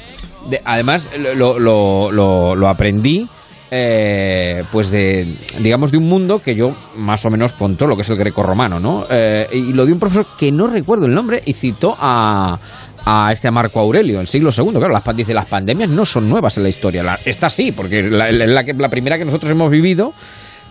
[0.48, 3.28] de- además lo, lo, lo, lo aprendí,
[3.72, 5.28] eh, pues de,
[5.60, 9.06] digamos, de un mundo que yo más o menos controlo, que es el greco-romano, ¿no?
[9.08, 12.58] Eh, y lo de un profesor que no recuerdo el nombre y citó a,
[13.12, 14.70] a este Marco Aurelio, el siglo II.
[14.72, 17.02] Claro, las, dice, las pandemias no son nuevas en la historia.
[17.02, 20.12] La- esta sí, porque la, la- la primera que nosotros hemos vivido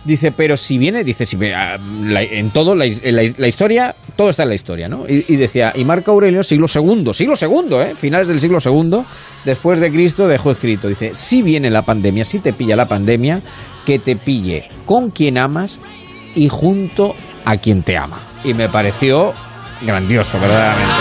[0.02, 4.54] Dice, pero si viene, dice, si ah, en todo, la, historia, todo está en la
[4.54, 5.04] historia, ¿no?
[5.06, 7.94] Y, y decía, y Marco Aurelio, siglo segundo, siglo segundo, ¿eh?
[7.96, 9.04] Finales del siglo segundo,
[9.44, 13.42] después de Cristo, dejó escrito, dice, si viene la pandemia, si te pilla la pandemia,
[13.84, 15.78] que te pille con quien amas
[16.34, 17.14] y junto
[17.44, 18.20] a quien te ama.
[18.42, 19.34] Y me pareció
[19.82, 20.92] grandioso, verdaderamente.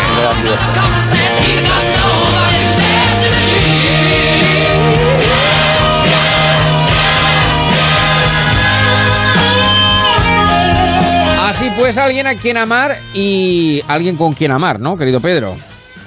[11.41, 15.57] Así pues, alguien a quien amar y alguien con quien amar, ¿no, querido Pedro?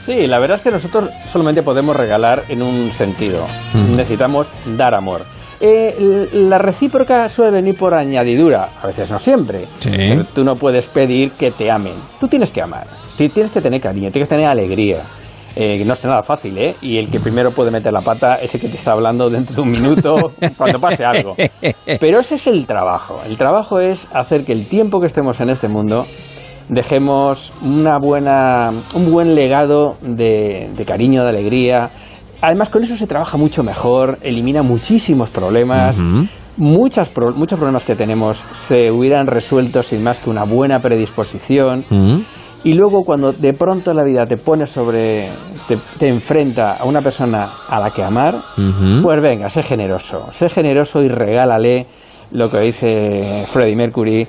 [0.07, 3.47] Sí, la verdad es que nosotros solamente podemos regalar en un sentido.
[3.73, 3.97] Mm.
[3.97, 5.25] Necesitamos dar amor.
[5.65, 9.67] Eh, la recíproca suele venir por añadidura, a veces no siempre.
[10.09, 11.95] Pero tú no puedes pedir que te amen.
[12.19, 12.85] Tú tienes que amar.
[13.17, 15.03] Ti- Tienes que tener cariño, tienes que tener alegría.
[15.55, 16.75] Eh, no es nada fácil, ¿eh?
[16.83, 19.55] Y el que primero puede meter la pata es el que te está hablando dentro
[19.55, 21.35] de un minuto cuando pase algo.
[22.01, 23.21] Pero ese es el trabajo.
[23.25, 26.07] El trabajo es hacer que el tiempo que estemos en este mundo
[26.69, 31.91] dejemos una buena, un buen legado de, de cariño, de alegría.
[32.43, 35.99] Además, con eso se trabaja mucho mejor, elimina muchísimos problemas.
[36.59, 38.37] Muchas pro- muchos problemas que tenemos
[38.69, 41.83] se hubieran resuelto sin más que una buena predisposición.
[42.65, 45.29] Y luego cuando de pronto la vida te pone sobre,
[45.67, 48.35] te, te enfrenta a una persona a la que amar,
[49.03, 51.87] pues venga, sé generoso, sé generoso y regálale
[52.33, 54.27] lo que dice Freddie Mercury,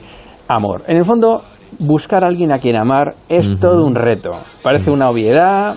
[0.48, 0.81] amor.
[0.88, 1.41] En el fondo,
[1.80, 4.31] buscar a alguien a quien amar es todo un reto.
[4.64, 5.76] Parece una obviedad,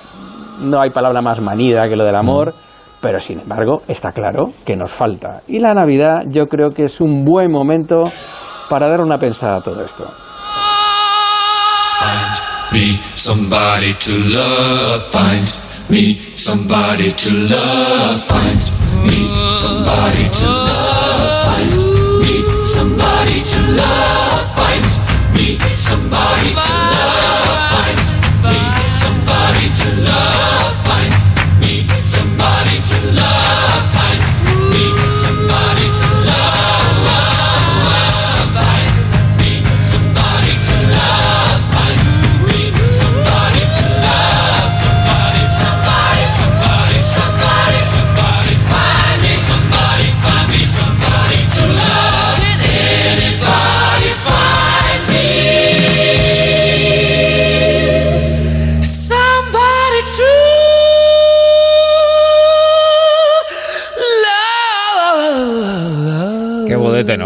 [0.61, 2.55] no hay palabra más manida que lo del amor,
[3.01, 5.41] pero sin embargo está claro que nos falta.
[5.49, 8.05] Y la Navidad yo creo que es un buen momento
[8.69, 10.05] para dar una pensada a todo esto.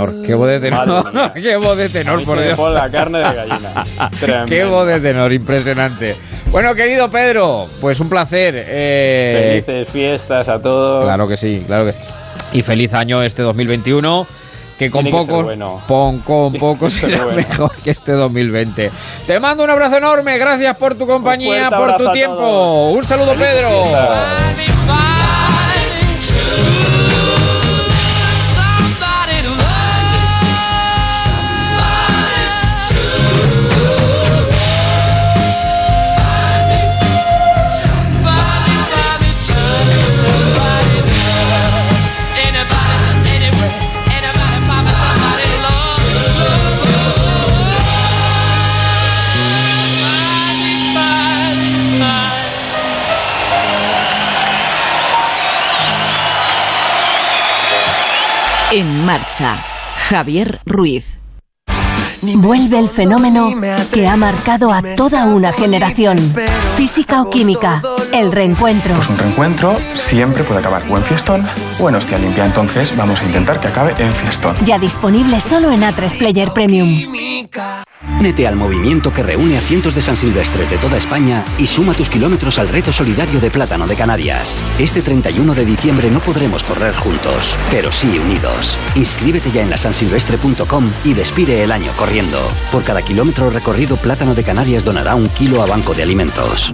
[0.07, 2.59] Tenor, qué voz de tenor, qué voz de tenor, por Dios.
[2.73, 3.85] la carne de gallina.
[4.47, 6.17] Qué voz de tenor, impresionante.
[6.51, 8.55] Bueno, querido Pedro, pues un placer.
[8.67, 11.05] eh, Felices fiestas a todos.
[11.05, 12.01] Claro que sí, claro que sí.
[12.53, 14.27] Y feliz año este 2021.
[14.79, 15.83] Que con pocos, bueno.
[15.87, 17.37] con que será bueno.
[17.37, 18.91] mejor que este 2020.
[19.27, 22.91] Te mando un abrazo enorme, gracias por tu compañía, por tu tiempo.
[22.93, 23.85] Un saludo, Felices Pedro.
[59.11, 59.59] Marcha,
[60.09, 61.19] Javier Ruiz.
[62.23, 63.51] Vuelve el fenómeno
[63.93, 66.19] que ha marcado a toda una generación.
[66.77, 67.83] Física o química,
[68.13, 68.95] el reencuentro.
[68.95, 71.47] Pues un reencuentro siempre puede acabar o en fiestón
[71.79, 72.45] o en hostia limpia.
[72.45, 74.55] Entonces vamos a intentar que acabe en fiestón.
[74.65, 76.89] Ya disponible solo en A3 Player Premium.
[78.19, 81.95] Únete al movimiento que reúne a cientos de San Silvestres de toda España y suma
[81.95, 84.57] tus kilómetros al reto solidario de Plátano de Canarias.
[84.79, 88.77] Este 31 de diciembre no podremos correr juntos, pero sí unidos.
[88.95, 91.93] Inscríbete ya en la sansilvestre.com y despide el año
[92.73, 96.73] Por cada kilómetro recorrido, Plátano de Canarias donará un kilo a Banco de Alimentos.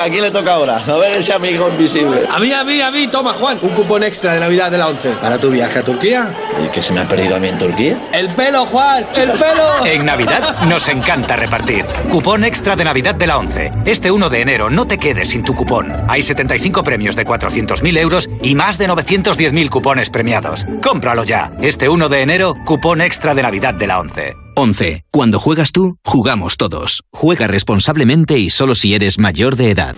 [0.00, 0.78] ¿A quién le toca ahora?
[0.78, 2.26] A ver ese amigo invisible.
[2.28, 3.06] A mí, a mí, a mí.
[3.06, 3.58] Toma, Juan.
[3.62, 5.10] Un cupón extra de Navidad de la 11.
[5.22, 6.34] ¿Para tu viaje a Turquía?
[6.64, 7.96] ¿Y qué se me ha perdido a mí en Turquía?
[8.12, 9.06] ¡El pelo, Juan!
[9.14, 9.84] ¡El pelo!
[9.84, 11.86] En Navidad nos encanta repartir.
[12.10, 13.72] Cupón extra de Navidad de la 11.
[13.84, 15.92] Este 1 de enero no te quedes sin tu cupón.
[16.08, 20.66] Hay 75 premios de 400.000 euros y más de 910.000 cupones premiados.
[20.82, 21.52] Cómpralo ya.
[21.62, 24.43] Este 1 de enero, cupón extra de Navidad de la 11.
[24.56, 25.04] 11.
[25.10, 27.02] Cuando juegas tú, jugamos todos.
[27.12, 29.94] Juega responsablemente y solo si eres mayor de edad.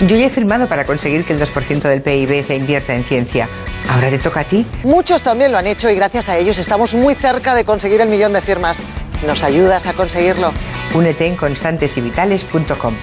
[0.00, 3.48] Yo ya he firmado para conseguir que el 2% del PIB se invierta en ciencia.
[3.88, 4.66] Ahora te toca a ti.
[4.84, 8.08] Muchos también lo han hecho y gracias a ellos estamos muy cerca de conseguir el
[8.08, 8.82] millón de firmas.
[9.26, 10.52] ¿Nos ayudas a conseguirlo?
[10.94, 12.94] Únete en constantesyvitales.com.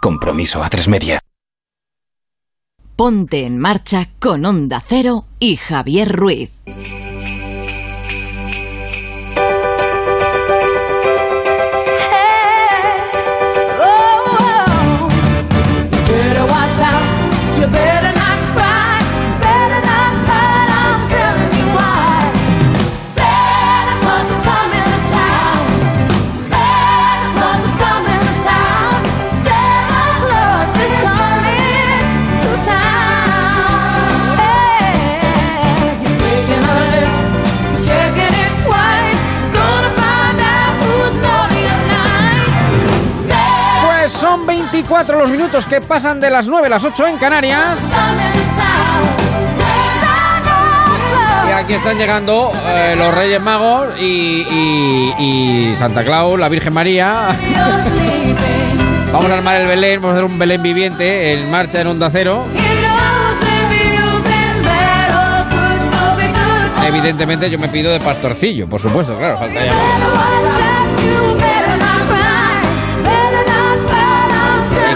[0.00, 1.20] Compromiso a tres media.
[2.96, 6.50] Ponte en marcha con Onda Cero y Javier Ruiz.
[44.74, 47.78] 24 los minutos que pasan de las 9 a las 8 en Canarias.
[51.48, 55.14] Y aquí están llegando eh, los Reyes Magos y, y-
[55.70, 57.36] y Santa Claus, la Virgen María.
[59.12, 62.08] Vamos a armar el Belén, vamos a hacer un Belén viviente en marcha en Onda
[62.10, 62.44] Cero.
[66.88, 69.72] Evidentemente yo me pido de pastorcillo, por supuesto, claro, falta ya.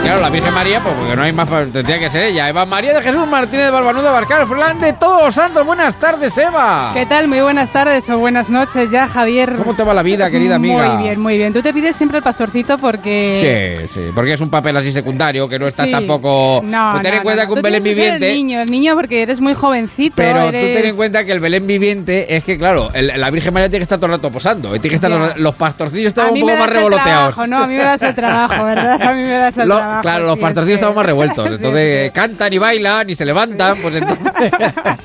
[0.09, 2.48] Claro, la Virgen María, pues porque no hay más, tendría que ser ella.
[2.48, 5.66] Eva María de Jesús Martínez de Barbanudo Barcar, Flan de todos los santos.
[5.66, 6.90] Buenas tardes, Eva.
[6.94, 7.28] ¿Qué tal?
[7.28, 9.52] Muy buenas tardes o buenas noches ya, Javier.
[9.59, 10.94] ¿Cómo te va la vida, querida amiga?
[10.94, 11.52] Muy bien, muy bien.
[11.52, 13.86] Tú te pides siempre el pastorcito porque...
[13.89, 15.90] Sí, sí, porque es un papel así secundario que no está Sí.
[15.90, 16.60] tampoco.
[16.64, 18.28] No, Pues ten no, en cuenta no, que un Belén viviente.
[18.30, 20.14] El niño, el niño porque eres muy jovencito.
[20.16, 23.52] Pero tú ten en cuenta que el Belén viviente es que, claro, el- la Virgen
[23.52, 24.70] María tiene que estar todo el rato posando.
[24.72, 27.35] Tiene que estar los pastorcillos A estaban un poco más revoloteados.
[27.35, 29.02] trabajo, no, a mí me das el trabajo, ¿verdad?
[29.02, 29.97] A mí me das el Lo- trabajo.
[30.00, 31.46] Claro, los pastorcillos es estaban más revueltos.
[31.52, 32.12] Entonces sí.
[32.12, 33.76] cantan y bailan y se levantan.
[33.82, 34.52] Pues entonces.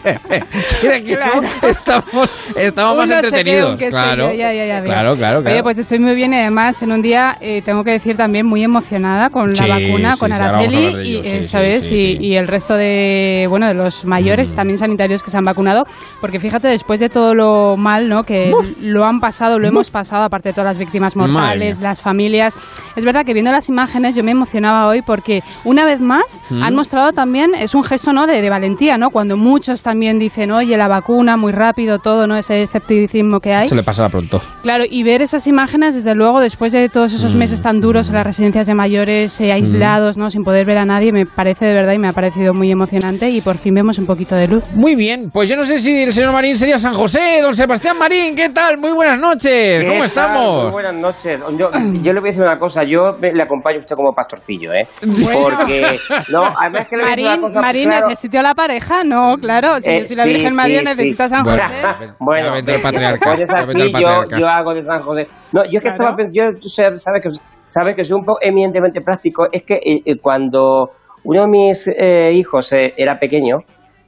[0.82, 1.42] Que Claro.
[1.42, 3.78] no, estamos, estamos más entretenidos.
[3.78, 4.86] Claro, sello, ya, ya, ya veo.
[4.86, 5.54] claro, claro, claro.
[5.54, 8.46] Oye, pues estoy muy bien y además en un día, eh, tengo que decir también,
[8.46, 13.46] muy emocionada con la vacuna, con Araceli y, sí, eh, sí, y, el resto de,
[13.50, 15.86] bueno, de los mayores, también sanitarios que se han vacunado,
[16.20, 18.24] porque fíjate, después de todo lo mal, ¿no?
[18.24, 18.52] Que
[18.82, 22.56] lo han pasado, lo hemos pasado, aparte de todas las víctimas mortales, las familias.
[22.96, 26.64] Es verdad que viendo las imágenes yo me emocionaba hoy porque una vez más Mm.
[26.64, 28.28] han mostrado también, es un gesto, ¿no?
[28.28, 29.10] De, de valentía, ¿no?
[29.10, 32.36] Cuando muchos también dicen, oye, la vacuna, muy rápido, todo, ¿no?
[32.38, 33.68] Ese escepticismo que hay.
[33.70, 34.42] Se le pasará pronto.
[34.62, 37.38] Claro, y ver esas imágenes, desde luego, después de todos esos Mm.
[37.38, 40.30] meses tan duros en las residencias de mayores, eh, aislados, ¿no?
[40.30, 43.30] Sin poder ver a nadie, me parece de verdad y me ha parecido muy emocionante
[43.30, 44.64] y por fin vemos un poquito de luz.
[44.76, 47.98] Muy bien, pues yo no sé si el señor Marín sería San José, don Sebastián
[47.98, 48.78] Marín, ¿qué tal?
[48.78, 50.64] Muy buenas noches, ¿Qué ¿cómo estamos?
[50.64, 51.40] Muy buenas noches.
[51.58, 51.68] Yo,
[52.02, 54.88] yo le voy a decir una cosa, yo le acompaño a usted como pastorcillo, ¿eh?
[55.02, 55.98] Porque,
[56.30, 59.04] no, además que le Marín, una cosa, Marín, claro, ¿necesito a la pareja?
[59.04, 59.80] No, claro.
[59.82, 60.86] Si eh, yo soy la sí, Virgen sí, María, sí.
[60.86, 62.14] necesito a San Bueno, José.
[62.20, 65.28] Bueno, el pues, patriarca, pues es así, yo, yo hago de San José.
[65.52, 65.96] No, yo es que Claro.
[65.96, 67.30] estaba pensando, yo, tú sabes sabes que,
[67.66, 70.90] sabes que soy un poco eminentemente práctico, es que eh, eh, cuando
[71.24, 73.60] uno de mis eh, hijos eh, era pequeño,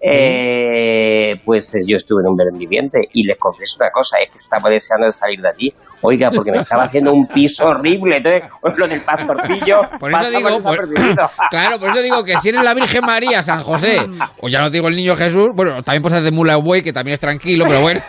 [0.08, 4.30] eh, pues eh, yo estuve en un Belén viviente y les confieso una cosa, es
[4.30, 8.18] que estaba deseando de salir de allí, oiga, porque me estaba haciendo un piso horrible,
[8.18, 8.44] entonces
[8.78, 10.90] lo del pastorcillo Por eso digo, por-
[11.50, 13.98] claro, por eso digo que si eres la Virgen María, San José,
[14.42, 17.14] o ya no digo el niño Jesús, bueno, también puedes hacer mula buey, que también
[17.16, 18.02] es tranquilo, pero bueno.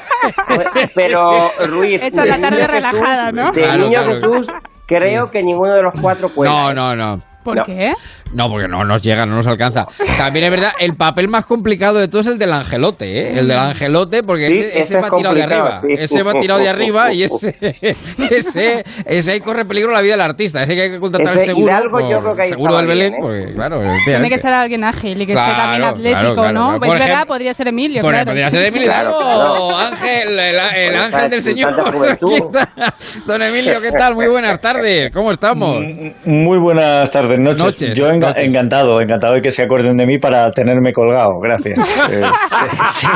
[0.94, 3.52] Pero, Ruiz, la tarde Jesús- relajada, ¿no?
[3.52, 4.14] De Claro, niño claro.
[4.14, 4.46] Jesús,
[4.86, 6.50] creo que ninguno de los cuatro puede.
[6.50, 7.22] No, no, no.
[7.46, 7.64] ¿Por No.
[7.64, 7.92] qué?
[8.32, 9.86] No, porque no nos llega, no nos alcanza.
[10.18, 13.38] También es verdad, el papel más complicado de todo es el del angelote, ¿eh?
[13.38, 15.78] El del angelote, porque Sí, ese, ese ese es va tirado de arriba.
[15.78, 15.88] sí.
[15.96, 17.56] Ese va tirado de arriba y ese,
[18.30, 20.62] ese, ese ahí corre peligro la vida del artista.
[20.64, 21.66] Ese que hay que contratar Ese el seguro.
[21.72, 23.18] Hidalgo yo por- creo que ahí seguro del Belén, bien, ¿eh?
[23.22, 26.52] porque claro, Tiene que ser alguien ágil y que Claro, esté también atlético, claro, claro,
[26.52, 26.60] ¿no?
[26.64, 26.78] claro.
[26.80, 28.26] Pues Por verdad, ejemplo- podría ser Emilio, Bueno, claro.
[28.30, 29.76] podría ser Emilio Claro, Hidalgo, claro.
[29.78, 31.76] Ángel, el, el Pues ángel del Señor.
[33.26, 34.14] Don Emilio, ¿qué tal?
[34.14, 35.12] Muy buenas tardes.
[35.12, 35.80] ¿Cómo estamos?
[36.24, 37.62] Muy buenas tardes, noches.
[37.62, 38.42] Noches, Yo enga- noches.
[38.44, 41.38] encantado, encantado de que se acuerden de mí para tenerme colgado.
[41.40, 41.78] Gracias.
[42.10, 42.66] Eh, sí,
[43.00, 43.06] sí.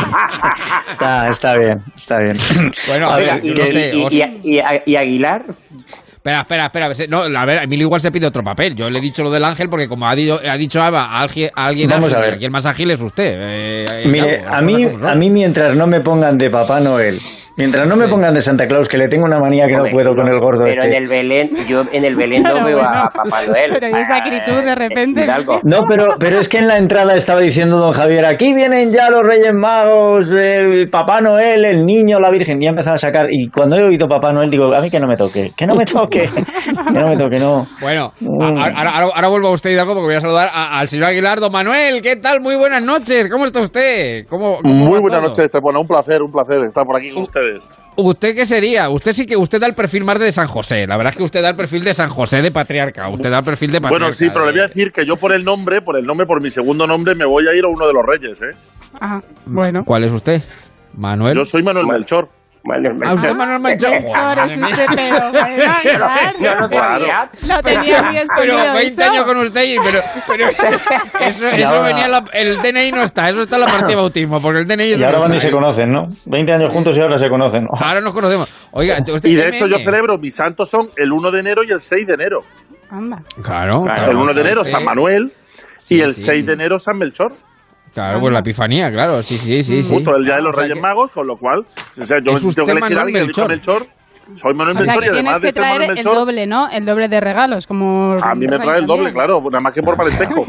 [0.93, 2.37] Está, está bien, está bien.
[2.89, 3.93] Bueno, a ver, y, yo no y- sé.
[3.95, 5.43] y- os- y- y- y Aguilar,
[6.13, 7.07] Espera, espera, espera.
[7.09, 8.75] No, a ver, Emilio igual se pide otro papel.
[8.77, 11.23] Yo le he dicho lo del ángel porque como ha dicho, ha dicho Ava, a
[11.23, 11.51] alguien,
[11.89, 12.35] Vamos ágil, a ver.
[12.35, 13.39] aquí el más ágil es usted.
[13.41, 17.19] eh, eh, Mire, claro, a mí, a mí mientras no me pongan de Papá Noel,
[17.61, 20.15] mientras no me pongan de Santa Claus, que le tengo una manía que no puedo
[20.17, 20.97] con el gordo pero este.
[20.97, 22.99] en el Belén, yo en el Belén no veo a, bueno.
[23.05, 23.71] a Papá Noel.
[23.79, 25.21] Pero esa acritud de repente.
[25.21, 25.57] Eh, Hidalgo.
[25.65, 29.11] No, pero, pero es que en la entrada estaba diciendo don Javier, aquí vienen ya
[29.11, 33.27] los Reyes Magos, el Papá Noel, el niño, la Virgen, y ya empezaron a sacar,
[33.31, 35.75] y cuando he oído Papá Noel digo, a mí que no me toque, que no
[35.77, 37.67] me toque, que no me toque, no.
[37.81, 38.41] Bueno, Mm.
[38.43, 41.41] ahora, ahora- ahora vuelvo a usted, Hidalgo, porque voy a saludar a- al señor Aguilar.
[41.41, 42.41] Don Manuel, ¿qué tal?
[42.41, 43.29] Muy buenas noches.
[43.31, 44.27] ¿Cómo está usted?
[44.29, 45.79] ¿Cómo, cómo Muy buenas noches, Estepona.
[45.81, 47.50] Un placer, un placer estar por aquí con ustedes.
[47.97, 48.89] ¿Usted qué sería?
[48.89, 50.87] Usted sí que usted da el perfil más de San José.
[50.87, 53.09] La verdad es que usted da el perfil de San José de patriarca.
[53.09, 54.05] Usted da el perfil de patriarca.
[54.07, 56.27] Bueno, sí, pero le voy a decir que yo por el nombre, por el nombre,
[56.27, 58.57] por mi segundo nombre, me voy a ir a uno de los reyes, ¿eh?
[59.01, 59.85] Ah, bueno.
[59.85, 60.43] ¿Cuál es usted?
[60.95, 61.37] Manuel.
[61.37, 62.29] Yo soy Manuel Melchor.
[62.65, 63.91] Manuel Ah, usted es Manuel Melchor.
[63.91, 67.31] Melchor es usted, pero no sabía.
[67.47, 69.13] Lo tenía escondido Pero 20 eso.
[69.13, 70.49] años con usted, y- pero, pero
[71.21, 73.67] eso, Y eso ahora- venía, en la- el DNI no está, eso está en la
[73.67, 76.09] partida de bautismo, porque el DNI Y eso ahora van y se conocen, ¿no?
[76.27, 77.67] 20 años juntos y ahora se conocen.
[77.73, 78.69] Ahora nos conocemos.
[78.73, 81.73] Oiga, ¿usted Y de hecho yo celebro, mis santos son el 1 de enero y
[81.73, 82.41] el 6 de enero.
[82.91, 83.23] Anda.
[83.43, 84.71] Claro, el 1 de enero sí.
[84.71, 85.33] San Manuel
[85.83, 86.47] Sí, y el sí, 6 sí.
[86.47, 87.33] de enero San Melchor.
[87.95, 89.83] Claro, pues la epifanía, claro, sí, sí, sí.
[89.83, 89.95] sí.
[89.95, 91.61] Justo el día de los Reyes que- Magos, con lo cual,
[92.01, 93.49] o sea, yo tengo que elegir a alguien, Melchor.
[93.49, 93.87] Melchor.
[94.35, 96.71] Soy Manuel O sea, Melchor y además de ser traer Manuel el Melchor, doble, ¿no?
[96.71, 98.13] El doble de regalos, como...
[98.23, 100.45] a mí me trae el doble, claro, nada más que por parentesco.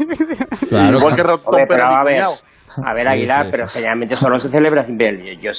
[0.68, 1.38] Claro, Igual que Tom
[1.68, 3.74] pero a ver, a ver, Sí, Aguilar, sí, pero sí.
[3.74, 5.50] generalmente solo se celebra siempre el yo,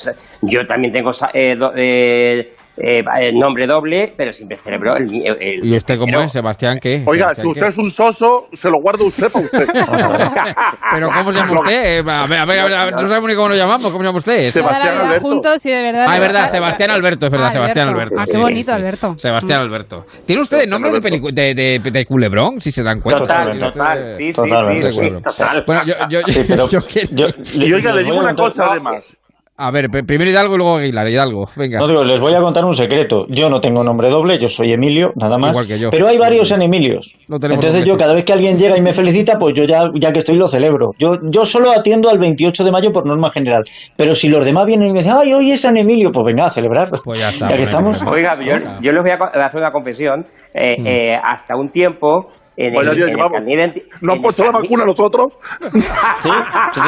[0.42, 5.76] yo, también tengo eh, do- eh, eh, el nombre doble, pero siempre el, el- ¿Y
[5.76, 6.80] usted cómo es, Sebastián?
[6.82, 7.04] ¿Qué?
[7.06, 7.68] Oiga, Sebastián, si usted ¿qué?
[7.68, 9.66] es un soso, se lo guarda usted para usted.
[10.94, 12.00] Pero ¿cómo se llama usted?
[12.00, 13.84] Eh, A ver, a ver, a ver, a ver, no sabemos ni cómo nos llamamos.
[13.92, 14.50] ¿Cómo se llama usted?
[14.50, 15.22] Sebastián Alberto.
[15.28, 16.06] juntos y de verdad...
[16.08, 18.16] Ah, es verdad, Sebastián Alberto, es verdad, Sebastián Alberto.
[18.18, 18.76] Ah, qué bonito, sí.
[18.78, 19.14] Alberto.
[19.18, 20.06] Sebastián Alberto.
[20.26, 21.00] ¿Tiene usted el nombre de,
[21.32, 23.22] de, de, de culebrón, si se dan cuenta?
[23.22, 25.64] Total, total, sí, sí, sí, total.
[25.66, 27.28] Bueno, yo, yo, Sí, pero yo quiero- yo-
[27.66, 29.16] Y oiga, les le digo una cosa además.
[29.56, 31.08] A ver, primero Hidalgo y luego Aguilar.
[31.08, 31.78] Hidalgo, venga.
[31.78, 33.28] No digo, les voy a contar un secreto.
[33.30, 35.52] Yo no tengo nombre doble, yo soy Emilio, nada más.
[35.52, 35.90] Igual que yo.
[35.92, 37.16] Pero hay varios en Emilios.
[37.28, 38.04] No tenemos Entonces yo dobleces.
[38.04, 40.48] cada vez que alguien llega y me felicita, pues yo ya, ya que estoy lo
[40.48, 40.92] celebro.
[40.98, 43.64] Yo, yo solo atiendo al 28 de mayo por norma general.
[43.96, 46.46] Pero si los demás vienen y me dicen, ay, hoy es San Emilio, pues venga
[46.46, 46.90] a celebrar.
[47.04, 47.50] Pues ya está.
[47.50, 48.02] Ya que estamos.
[48.08, 50.26] Oiga, yo, yo les voy a hacer una confesión.
[50.56, 50.88] Eh, Mm.
[50.88, 52.28] eh, hasta un tiempo,
[52.58, 53.34] en el, Bueno, Dios, en el vamos.
[53.34, 55.38] carnet de identi- ¿No en han el puesto la vacuna nosotros?
[55.62, 56.30] Sí, sí,
[56.74, 56.82] sí.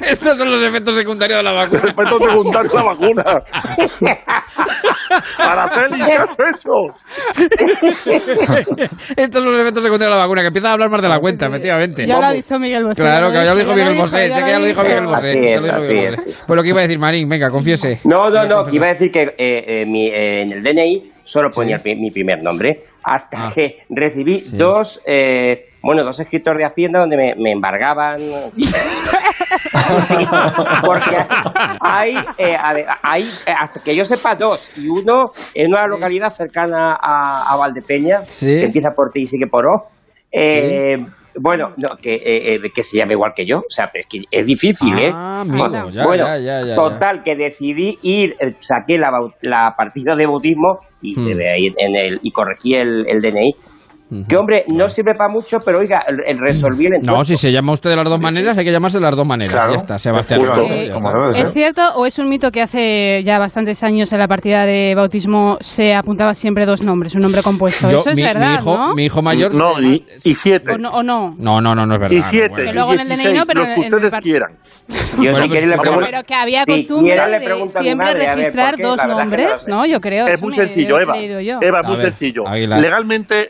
[0.10, 1.80] Estos son los efectos secundarios de la vacuna.
[1.80, 3.24] Efecto secundario de la vacuna.
[5.38, 6.70] Araceli, ¿qué has hecho?
[9.16, 11.18] Estos son los efectos secundarios de la vacuna, que empieza a hablar más de la
[11.18, 12.06] cuenta, efectivamente.
[12.06, 13.02] Ya lo avisó Miguel Bosé.
[13.02, 15.04] Claro, que ya lo dijo Miguel Bosé, sé que ya lo dijo Miguel.
[15.06, 15.28] Bosé.
[15.30, 16.30] Así es, así es, sí.
[16.46, 18.00] Pues lo que iba a decir, Marín, venga, confiese.
[18.04, 21.12] No, no, no, que iba a decir que eh, eh, mi, eh, en el DNI
[21.26, 23.52] solo ponía mi primer nombre, hasta Ah.
[23.54, 28.18] que recibí dos, eh, bueno, dos escritos de Hacienda donde me, me embargaban.
[30.00, 30.16] Sí,
[30.84, 31.16] porque
[31.80, 32.56] hay, eh,
[33.02, 37.56] hay, eh, hasta que yo sepa, dos, y uno en una localidad cercana a, a
[37.56, 38.46] Valdepeñas, Sí.
[38.56, 39.88] que empieza por T y sigue por O.
[40.32, 40.96] Eh,
[41.38, 44.06] Bueno, no, que, eh, eh, que se llame igual que yo, o sea, pero es
[44.08, 45.10] que es difícil, ¿eh?
[45.12, 46.74] Ah, amigo, ya, bueno, ya, ya, ya, ya.
[46.74, 49.10] total, que decidí ir, eh, saqué la,
[49.42, 51.28] la partida de bautismo y, Hmm.
[51.76, 53.54] en el, y corregí el, el DNI.
[54.28, 57.50] Que hombre, no sirve para mucho, pero oiga, el, el resolví el No, si se
[57.50, 59.54] llama usted de las dos maneras, hay que llamarse de las dos maneras.
[59.54, 59.72] Claro.
[59.72, 60.40] Ya está, Sebastián.
[60.40, 60.54] Justo.
[60.54, 60.86] Alberto, Eh,
[61.34, 61.40] está.
[61.40, 64.94] ¿Es cierto o es un mito que hace ya bastantes años en la partida de
[64.94, 67.88] bautismo se apuntaba siempre dos nombres, un nombre compuesto?
[67.90, 68.94] Yo, Eso es mi, verdad, mi hijo, ¿no?
[68.94, 69.52] mi hijo mayor.
[69.54, 70.72] No, y, y siete.
[70.72, 70.90] ¿O no?
[70.90, 71.34] o no?
[71.36, 72.12] No, no, no, no es verdad.
[72.14, 72.48] Y no, siete.
[72.50, 72.64] bueno.
[72.70, 74.52] Que luego en el DNI no, pero los que en ustedes par- quieran.
[74.88, 76.06] Yo Bueno, si pues, le pregunto.
[76.06, 78.82] Pero que había Si costumbre le de siempre madre, ver, registrar ¿por qué?
[78.84, 79.66] dos nombres.
[79.68, 79.84] ¿no?
[79.84, 80.28] Yo creo.
[80.28, 81.16] Es muy sencillo, Eva.
[81.18, 82.46] Eva, muy ver, sencillo.
[82.46, 82.80] Aguilar.
[82.80, 83.48] Legalmente,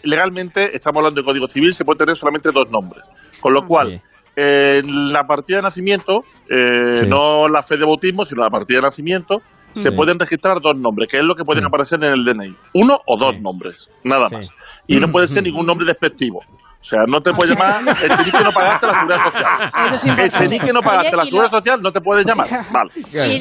[0.72, 3.08] estamos hablando de Código Civil, se puede tener solamente dos nombres.
[3.40, 4.00] Con lo cual, Sí.
[4.36, 7.06] eh, la partida de nacimiento, eh, Sí.
[7.06, 9.40] no la fe de bautismo, sino la partida de nacimiento,
[9.72, 12.54] se pueden registrar dos nombres, que es lo que pueden aparecer en el DNI.
[12.74, 14.50] Uno o dos nombres, nada más.
[14.86, 16.40] Y no puede ser ningún nombre despectivo.
[16.78, 19.44] O sea, no te puedes llamar Echenique no pagaste la seguridad social.
[19.64, 20.24] Importante.
[20.26, 22.46] Echenique no pagaste Oye, la seguridad lo- social, no te puedes llamar.
[22.70, 22.90] Vale.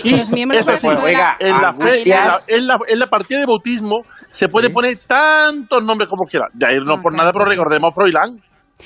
[0.03, 2.99] Y, y los miembros, Eso sí, oiga, en la, fe, en, la, en, la, en
[2.99, 6.47] la partida de bautismo se puede poner tantos nombres como quiera.
[6.53, 7.17] De ahí no Ah, por claro.
[7.17, 8.39] nada, pero recordemos a Froilán.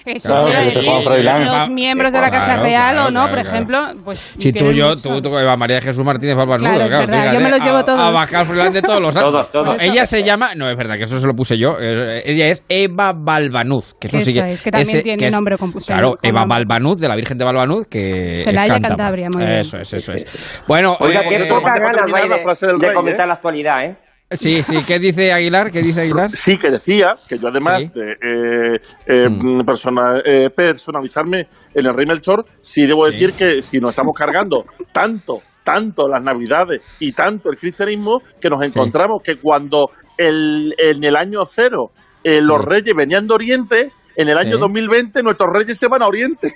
[0.05, 1.45] Eso Claro, a que te ponga Froilán.
[1.45, 3.55] Los miembros de la Casa Claro, Real claro, o no, claro, por claro.
[3.55, 4.35] ejemplo, pues...
[4.37, 7.49] Si tú, yo, tú, tú, Eva María Jesús Martínez Balbarnudo, Claro, es verdad, yo me
[7.49, 7.99] los llevo a- todos.
[7.99, 9.31] A bajar Froilán de todos los años.
[9.31, 9.81] Todos, todos.
[9.81, 11.75] Ella se llama, no es verdad, que eso se lo puse yo.
[11.81, 15.17] eh, ella es Eva Balbanuz, que eso, Eso sí que, es, que también ese- tiene
[15.17, 16.45] que es- nombre compuesto, Claro, con Eva.
[16.45, 18.95] Balbanuz, de la Virgen de Balbanuz, que Celaya, es cántabra.
[18.97, 19.57] Cantabria, muy bien.
[19.59, 20.63] Eso es, eso es.
[20.67, 23.27] Bueno, Oiga, eh, qué eh, pocas déjame ganas hay la de, comentar ¿eh?
[23.27, 23.95] la actualidad, ¿eh?
[24.31, 25.71] Sí, sí, ¿qué dice Aguilar?
[25.71, 26.29] ¿Qué dice Aguilar?
[26.35, 27.89] Sí, que decía que yo además Sí.
[27.93, 29.65] de eh, eh, Mm.
[29.65, 33.11] persona- eh, personalizarme en el Rey Melchor, sí debo Sí.
[33.11, 38.49] decir que si nos estamos cargando tanto, tanto las Navidades y tanto el cristianismo, que
[38.49, 41.91] nos encontramos que cuando el, en el año cero
[42.23, 44.59] eh, los reyes venían de Oriente, en el año Sí.
[44.59, 46.51] 2020 nuestros reyes se van a Oriente.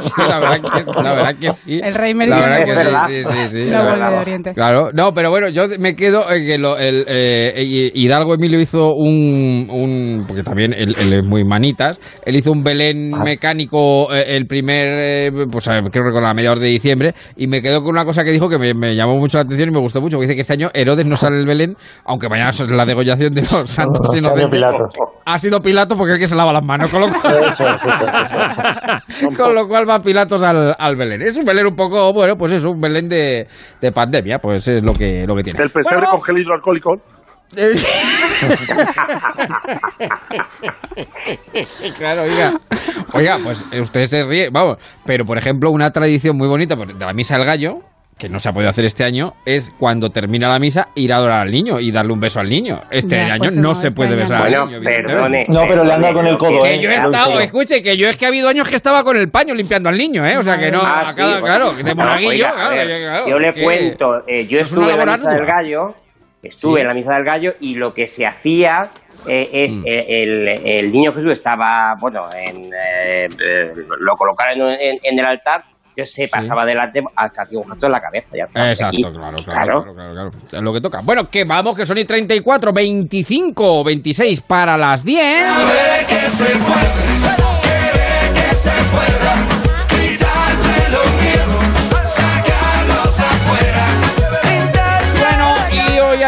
[0.00, 1.80] Sí, la verdad que, la verdad que sí.
[1.82, 3.06] El rey La meridiano.
[3.08, 4.52] sí, sí, sí, Oriente.
[4.52, 8.94] Claro, no, pero bueno, yo me quedo en que lo- el, eh, Hidalgo Emilio hizo
[8.94, 14.24] un, un porque también él, él es muy manitas, él hizo un Belén mecánico eh,
[14.36, 17.90] el primer, eh, pues creo que con la mediados de diciembre, y me quedo con
[17.90, 20.18] una cosa que dijo que me, me llamó mucho la atención y me gustó mucho,
[20.18, 23.32] que dice que este año Herodes no sale el Belén, aunque mañana es la degollación
[23.34, 24.50] de los santos Este año inocentes.
[24.50, 24.84] Pilato.
[25.26, 27.40] Ha sido Pilato porque es el que se lava las manos, con lo cual...
[29.36, 31.22] Con lo cual va Pilatos al, al Belén.
[31.22, 33.46] Es un Belén un poco, bueno, pues es un Belén de,
[33.80, 35.62] de pandemia, pues es lo que, lo que tiene.
[35.62, 36.96] El pesebre Bueno, con gel hidroalcohólico.
[41.96, 42.54] claro, oiga.
[43.12, 44.78] Oiga, pues usted se ríe, vamos.
[45.06, 47.78] Pero, por ejemplo, una tradición muy bonita pues, de la Misa del Gallo,
[48.18, 51.16] que no se ha podido hacer este año, es cuando termina la misa ir a
[51.16, 52.80] adorar al niño y darle un beso al niño.
[52.90, 54.44] Este Ya, año pues no, no, se puede besar no.
[54.44, 54.80] al Bueno, niño.
[54.84, 55.46] perdone.
[55.48, 56.80] No, pero le han dado con el codo, Que ¿eh?
[56.80, 59.30] yo he estado, escuche, que yo es que ha habido años que estaba con el
[59.30, 60.36] paño limpiando al niño, ¿eh?
[60.38, 63.00] O sea que no, Ah, sí, cada, claro, de No, monaguillo, oiga, claro, ver, que-
[63.02, 65.94] claro, yo le que- cuento, eh, yo estuve en la misa del gallo,
[66.42, 66.80] estuve Sí.
[66.82, 68.90] en la misa del gallo y lo que se hacía
[69.28, 69.82] eh, es Mm.
[69.86, 73.70] eh, el, el niño Jesús estaba, bueno, en, eh, eh,
[74.00, 75.62] lo colocaron en, en- en el altar,
[75.96, 78.70] yo se pasaba delante hasta hacía un gesto en la cabeza, ya está.
[78.70, 80.30] Exacto, claro, claro, claro, claro, claro.
[80.52, 81.00] Es lo que toca.
[81.02, 85.46] Bueno, que vamos, que son y 34, 25, 26 para las 10.
[86.08, 87.23] que se puede,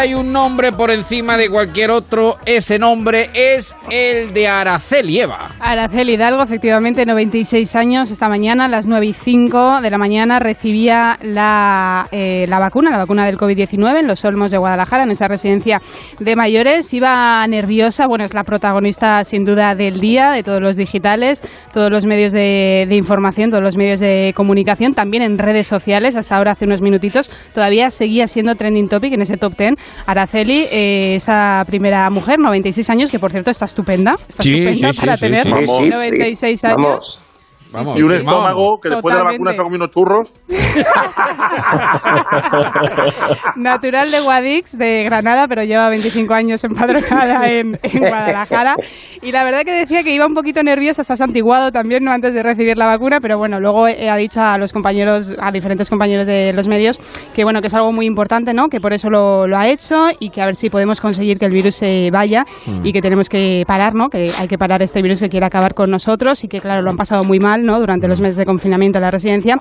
[0.07, 2.37] hay un nombre por encima de cualquier otro.
[2.47, 5.51] Ese nombre es el de Araceli Eva.
[5.59, 10.39] Araceli Hidalgo, efectivamente, 96 años, esta mañana a las 9 y 5 de la mañana
[10.39, 15.11] recibía la, eh, la vacuna, la vacuna del COVID-19 en los Olmos de Guadalajara, en
[15.11, 15.81] esa residencia
[16.21, 16.95] de mayores.
[16.95, 21.43] Iba nerviosa, bueno, es la protagonista sin duda del día, de todos los digitales,
[21.75, 26.17] todos los medios de, de información, todos los medios de comunicación, también en redes sociales,
[26.17, 29.75] hasta ahora hace unos minutitos, todavía seguía siendo trending topic en ese top 10.
[30.05, 34.93] Araceli, eh, esa primera mujer, 96 años, que por cierto está estupenda, está Sí, estupenda
[34.93, 35.51] sí, para sí, tener sí.
[35.51, 35.89] Vamos.
[35.89, 36.77] 96 años.
[36.77, 37.26] Vamos.
[37.73, 38.81] Vamos, y un sí, estómago vamos.
[38.83, 40.35] que después de la vacuna se ha comido unos churros.
[43.57, 48.77] Natural de Guadix, de Granada, pero lleva 25 años empadronada en, en Guadalajara.
[49.23, 52.13] Y la verdad que decía que iba un poquito nerviosa, se ha santiguado también ¿no?
[52.13, 55.91] antes de recibir la vacuna, pero bueno, luego ha dicho a los compañeros, a diferentes
[55.91, 56.99] compañeros de los medios,
[57.35, 58.69] que bueno, que es algo muy importante, ¿no?
[58.69, 61.47] Que por eso lo, lo ha hecho y que a ver si podemos conseguir que
[61.47, 62.85] el virus se vaya Mm.
[62.87, 64.09] y que tenemos que parar, ¿no?
[64.09, 66.91] Que hay que parar este virus que quiere acabar con nosotros y que claro, lo
[66.91, 67.79] han pasado muy mal, ¿no?
[67.81, 69.57] Durante los meses de confinamiento en la residencia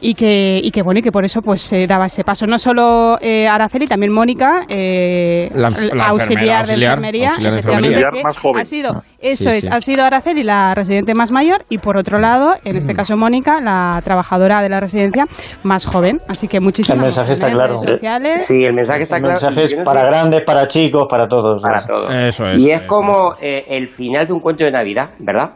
[0.00, 2.46] y que, y que bueno, y que por eso pues se daba ese paso.
[2.46, 6.60] No solo eh, Araceli, también Mónica, eh, La auxiliar, de auxiliar,
[6.90, 8.18] enfermería, auxiliar de efectivamente, enfermería.
[8.18, 8.60] que Más joven.
[8.60, 9.02] Ha sido, Ah.
[9.20, 9.70] eso Sí, es, sí.
[9.72, 13.60] ha sido Araceli la residente más mayor y por otro lado, en este caso Mónica,
[13.60, 15.26] la trabajadora de la residencia
[15.62, 16.18] más joven.
[16.28, 17.76] Así que muchísimas El mensaje está claro.
[17.76, 18.46] sociales.
[18.46, 19.40] Sí, el mensaje está El claro.
[19.42, 21.62] mensaje es para grandes, para chicos, para todos.
[21.62, 22.12] Para todos.
[22.14, 22.62] Eso es.
[22.62, 25.50] y es eso como eh, el final de un cuento de Navidad, ¿verdad?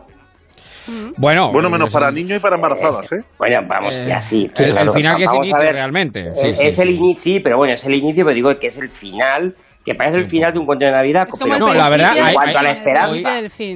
[1.16, 3.24] Bueno, Bueno, menos pues, para niños y para embarazadas, ¿eh?
[3.38, 4.50] Bueno, vamos, Eh, ya sí.
[4.56, 5.72] el- el final que es Vamos a inicio ver.
[5.72, 6.34] realmente.
[6.34, 6.94] Sí, Eh, sí, es el sí.
[6.96, 9.54] inicio, sí, pero bueno, es el inicio, pero digo que es el final,
[9.84, 11.26] que parece el final de un cuento de Navidad.
[11.30, 13.30] como pero No, la verdad, en hay- cuanto a la hay- esperanza.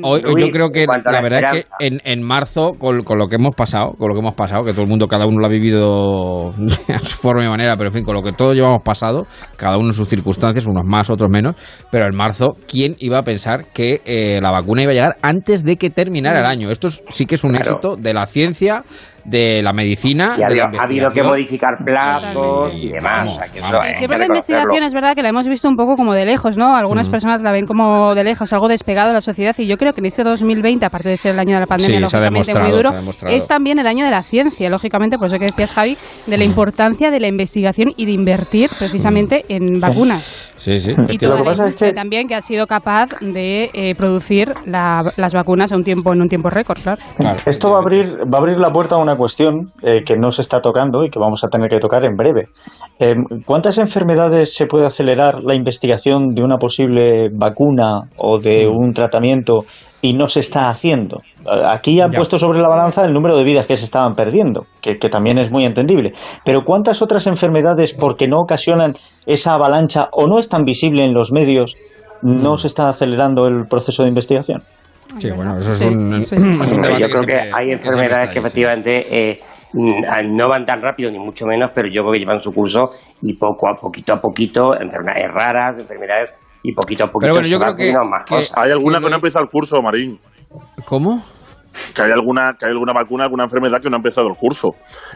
[0.05, 3.02] Hoy, hoy yo creo que en la la verdad es que en, en marzo, con,
[3.02, 5.26] con lo que hemos pasado, con lo que hemos pasado, que todo el mundo, cada
[5.26, 6.51] uno lo ha vivido
[6.94, 9.26] a su forma y manera, pero en fin, con lo que todos llevamos pasado,
[9.56, 11.56] cada uno en sus circunstancias, unos más, otros menos,
[11.90, 15.64] pero en marzo, ¿quién iba a pensar que eh, la vacuna iba a llegar antes
[15.64, 16.70] de que terminara el año?
[16.70, 17.64] Esto es- sí que es un Claro.
[17.70, 18.82] éxito de la ciencia,
[19.28, 23.32] de la medicina, Y ha de la habido, ha habido que modificar plazos y demás.
[23.32, 23.68] o sea, que eso
[23.98, 26.56] Siempre que la investigación es verdad que la hemos visto un poco como de lejos,
[26.56, 26.76] ¿no?
[26.76, 27.10] Algunas Mm.
[27.12, 30.00] personas la ven como de lejos, algo despegado de la sociedad y yo creo que
[30.00, 32.59] en este 2020, aparte de ser el año de la pandemia, Sí, se ha lógicamente
[32.60, 33.36] muy duro, se ha demostrado.
[33.36, 35.96] es también el año de la ciencia, lógicamente, por eso que decías, Javi,
[36.26, 40.52] de la importancia de la investigación y de invertir precisamente en vacunas.
[40.56, 40.92] Sí, sí.
[41.09, 45.72] Y toda la industria también que ha sido capaz de eh, producir la- las vacunas
[45.72, 47.00] a un tiempo en un tiempo récord, claro.
[47.46, 50.31] Esto va a abrir va a abrir la puerta a una cuestión eh, que no
[50.31, 52.47] se está tocando y que vamos a tener que tocar en breve.
[52.99, 53.15] Eh,
[53.45, 59.65] ¿Cuántas enfermedades se puede acelerar la investigación de una posible vacuna o de un tratamiento
[60.01, 61.20] y no se está haciendo?
[61.66, 62.16] Aquí han Ya.
[62.16, 65.39] puesto sobre la balanza el número de vidas que se estaban perdiendo, que, que también
[65.39, 66.12] es muy entendible.
[66.45, 68.95] Pero ¿cuántas otras enfermedades, porque no ocasionan
[69.27, 71.74] esa avalancha o no es tan visible en los medios,
[72.23, 74.62] no se está acelerando el proceso de investigación?
[75.18, 76.76] Sí, bueno, eso es Sí, un, sí, es un sí.
[76.80, 79.39] debate yo creo que siempre- hay que enfermedades que efectivamente eh,
[79.74, 82.90] mm, no van tan rápido ni mucho menos, pero yo creo que llevan su curso
[83.22, 86.30] y poco a poquito a poquito, enfermedades raras, enfermedades
[86.62, 88.52] y poquito a poquito Pero bueno, se yo van creo que- más que- cosas.
[88.56, 90.18] Hay alguna que no ha empezado el curso, Marín.
[90.85, 91.22] ¿Cómo?
[91.94, 94.70] Que hay alguna, que hay alguna vacuna, alguna enfermedad que no ha empezado el curso.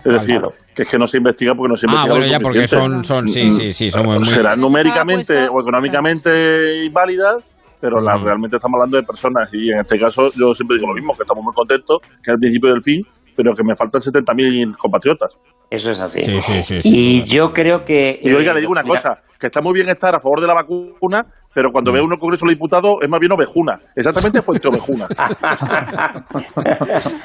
[0.04, 0.52] Es decir, claro.
[0.74, 2.68] que es que no se investiga porque no se Ah, investiga bueno, lo ya porque
[2.68, 4.24] son, son sí, sí, sí, somos muy...
[4.24, 7.42] Serán numéricamente o económicamente inválidas,
[7.82, 9.52] pero la- realmente estamos hablando de personas.
[9.52, 12.34] Y en este caso, yo siempre digo lo mismo, que estamos muy contentos, que es
[12.34, 13.02] el principio del fin,
[13.36, 15.36] pero que me faltan 70.000 compatriotas.
[15.68, 16.24] Eso es así.
[16.24, 16.88] Sí, sí, sí, sí.
[16.90, 18.18] Y yo creo que...
[18.22, 20.46] Y oiga, le digo una mira, cosa, que está muy bien estar a favor de
[20.46, 21.94] la vacuna, pero cuando Mm.
[21.94, 23.80] ve uno Congreso de los Diputados es más bien ovejuna.
[23.96, 25.08] Exactamente fuente ovejuna.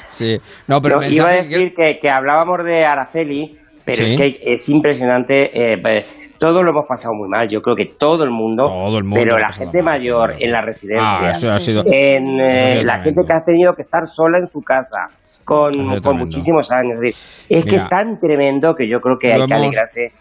[0.08, 0.36] Sí.
[0.66, 4.14] No, pero No, iba a que- decir que, que hablábamos de Araceli, Pero Sí.
[4.14, 5.72] es que es impresionante.
[5.72, 5.76] eh,
[6.38, 7.48] pues, todo lo hemos pasado muy mal.
[7.48, 8.68] Yo creo que todo el mundo.
[8.70, 11.18] mundo pero la gente mayor en la residencia.
[11.20, 14.06] Ah, eso ha sido- En eso ha sido la gente que ha tenido que estar
[14.06, 15.08] sola en su casa.
[15.44, 16.94] Con, con muchísimos años.
[16.96, 17.16] Es, decir,
[17.48, 20.12] es que es tan tremendo que yo creo que hay que hemos- alegrarse.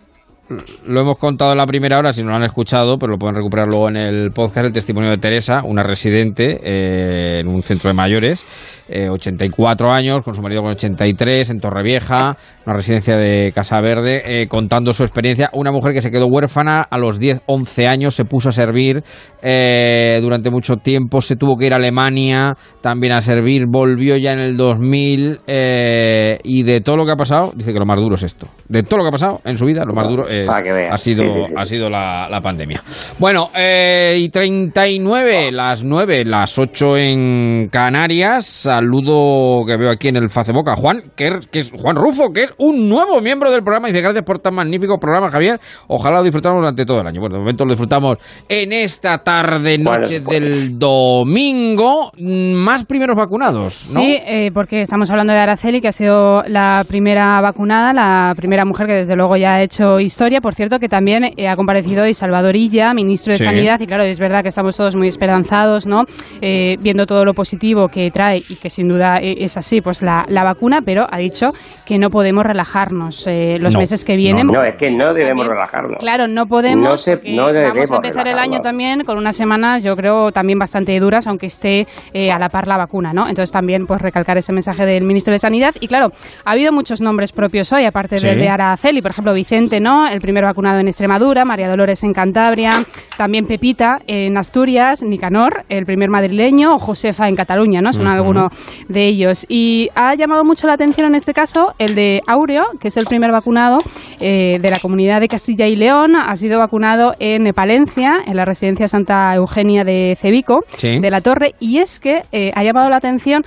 [0.85, 3.35] Lo hemos contado en la primera hora, si no lo han escuchado, pero lo pueden
[3.35, 7.89] recuperar luego en el podcast, el testimonio de Teresa, una residente eh, en un centro
[7.89, 8.45] de mayores,
[8.89, 14.21] eh, 84 años, con su marido con 83, en Torrevieja, una residencia de Casa Verde,
[14.25, 15.49] eh, contando su experiencia.
[15.53, 19.03] Una mujer que se quedó huérfana a los 10, 11 años, se puso a servir
[19.41, 24.33] eh, durante mucho tiempo, se tuvo que ir a Alemania también a servir, volvió ya
[24.33, 27.99] en el 2000 eh, y de todo lo que ha pasado, dice que lo más
[27.99, 28.47] duro es esto.
[28.69, 30.71] De todo lo que ha pasado en su vida, lo más duro es, Para que
[30.71, 30.93] veas.
[30.93, 32.81] ha sido, Sí, sí, sí, ha sido la, la pandemia.
[33.19, 38.45] Bueno, eh, y 39, las 9, las 8 en Canarias.
[38.45, 42.31] Saludo que veo aquí en el Facebook a Juan, que es, que es Juan Rufo,
[42.33, 43.87] que es un nuevo miembro del programa.
[43.87, 45.59] Dice, gracias por tan magnífico programa, Javier.
[45.87, 47.19] Ojalá lo disfrutamos durante todo el año.
[47.19, 52.11] Bueno, de momento lo disfrutamos en esta tarde, noche Bueno, del domingo.
[52.17, 54.01] Más primeros vacunados, ¿no?
[54.01, 58.65] Sí, eh, porque estamos hablando de Araceli, que ha sido la primera vacunada, la primera
[58.65, 60.26] mujer que desde luego ya ha hecho historia.
[60.41, 63.43] Por cierto, que también eh, ha comparecido hoy Salvador Illa, ministro de Sí.
[63.45, 66.03] Sanidad, y claro, es verdad que estamos todos muy esperanzados, ¿no?
[66.41, 70.01] Eh, viendo todo lo positivo que trae y que sin duda eh, es así, pues
[70.01, 71.51] la, la vacuna, pero ha dicho
[71.85, 74.47] que no podemos relajarnos eh, los No, meses que vienen.
[74.47, 75.97] No, es que no debemos También- relajarnos.
[75.99, 76.83] Claro, no podemos.
[76.83, 80.99] No se- vamos a empezar el año también con unas semanas, yo creo, también bastante
[80.99, 83.27] duras, aunque esté eh, a la par la vacuna, ¿no?
[83.27, 85.73] Entonces también, pues recalcar ese mensaje del ministro de Sanidad.
[85.79, 86.11] Y claro,
[86.45, 88.27] ha habido muchos nombres propios hoy, aparte Sí.
[88.27, 90.07] del de Araceli, por ejemplo, Vicente, ¿no?
[90.17, 92.71] El primer vacunado en Extremadura, María Dolores en Cantabria,
[93.17, 97.93] también Pepita en Asturias, Nicanor, el primer madrileño, o Josefa en Cataluña, ¿no?
[97.93, 98.15] Son Ujú.
[98.15, 98.51] algunos
[98.89, 99.45] de ellos.
[99.47, 103.05] Y ha llamado mucho la atención en este caso el de Aureo, que es el
[103.05, 103.77] primer vacunado
[104.19, 106.15] eh, de la comunidad de Castilla y León.
[106.15, 110.99] Ha sido vacunado en Palencia, en la residencia Santa Eugenia de Cebico, Sí.
[110.99, 111.53] de la Torre.
[111.59, 113.43] Y es que eh, ha llamado la atención.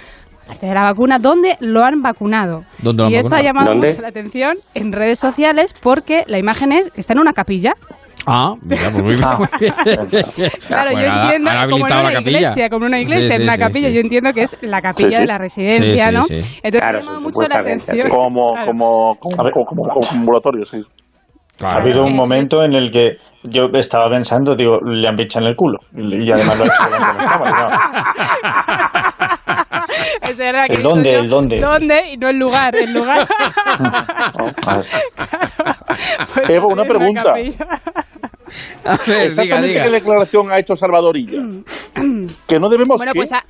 [0.51, 2.65] Aparte de la vacuna, ¿dónde lo han vacunado?
[2.83, 3.89] ¿Dónde lo han y eso ha llamado ¿Dónde?
[3.89, 7.73] mucho la atención en redes sociales porque la imagen es está en una capilla.
[8.27, 9.25] Ah, mira, pues muy bien.
[9.25, 9.39] Ah.
[10.69, 13.29] Claro, Bueno, yo han- entiendo, han como en una la iglesia, como en una iglesia,
[13.29, 13.95] Sí, en una sí, capilla, sí.
[13.95, 15.21] yo entiendo que es la capilla Sí, sí.
[15.23, 16.23] de la residencia, ¿no?
[16.25, 16.35] sí.
[16.63, 18.09] Entonces Claro, ha llamado mucho la atención.
[18.11, 18.67] Como, Claro.
[18.67, 20.83] como, como, como, como- como ambulatorio, sí.
[21.57, 21.79] Claro.
[21.79, 25.51] Ha habido un momento en el que yo estaba pensando, digo, le han pinchado en
[25.51, 25.79] el culo.
[25.95, 28.90] Y además lo ha hecho delante de la cámara,
[30.23, 31.61] Es verdad que ¿El dónde, el dónde?
[31.61, 32.03] ¿Dónde?
[32.13, 33.27] Y no el lugar, el lugar.
[34.67, 34.87] ver.
[36.35, 37.31] Pues Evo, una pregunta.
[37.31, 39.85] A ver, diga, Exactamente diga.
[39.85, 41.41] qué declaración ha hecho Salvadorilla.
[42.49, 43.19] que no debemos Bueno, ¿qué?
[43.19, 43.45] pues a-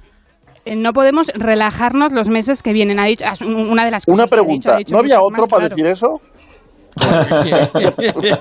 [0.67, 3.01] eh, no podemos relajarnos los meses que vienen.
[3.01, 5.01] Ha dicho, un- una de las Una cosas que ha dicho, pregunta, ha dicho ¿no
[5.01, 5.75] había otro más, para claro.
[5.75, 6.07] decir eso?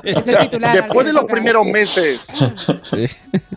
[0.04, 2.20] Es O sea, el titular, después de los primeros meses,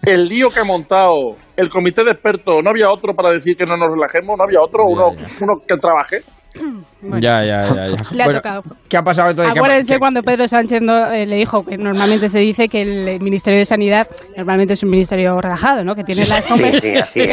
[0.05, 3.65] el lío que ha montado el comité de expertos, ¿no había otro para decir que
[3.65, 4.37] no nos relajemos?
[4.37, 4.85] ¿No había otro?
[4.85, 5.11] Uno,
[5.41, 6.19] uno que trabaje.
[7.03, 7.19] Bueno.
[7.21, 7.85] Ya, ya, ya.
[7.85, 7.97] ya.
[8.13, 8.63] Le ha Bueno, tocado.
[8.89, 9.53] ¿Qué ha pasado entonces?
[9.53, 12.69] ¿Qué ha- Acuérdense qué- cuando Pedro Sánchez no, eh, le dijo que normalmente se dice
[12.69, 14.07] que el Ministerio de Sanidad
[14.37, 15.95] normalmente es un ministerio relajado, ¿no?
[15.95, 17.29] Que tiene las Sí, compe- sí, Sí,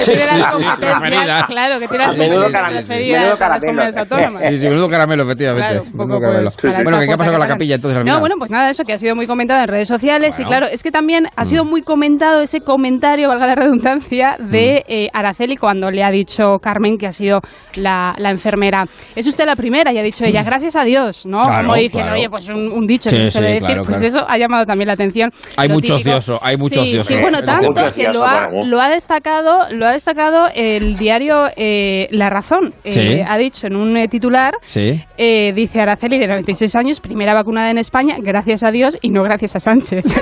[0.53, 4.41] competencias, claro, que tiene las competencias las comunidades autónomas.
[4.43, 5.67] Sí, sí, menudo caramelo, efectivamente.
[5.69, 6.49] Claro, un poco, menudo caramelo.
[6.83, 8.93] Bueno, ¿qué ha pasado con la capilla entonces al No, bueno, pues nada, eso que
[8.93, 11.81] ha sido muy comentado en redes sociales y claro, es que también ha sido muy
[11.81, 17.07] comentado ese comentario, valga la redundancia, de eh, Araceli cuando le ha dicho Carmen que
[17.07, 17.41] ha sido
[17.75, 18.85] la, la enfermera.
[19.15, 21.43] Es usted la primera y ha dicho ella, gracias a Dios, ¿no?
[21.43, 22.19] Claro, Como diciendo, claro.
[22.19, 24.07] oye, pues un, un dicho Sí, que se suele sí, decir, claro, pues claro.
[24.07, 25.31] eso ha llamado también la atención.
[25.57, 28.23] Hay Lo mucho típico- ocioso, hay mucho sí, ocioso Sí, bueno, en tanto que lo
[28.25, 32.73] ha, lo ha destacado, lo ha destacado el diario eh, La Razón.
[32.83, 33.21] Eh, Sí.
[33.27, 35.01] Ha dicho en un eh, titular Sí.
[35.17, 39.23] eh, dice Araceli, de 96 años, primera vacunada en España, gracias a Dios y no
[39.23, 40.03] gracias a Sánchez.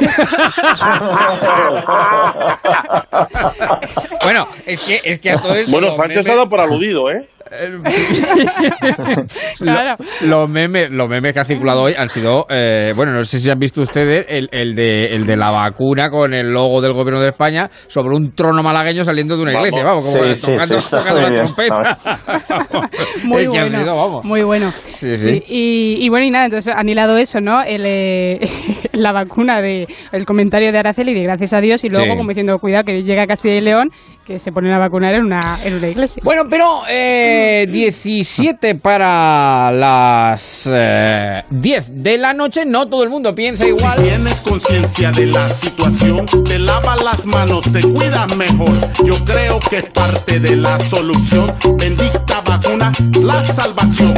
[4.24, 5.72] Bueno, es que, es que a todo esto.
[5.72, 7.28] Bueno, Sánchez ha dado por aludido, ¿eh?
[9.58, 9.96] Claro.
[10.22, 13.40] Lo- los, memes, los memes que han circulado hoy han sido, eh, bueno, no sé
[13.40, 16.94] si han visto ustedes el, el de, el de la vacuna con el logo del
[16.94, 19.68] gobierno de España sobre un trono malagueño saliendo de una Vamos.
[19.70, 21.44] iglesia, vamos, como Sí, sí, tocando, sí, está tocando la bien.
[21.44, 21.98] trompeta.
[23.24, 24.24] Muy bueno, sido, vamos.
[24.26, 24.72] muy bueno.
[25.00, 25.44] Sí, sí.
[25.48, 27.62] y, y bueno, y nada, entonces han hilado eso, ¿no?
[27.64, 28.50] El, eh,
[28.94, 32.10] la vacuna de el comentario de Araceli de gracias a Dios y luego Sí.
[32.18, 33.90] como diciendo, cuidado que llega a Castilla y León,
[34.28, 36.22] que se ponen a vacunar en una, en una iglesia.
[36.22, 43.34] Bueno, pero eh, 17 para las eh, 10 de la noche, no todo el mundo
[43.34, 43.98] piensa igual.
[43.98, 48.70] Si tienes conciencia de la situación, te lavas las manos, te cuidas mejor.
[49.06, 51.54] Yo creo que es parte de la solución.
[51.80, 52.92] Bendita vacuna,
[53.22, 54.14] la salvación.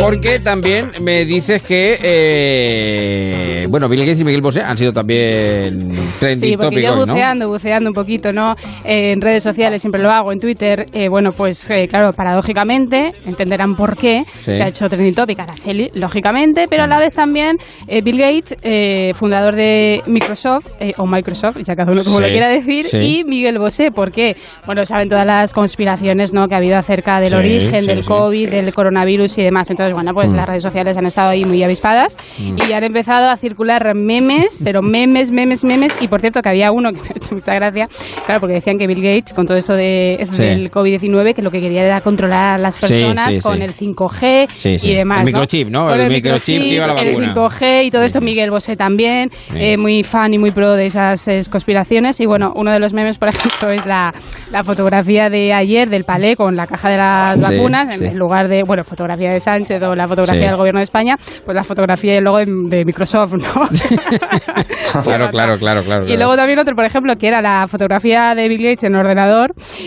[0.00, 5.92] Porque también me dices que, eh, bueno, Bill Gates y Miguel Bosé han sido también
[6.18, 7.12] trending Sí, porque topic yo hoy, ¿no?
[7.12, 8.56] buceando, buceando un poquito, ¿no?
[8.84, 13.12] Eh, en redes sociales siempre lo hago, en Twitter, eh, bueno, pues eh, claro, paradójicamente,
[13.26, 14.54] entenderán por qué Sí.
[14.54, 17.56] se ha hecho trending topic Araceli, lógicamente, pero a la vez también
[17.88, 22.22] eh, Bill Gates, eh, fundador de Microsoft, eh, o Microsoft, ya cada uno como Sí,
[22.22, 22.98] lo quiera decir, sí.
[22.98, 24.36] y Miguel Bosé, ¿por qué?
[24.66, 26.48] Bueno, saben todas las conspiraciones, ¿no?
[26.48, 28.04] Que ha habido acerca del origen del.
[28.04, 29.70] COVID, del coronavirus y demás.
[29.70, 30.36] Entonces, bueno, pues Mm.
[30.36, 32.56] las redes sociales han estado ahí muy avispadas Mm.
[32.68, 35.96] y han empezado a circular memes, pero memes, memes, memes.
[36.00, 37.86] Y por cierto, que había uno que me ha hecho mucha gracia,
[38.24, 40.42] claro, porque decían que Bill Gates, con todo esto de, Sí.
[40.42, 44.46] del COVID-19, que lo que quería era controlar a las personas sí, con el 5G
[44.50, 44.90] Sí, sí.
[44.90, 45.18] y demás.
[45.18, 45.26] El ¿no?
[45.26, 45.86] microchip, ¿no?
[45.86, 47.34] Con El microchip que iba a la el vacuna.
[47.34, 48.20] 5G y todo esto.
[48.20, 52.20] Miguel Bosé también, eh, muy fan y muy pro de esas eh, conspiraciones.
[52.20, 54.12] Y bueno, uno de los memes, por ejemplo, es la,
[54.52, 58.62] la fotografía de ayer del palé con la caja de las vacunas, en lugar de,
[58.62, 62.16] bueno, fotografía de Sánchez o la fotografía del gobierno de España, pues la fotografía y
[62.18, 63.48] el logo de, de Microsoft, ¿no?
[65.02, 66.06] Claro, claro, claro, claro.
[66.06, 69.29] Y luego también otro, por ejemplo, que era la fotografía de Bill Gates en ordenador,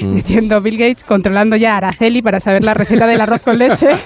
[0.02, 0.16] Mm.
[0.16, 3.88] diciendo Bill Gates controlando ya a Araceli para saber la receta del arroz con leche.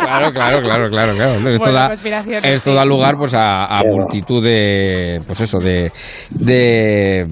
[0.00, 1.32] Claro, claro, claro, claro, claro.
[1.32, 2.76] Esto, Bueno, da, conspiraciones, esto sí.
[2.76, 5.92] da lugar pues a, a multitud de pues eso de,
[6.30, 7.26] de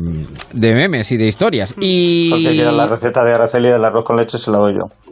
[0.52, 1.74] de memes y de historias.
[1.80, 5.07] Y Porque la receta de Araceli del arroz con leche se la doy yo.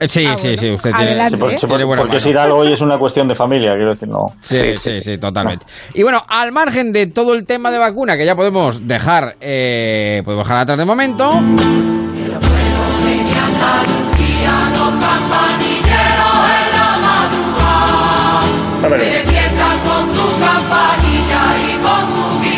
[0.00, 2.30] Eh, Sí, sí, sí, usted tiene, sí, por- tiene buena porque mano.
[2.32, 4.26] si algo hoy es una cuestión de familia, quiero decir, no.
[4.40, 5.64] Sí, sí, sí, totalmente.
[5.94, 10.22] Y bueno, al margen de todo el tema de vacuna, que ya podemos dejar, eh,
[10.24, 11.30] podemos dejar atrás de momento.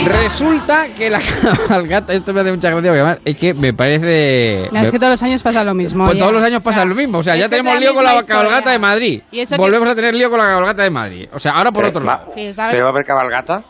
[0.07, 1.21] Resulta que la
[1.69, 4.69] cabalgata, esto me hace mucha gracia, porque además es que me parece...
[4.73, 6.05] No, es que todos los años pasa lo mismo.
[6.05, 6.21] Pues ya.
[6.21, 7.19] todos los años pasa lo mismo.
[7.19, 8.37] O sea, ya tenemos lío con la historia.
[8.43, 9.23] cabalgata de Madrid.
[9.31, 11.29] Y eso que- Volvemos a tener lío con la cabalgata de Madrid.
[11.33, 12.25] O sea, ahora por otro lado.
[12.35, 12.75] Sí, ¿sabes?
[12.75, 13.63] ¿Pero va a haber cabalgata?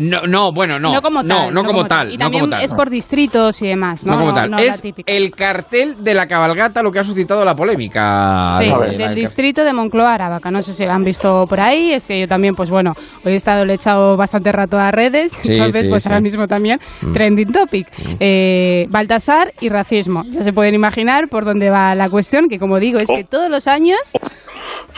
[0.00, 0.92] No, no, bueno, no.
[0.92, 1.52] No como tal.
[1.54, 2.10] No, como tal.
[2.12, 2.64] Y no también como tal.
[2.64, 4.14] es por distritos y demás, ¿no?
[4.14, 4.58] No como tal.
[4.60, 8.58] es el cartel de la cabalgata lo que ha suscitado la polémica.
[8.58, 10.50] Sí, de- del distrito de Moncloa Aravaca.
[10.50, 11.92] No sé si lo han visto por ahí.
[11.92, 12.92] Es que yo también, pues bueno,
[13.24, 15.32] hoy he estado le he echado bastante rato a redes.
[15.32, 16.08] Sí, entonces, sí, pues sí.
[16.08, 17.12] ahora mismo también, Mm.
[17.12, 17.88] trending topic.
[18.20, 20.22] Eh, Baltasar y racismo.
[20.30, 23.50] Ya se pueden imaginar por dónde va la cuestión, que como digo, es que todos
[23.50, 23.98] los años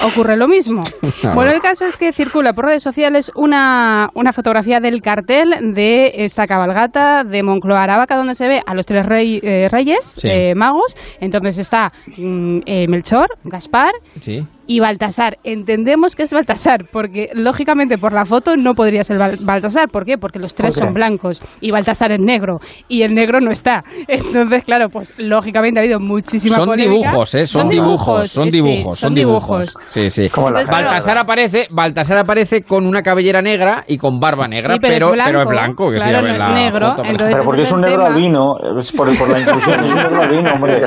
[0.05, 0.82] ocurre lo mismo.
[1.35, 6.12] Bueno, el caso es que circula por redes sociales una, una fotografía del cartel de
[6.16, 10.28] esta cabalgata de Moncloa Aravaca, donde se ve a los tres rey- eh, reyes Sí.
[10.28, 10.96] eh, magos.
[11.20, 14.44] Entonces está mm, eh, Melchor, Gaspar Sí.
[14.66, 15.39] Y Baltasar.
[15.44, 19.89] Entendemos que es Baltasar, porque lógicamente por la foto no podría ser Bal- Baltasar.
[19.89, 20.18] ¿Por qué?
[20.18, 22.59] Porque los tres son blancos y Baltasar es negro
[22.89, 23.82] y el negro no está.
[24.09, 27.09] Entonces, claro, pues lógicamente ha habido muchísima Son polémica.
[27.10, 27.47] dibujos, ¿eh?
[27.47, 29.74] Son, dibujos, son sí, dibujos, son son dibujos.
[29.90, 30.22] Sí, sí.
[30.24, 34.80] Entonces, claro, Baltasar aparece, Baltasar aparece con una cabellera negra y con barba negra, Sí,
[34.80, 35.26] pero es blanco.
[35.30, 35.90] pero es blanco.
[35.90, 37.05] que Claro, no es la negro, foto.
[37.09, 38.14] entonces Pero porque es un negro tema.
[38.14, 40.72] albino, es por, por la inclusión, es un negro albino, hombre.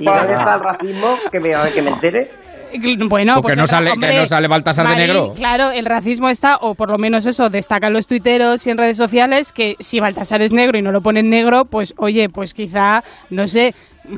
[0.00, 1.14] ¿Y dónde está el racismo?
[1.30, 2.30] Que me, que me entere.
[3.08, 5.32] Bueno, Porque pues no sale- que no sale Baltasar de negro.
[5.34, 8.96] Claro, el racismo está, o por lo menos eso, destacan los tuiteros y en redes
[8.96, 13.02] sociales que si Baltasar es negro y no lo ponen negro, pues oye, pues quizá,
[13.30, 13.74] no sé,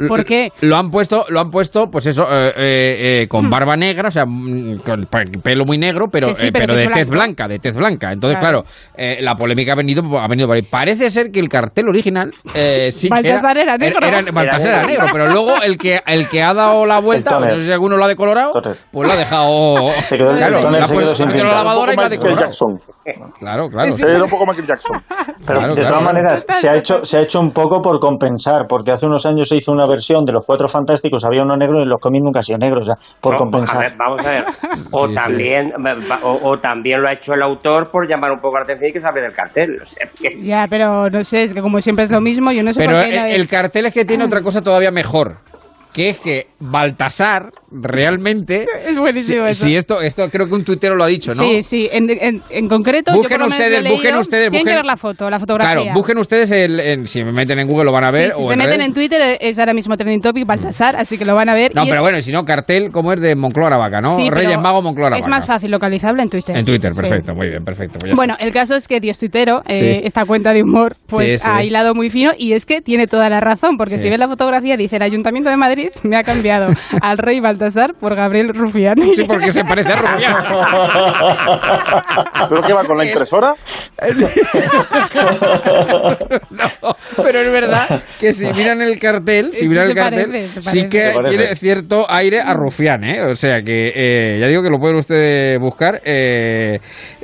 [0.09, 0.49] ¿por qué?
[0.63, 4.11] Lo han puesto, lo han puesto, pues eso, eh, eh, eh, con barba negra, o
[4.11, 5.07] sea, mm, con
[5.43, 8.13] pelo muy negro, pero, sí, eh, pero de tez blanca, de tez blanca.
[8.13, 8.63] Entonces, Claro.
[8.63, 10.63] claro, eh, la polémica ha venido, ha venido por ahí.
[10.63, 13.99] Parece ser que el cartel original eh, sí que Baltasar era negro.
[14.33, 15.13] Baltasar era Era negro, negro.
[15.13, 18.05] pero luego el que el que ha dado la vuelta, no sé si alguno lo
[18.05, 18.53] ha decolorado,
[18.91, 19.91] pues lo ha dejado.
[20.09, 22.47] Se quedó- el claro, se quedó sin la lavadora y lo ha Michael decolorado.
[22.47, 22.81] Jackson.
[23.39, 23.95] Claro, claro.
[23.97, 24.97] Era un poco Michael Jackson.
[25.47, 25.89] Pero Claro, de claro.
[25.91, 29.25] todas maneras, se ha, hecho, se ha hecho un poco por compensar, porque hace unos
[29.27, 32.25] años se hizo una versión de los Cuatro Fantásticos, había uno negro y los cómics
[32.25, 33.77] nunca han sido negros, o sea, por No, compensar.
[33.77, 34.45] a ver, vamos a ver.
[34.91, 35.15] O Sí, sí.
[35.15, 35.73] también
[36.23, 38.93] o, o también lo ha hecho el autor por llamar un poco la atención y
[38.93, 39.77] que se hable del cartel.
[39.81, 42.63] O sea, que- Ya, pero no sé, es que como siempre es lo mismo, yo
[42.63, 43.35] no sé Pero por qué...
[43.35, 45.37] el, el cartel es que tiene otra cosa todavía mejor.
[45.93, 47.51] Que es que Baltasar
[47.81, 49.65] realmente Es buenísimo si, eso.
[49.67, 51.43] si esto, esto creo que un tuitero lo ha dicho, ¿no?
[51.43, 54.21] Sí, sí, en, en- en concreto, yo Busquen menos ustedes, he busquen leído.
[54.21, 55.75] ustedes, busquen- ver la foto, la fotografía.
[55.83, 58.39] Claro, busquen ustedes el, en- si me meten en Google lo van a ver Sí,
[58.39, 61.25] si o se en meten en Twitter es ahora mismo trending topic Baltasar, así que
[61.25, 61.75] lo van a ver.
[61.75, 64.15] No, y pero es- bueno, y si no, cartel, como es de Moncloa Vaca, ¿no?
[64.17, 65.29] Sí, Reyes Mago Moncloa Es Vaca.
[65.29, 66.57] más fácil localizable en Twitter.
[66.57, 67.01] En Twitter, Sí.
[67.01, 67.99] perfecto, muy bien, perfecto.
[68.01, 71.63] pues Bueno, el caso es que Dios Tuitero, eh, esta cuenta de humor, pues ha
[71.63, 74.77] hilado muy fino y es que tiene toda la razón, porque si ves la fotografía
[74.77, 76.69] dice el Ayuntamiento de Madrid me ha cambiado
[77.03, 77.66] al rey Baltasar
[77.99, 78.95] por Gabriel Rufián.
[79.15, 80.35] Sí, porque se parece a Rufián.
[82.49, 83.53] ¿Pero qué va con la impresora?
[86.51, 86.67] No,
[87.23, 91.13] pero es verdad que si miran el cartel, si miran el cartel, parece, sí que
[91.29, 93.23] tiene cierto aire a rufián, ¿eh?
[93.23, 96.01] O sea que eh, ya digo que lo pueden ustedes buscar.
[96.05, 96.77] eh,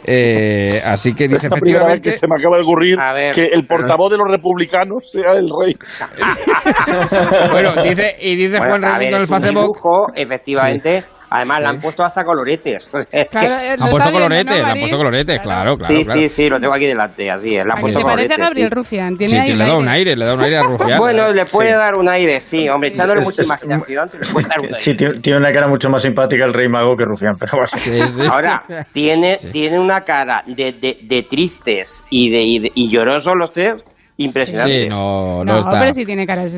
[0.04, 2.10] eh, así que dice Es la primera vez efectivamente.
[2.10, 3.32] que se me acaba de ocurrir ver.
[3.32, 5.76] que el portavoz de los republicanos sea el rey.
[7.52, 9.76] Bueno, dice, y dice Bueno, Juan Raimundo en el Facebook.
[10.22, 11.04] Efectivamente.
[11.34, 12.90] Además, le han puesto hasta coloretes.
[13.30, 15.84] Claro, eh, Han puesto coloretes, ¿no, le han puesto coloretes, claro, claro.
[15.84, 16.20] sí, claro.
[16.20, 17.64] sí, sí, lo tengo aquí delante, así es.
[17.64, 18.74] Le han puesto se parece a coloretes, Gabriel sí.
[18.74, 19.16] Rufián.
[19.16, 20.14] Tiene Sí, ahí le da un aire.
[20.14, 20.98] le da un aire a rufián.
[20.98, 21.74] Bueno, le puede Sí.
[21.74, 24.80] dar un aire, sí, hombre, echándole mucha imaginación, le puede dar un aire.
[24.80, 27.68] Sí, tiene, tiene una cara mucho más simpática el rey mago que Rufián, pero bueno.
[27.78, 28.28] Sí, sí.
[28.30, 28.62] Ahora,
[28.92, 33.50] tiene, tiene una cara de, de, de tristes y, de, y, de- y llorosos los
[33.52, 33.82] tres
[34.16, 34.82] impresionantes.
[34.82, 35.80] Sí, no, no, No, está.
[35.80, 36.54] pero sí tiene caras,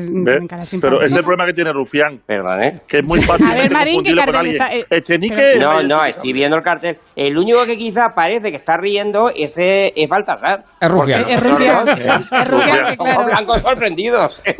[0.49, 2.71] caras Pero es el problema que tiene Rufián, Perdón, ¿eh?
[2.87, 4.55] que es muy fácil A ver, Marín, ¿qué con alguien.
[4.55, 4.73] está?
[4.73, 5.41] Eh, Echenique...
[5.59, 6.97] No, no, estoy viendo el cartel.
[7.15, 10.63] El único que quizá parece que está riendo es, eh, es Baltasar.
[10.79, 11.25] Es Rufián.
[11.29, 11.87] Es Rufián.
[11.87, 13.25] Es Rufián, Somos claro.
[13.25, 14.41] blancos sorprendidos.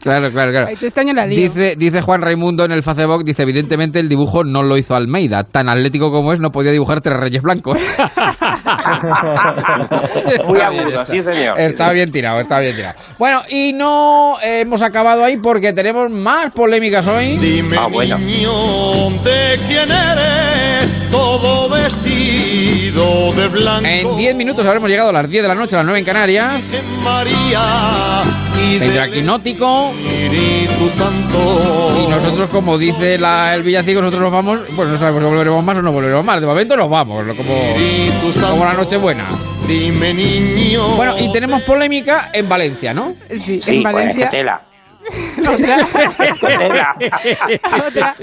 [0.00, 0.68] Claro, claro, claro.
[0.68, 1.26] Este año la.
[1.26, 5.44] Dice, dice Juan Raimundo en el Facebook, dice, evidentemente el dibujo no lo hizo Almeida.
[5.44, 7.78] Tan atlético como es, no podía dibujar tres reyes blancos.
[10.46, 11.58] Muy agudo, sí, señor.
[11.58, 12.94] Está bien tirado, está bien tirado.
[13.18, 17.36] Bueno, y no hemos acabado ahí porque tenemos más polémicas hoy.
[17.38, 18.18] Dime, Ah, bueno.
[18.18, 21.10] niño, ¿de quién eres?
[21.10, 23.86] Todo vestido de blanco.
[23.86, 26.04] En 10 minutos habremos llegado a las 10 de la noche, a las 9 en
[26.04, 26.70] Canarias.
[28.78, 29.92] Vendrá Quinótico.
[32.00, 35.64] Y nosotros, como dice la- el villancico, nosotros nos vamos, pues no sabemos si volveremos
[35.64, 36.40] más o no volveremos más.
[36.40, 39.26] De momento nos vamos, como, como la Nochebuena.
[39.66, 40.86] Dime, niño.
[40.96, 43.14] Bueno, y tenemos polémica en Valencia, ¿no?
[43.38, 44.28] Sí, Sí, en pues, Valencia.
[44.28, 44.60] tela.
[45.40, 45.76] Otra,
[46.58, 46.96] Tela.
[47.86, 48.14] otra,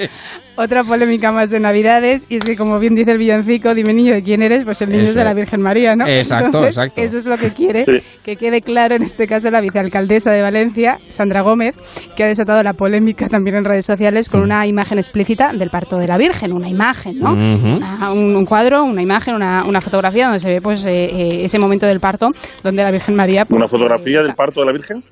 [0.56, 4.14] otra polémica más de Navidades, y es que, como bien dice el villancico, dime niño
[4.14, 5.34] de quién eres, pues el niño Eso es de la.
[5.34, 6.06] Virgen María, ¿no?
[6.08, 7.02] Exacto, exacto.
[7.02, 8.06] Eso es lo que quiere Sí.
[8.24, 11.76] que quede claro en este caso la vicealcaldesa de Valencia, Sandra Gómez,
[12.18, 15.98] que ha desatado la polémica también en redes sociales con una imagen explícita del parto
[15.98, 17.34] de la Virgen, una imagen, ¿no?
[17.34, 21.46] Una- un, un cuadro, una imagen, una, una fotografía donde se ve pues eh, eh,
[21.46, 22.28] ese momento del parto
[22.64, 23.46] donde la Virgen María...
[23.46, 25.04] pues, ¿Una fotografía eh, del parto de la Virgen?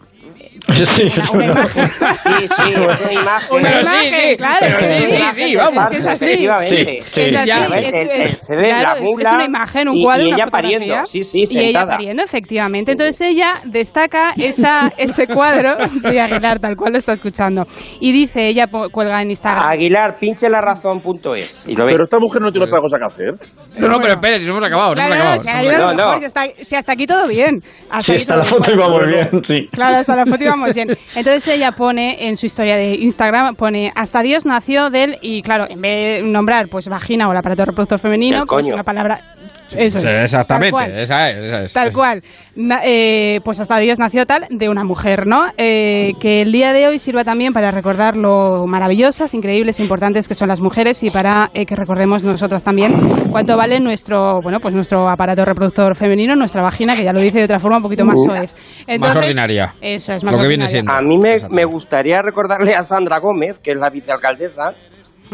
[0.67, 1.89] Sí, una, una imagen.
[1.89, 3.57] Sí, sí, es una imagen.
[3.57, 5.85] Una Pero sí, imagen, sí, claro, pero sí, sí, sí, vamos.
[5.85, 6.25] Es que es así.
[6.25, 7.01] Efectivamente.
[7.05, 9.33] Sí, Es así, ver, es- el- es- el- se ve claro, la es- mula es
[9.35, 11.87] una imagen, un y- cuadro, y ella pariendo, sí, sí, Y ella sentada.
[11.97, 12.91] pariendo, efectivamente.
[12.91, 17.63] Entonces ella destaca esa, ese cuadro, sí, Aguilar, tal cual lo está escuchando.
[17.99, 19.65] Y dice, ella cuelga en Instagram.
[19.67, 21.67] Aguilar, pinche la razón.es.
[21.67, 21.91] Y lo ve.
[21.93, 23.33] Pero esta mujer no tiene otra cosa que hacer.
[23.77, 25.89] No, no, pero espere, si no hemos acabado, no Claro, hemos acabado.
[25.89, 26.19] si, No, no.
[26.19, 27.61] si hasta, si hasta aquí todo bien.
[27.89, 29.65] Hasta Sí, hasta la foto íbamos bien, sí.
[29.71, 30.89] Claro, hasta la foto íbamos bien.
[31.15, 35.65] Entonces ella pone en su historia de Instagram, pone hasta Dios nació del, y claro,
[35.69, 39.35] en vez de nombrar pues vagina o el aparato reproductor femenino, pues una palabra...
[39.77, 40.17] Eso Sí, es.
[40.17, 40.99] exactamente, Tal cual.
[40.99, 41.73] esa es, esa es.
[41.73, 42.21] Tal cual.
[42.55, 45.45] Na- eh, pues hasta Dios nació tal de una mujer, ¿no?
[45.57, 50.27] Eh, que el día de hoy sirva también para recordar lo maravillosas, increíbles e importantes
[50.27, 52.93] que son las mujeres y para eh, que recordemos nosotras también
[53.31, 57.37] cuánto vale nuestro, bueno, pues nuestro aparato reproductor femenino, nuestra vagina, que ya lo dice
[57.39, 58.29] de otra forma un poquito más Uh.
[58.29, 58.99] soez.
[58.99, 59.73] más ordinaria.
[59.81, 60.67] Eso es más Lo que viene ordinaria.
[60.67, 60.91] siendo.
[60.91, 64.71] A mí me, me gustaría recordarle a Sandra Gómez, que es la vicealcaldesa,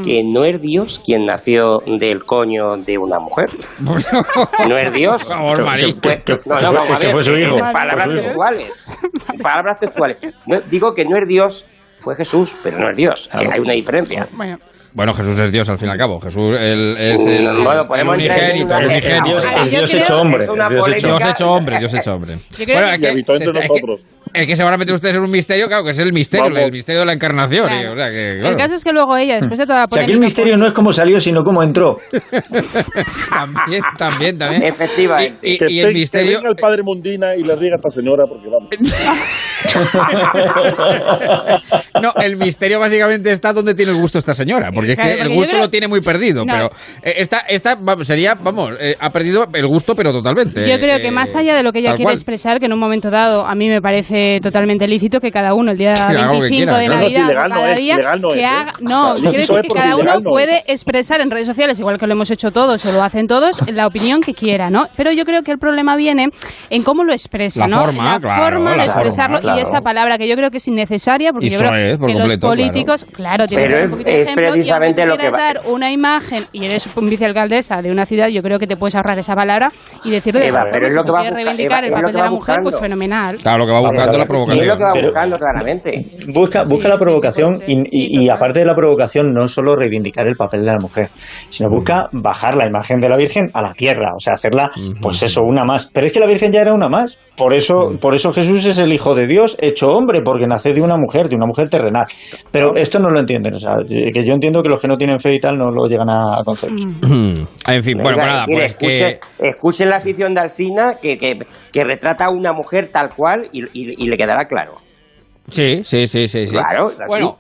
[0.03, 3.49] que no es Dios quien nació del coño de una mujer.
[4.67, 5.23] No es Dios.
[5.23, 7.11] Por favor, No, no, fue- vamos a que ver.
[7.13, 7.57] fue su hijo.
[7.57, 8.79] Palabras textuales.
[9.41, 10.17] Palabras textuales.
[10.47, 11.65] No, digo que no es Dios,
[11.99, 13.29] fue Jesús, pero no es Dios.
[13.31, 14.27] que hay una diferencia.
[14.33, 14.57] Bueno,
[14.95, 16.21] Bueno, Jesús es Dios al fin y al cabo.
[16.21, 19.25] Jesús el- es el, bueno, podemos el entrar en unigénito, el unigénito.
[19.25, 20.45] Dios, Dios hecho hombre.
[20.45, 21.45] Es Dios hecho polémica.
[21.47, 22.35] hombre, Dios hecho hombre.
[22.57, 24.05] Yo creo que- entre es que- nosotros.
[24.33, 26.45] Es que se van a meter ustedes en un misterio, claro, que es el misterio,
[26.47, 26.59] Vamos.
[26.59, 27.67] el misterio de la encarnación.
[27.67, 27.83] Claro.
[27.83, 29.87] y, o sea que, el caso es que luego ella, después de toda la O
[29.87, 30.13] sea, aquí polémica...
[30.13, 31.95] el misterio no es cómo salió, sino cómo entró.
[33.29, 34.63] también, también, también.
[34.63, 35.37] Efectivamente.
[35.41, 36.37] Y, Que, y el que misterio...
[36.39, 38.69] venga el padre Mundina y le riega a esta señora, porque vamos.
[42.01, 44.69] No, el misterio básicamente está donde tiene el gusto esta señora.
[44.73, 46.53] Porque porque es Claro, que el porque gusto creo- lo tiene muy perdido, No.
[46.53, 46.65] pero
[47.03, 50.61] eh, esta, esta sería, vamos, eh, ha perdido el gusto, pero totalmente.
[50.69, 52.15] Yo creo que eh, más allá de lo que ella quiere cual.
[52.15, 55.71] expresar, que en un momento dado a mí me parece totalmente lícito que cada uno
[55.71, 56.95] el día que 25 quiera, de claro.
[56.95, 58.45] No, Navidad legal no cada es, día legal no que es, ¿eh?
[58.45, 58.71] haga...
[58.81, 60.23] No, yo yo quiero decir es que cada uno no es.
[60.23, 63.55] puede expresar en redes sociales, igual que lo hemos hecho todos o lo hacen todos,
[63.71, 64.87] la opinión que quiera, ¿no?
[64.95, 66.29] Pero yo creo que el problema viene
[66.69, 67.83] en cómo lo expresa, La ¿no?
[67.85, 69.59] forma, la claro, forma de la expresarlo forma, claro.
[69.59, 71.97] y esa palabra que yo creo que es innecesaria porque Y yo creo por que
[71.97, 74.49] completo, los políticos, claro, tienen es- un poquito de es ejemplo y
[74.79, 78.27] precisamente lo que quieras va- dar una imagen y eres un vicealcaldesa de una ciudad,
[78.29, 79.71] yo creo que te puedes ahorrar esa palabra
[80.03, 82.01] y decirlo de Eva, pero es lo que va quieres busca- reivindicar Eva, el es
[82.01, 83.37] papel de la mujer, pues fenomenal.
[83.37, 84.67] Claro, lo que va buscando a la es provocación.
[84.67, 86.05] lo que va Pero- buscando claramente.
[86.27, 90.35] Busca, busca la provocación y, Sí, y- aparte de la provocación no solo reivindicar el
[90.35, 91.09] papel de la mujer,
[91.49, 94.69] sino busca bajar la imagen de la Virgen a la tierra, o sea, hacerla,
[95.01, 95.89] pues eso, una más.
[95.93, 97.17] Pero es que la Virgen ya era una más.
[97.37, 100.81] Por eso, por eso Jesús es el Hijo de Dios hecho hombre, porque nace de
[100.81, 102.05] una mujer, de una mujer terrenal.
[102.51, 105.19] Pero esto no lo entienden, o sea, que yo entiendo que los que no tienen
[105.19, 106.85] fe y tal no lo llegan a concebir.
[106.85, 109.19] en fin, bueno, Venga, pues nada, pues que...
[109.39, 111.39] escuchen la afición de Alsina que, que,
[111.73, 114.75] que retrata a una mujer tal cual y, y- y le quedará claro.
[115.49, 116.47] Sí, sí, sí, sí.
[116.47, 116.55] sí.
[116.55, 117.09] Claro, es así.
[117.09, 117.35] Bueno,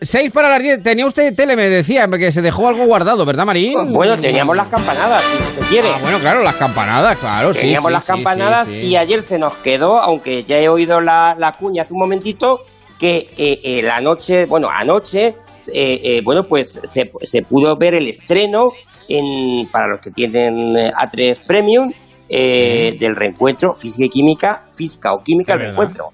[0.00, 0.82] seis para las diez.
[0.82, 3.92] Tenía usted tele, me decía, que se dejó algo guardado, ¿verdad, Marín?
[3.92, 5.88] Bueno, teníamos las campanadas, si se quiere.
[5.88, 7.60] Ah, bueno, claro, las campanadas, claro, sí.
[7.60, 8.86] Teníamos sí, las sí, campanadas sí, sí.
[8.86, 12.60] y ayer se nos quedó, aunque ya he oído la, la cuña hace un momentito,
[12.98, 15.34] que eh, eh, la noche, bueno, anoche,
[15.72, 18.72] eh, bueno, pues se, se pudo ver el estreno
[19.08, 21.92] en, para los que tienen eh, A3 Premium
[22.28, 26.08] del reencuentro Física y Química, Física o Química, el reencuentro.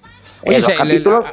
[0.45, 1.25] Oye, los se- le- capítulos,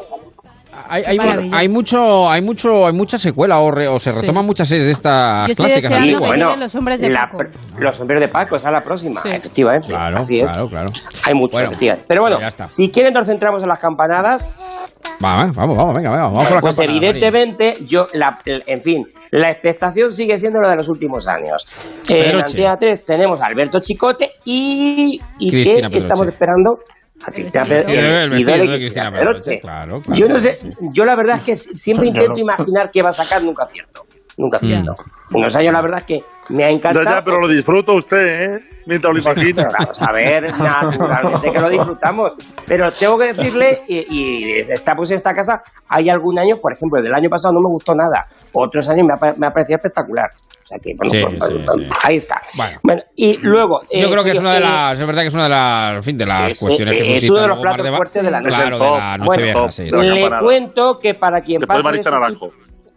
[0.88, 1.18] Hay, hay,
[1.52, 4.20] hay mucho, hay mucho, hay mucha secuela o, re- o se Sí.
[4.20, 7.38] retoman muchas series de estas Yo clásicas que bueno, los hombres de la Paco.
[7.38, 9.28] pr- los hombres de Paco, esa es la próxima, Sí.
[9.30, 9.88] efectivamente.
[9.88, 10.52] Claro, así es.
[10.52, 10.86] claro, claro.
[11.26, 12.06] Hay mucho, Bueno, efectivamente.
[12.08, 12.38] Pero bueno,
[12.68, 14.52] si quieren nos centramos en las campanadas.
[15.24, 18.82] Va, va, vamos, vamos, venga, venga, vamos con las Pues campanadas, evidentemente, yo, la, en
[18.82, 21.64] fin, la expectación sigue siendo la de los últimos años.
[22.08, 22.40] En Pedroche.
[22.66, 26.06] Antena 3 tenemos a Alberto Chicote y, y Cristina ¿qué Pedroche.
[26.06, 26.78] estamos esperando?
[27.26, 29.60] A Cristina Pedroche.
[29.60, 30.02] claro, claro.
[30.14, 30.58] Yo no sé,
[30.92, 32.38] yo la verdad es que siempre Yo intento no.
[32.40, 34.06] imaginar qué va a sacar, nunca acierto.
[34.38, 34.64] Nunca Mm.
[34.64, 34.94] acierto.
[35.32, 37.04] Unos años la verdad es que me ha encantado.
[37.04, 38.60] ya, pero lo disfruta usted, ¿eh?
[38.86, 39.68] Mientras lo imagina.
[39.78, 42.32] Vamos a ver, naturalmente que lo disfrutamos.
[42.66, 47.02] Pero tengo que decirle, y, y estamos en esta casa, hay algún año, por ejemplo,
[47.02, 48.26] del año pasado no me gustó nada.
[48.52, 50.30] Otros años me ha, me ha parecido espectacular.
[50.64, 51.90] O sea que, bueno, Sí, pues, sí, sí.
[52.04, 52.40] ahí está.
[52.84, 53.02] Bueno.
[53.16, 53.80] y luego.
[53.82, 55.42] Yo eh, creo que es señor, una de eh, las, es verdad que es una
[55.44, 58.22] de las, en fin, de las Ese- cuestiones que es uno de los platos fuertes
[58.22, 58.56] de la noche.
[58.56, 61.96] Claro, de la Bueno, Nochevieja, sí, Le cuento que para quien Después de pase.
[62.08, 62.52] Este tipo-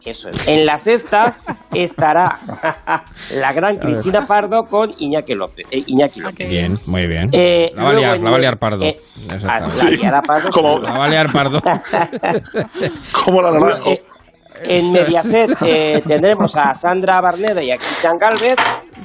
[0.06, 0.48] Eso es.
[0.50, 1.36] En la sexta
[1.74, 2.38] estará
[3.36, 5.66] la gran Cristina Pardo con Iñaki López.
[5.72, 6.48] eh, Iñaki López.
[6.50, 7.28] Bien, muy bien.
[7.32, 8.84] Eh, la va liar, en la va a liar Pardo.
[8.86, 10.90] eh, la liará Pardo, Como- seguro.
[10.94, 11.60] La va a liar Pardo.
[13.26, 13.92] Como la naranjo.
[14.66, 18.56] En Mediaset eh, tendremos a Sandra Barneda y a Cristian Galvez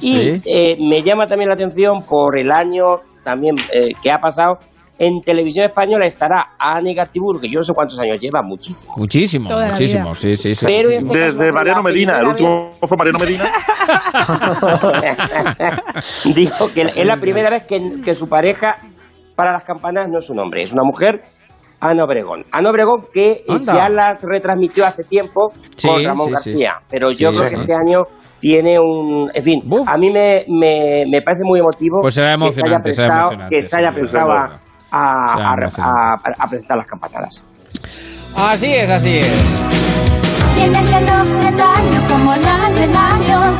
[0.01, 0.41] y Sí.
[0.45, 4.57] eh, me llama también la atención por el año también eh, que ha pasado
[4.97, 8.93] en televisión española estará Ani Gartibur, que yo no sé cuántos años lleva, muchísimo.
[8.97, 10.65] Muchísimo, Toda muchísimo, sí, sí, sí.
[10.65, 13.45] Pero este Desde Mariano Medina, el último fue Mariano Medina.
[16.35, 18.75] Digo que es la primera vez que, que su pareja
[19.35, 21.21] para las campanas no es un hombre, es una mujer.
[21.81, 22.43] Ana Obregón.
[22.51, 23.73] Ana Obregón que eh, Anda.
[23.73, 26.49] ya las retransmitió hace tiempo Sí, con Ramón sí, sí.
[26.51, 28.03] García, pero yo creo que este año
[28.39, 29.29] tiene un...
[29.33, 29.87] En fin, Buf.
[29.87, 33.29] a mí me, me, me parece muy emotivo Pues será que se haya será prestado,
[33.49, 34.59] que se haya prestado a,
[34.91, 37.45] a- a presentar las campanadas.
[38.35, 40.48] Así es, así es.
[40.59, 43.57] Tiene el reloj de daño como el año en año.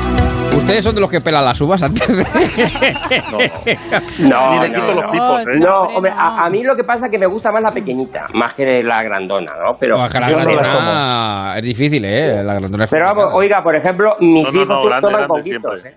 [0.57, 2.23] Ustedes son de los que pelan las uvas antes de...
[4.29, 5.59] No, no, los pipos, ¿eh?
[5.59, 8.25] No, hombre, a, a mí lo que pasa es que me gusta más la pequeñita,
[8.33, 9.77] más que la grandona, ¿no?
[9.79, 12.43] Pero, Baja la grandona es difícil, ¿eh?
[12.43, 13.61] La grandona es Pero vamos, complicada.
[13.61, 15.71] oiga, por ejemplo, mis No, no, hijos no, to- grande, toman siempre.
[15.85, 15.95] ¿eh?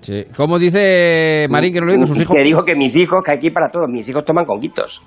[0.00, 0.24] Sí.
[0.36, 2.06] ¿Cómo dice Marín que no lo digo?
[2.06, 2.36] Sus hijos...
[2.36, 5.02] Que digo que mis hijos, que aquí para todos, mis hijos toman conguitos.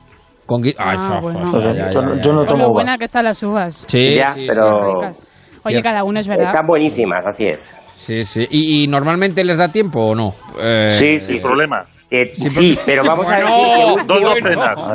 [0.52, 1.46] Con gui- Ay, Ah, fa, bueno.
[1.46, 3.86] fa, Pues ya, yo ya, ya, yo no tomo lo buena que están las uvas.
[3.88, 5.32] Sí, ya, sí, pero Ricas.
[5.64, 5.84] Oye, Cierto.
[5.90, 6.48] cada uno es verdad.
[6.48, 7.74] están buenísimas, así es.
[7.96, 8.46] Sí, sí.
[8.50, 10.34] ¿Y, y normalmente les da tiempo o no?
[10.62, 11.86] Eh, Sí, sí, Sin problema.
[12.14, 14.90] Eh, Sí, sí, pero- vamos Bueno, a decir que, Dos docenas.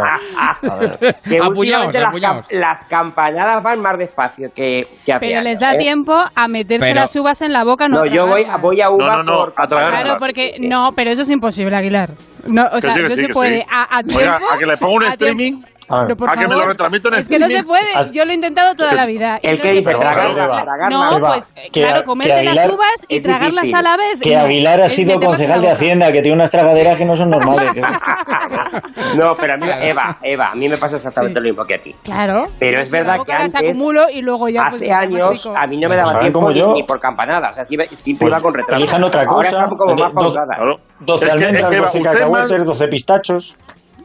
[1.24, 5.60] Que últimamente las, cam- las campanadas van más despacio que, que hace Pero les años,
[5.60, 5.78] da ¿eh?
[5.78, 8.90] tiempo a meterse Pero- las uvas en la boca, no, No, yo voy, voy a
[8.90, 10.02] uva No, no, no, por a.
[10.02, 10.68] Claro, porque Sí, sí.
[10.68, 12.10] no, pero eso es imposible, Aguilar.
[12.46, 13.60] No, o Que sea, no sí, se puede.
[13.62, 13.66] sí.
[13.70, 16.32] A, a Oiga, tiempo- a que le ponga un a tiempo- streaming Pero por a
[16.32, 17.86] que me lo favor, retransmito en Es que no se puede.
[18.12, 19.38] Yo lo he intentado toda la vida.
[19.42, 19.90] ¿El no qué se dice?
[19.94, 20.88] Tragarla.
[20.90, 23.74] No, pues que claro, comerte que las Aguilar- uvas y es tragarlas difícil.
[23.76, 24.20] a la vez.
[24.20, 24.40] Que no.
[24.44, 25.70] Aguilar ha Es sido concejal de.
[25.70, 27.76] Hacienda, que tiene unas tragaderas que no son normales.
[27.76, 27.82] ¿eh?
[29.16, 31.78] No, pero a mí, Eva, Eva, a mí me pasa exactamente lo mismo que a
[31.78, 31.94] ti.
[32.02, 32.44] Claro.
[32.58, 35.88] Pero es verdad que antes, acumulo y luego ya pues, hace años, a mí no
[35.88, 37.50] me Pues daba tiempo ni, por campanada.
[37.50, 38.82] O sea, siempre, Pues iba con retraso.
[38.82, 39.64] elijan otra Ahora cosa.
[39.64, 40.32] están como más.
[40.34, 40.80] Claro.
[41.00, 43.56] 12 Es que- es almendras, que, Eva, 12 usted es más- cacahuetes, 12 pistachos.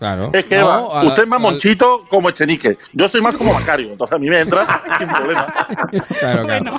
[0.02, 0.32] Claro.
[0.34, 2.76] Es que No, Eva, a- usted es más a- monchito como Echenique.
[2.92, 4.66] Yo soy más como Macario, entonces a mí me entra
[4.98, 5.68] sin problema.
[6.20, 6.72] Claro, claro.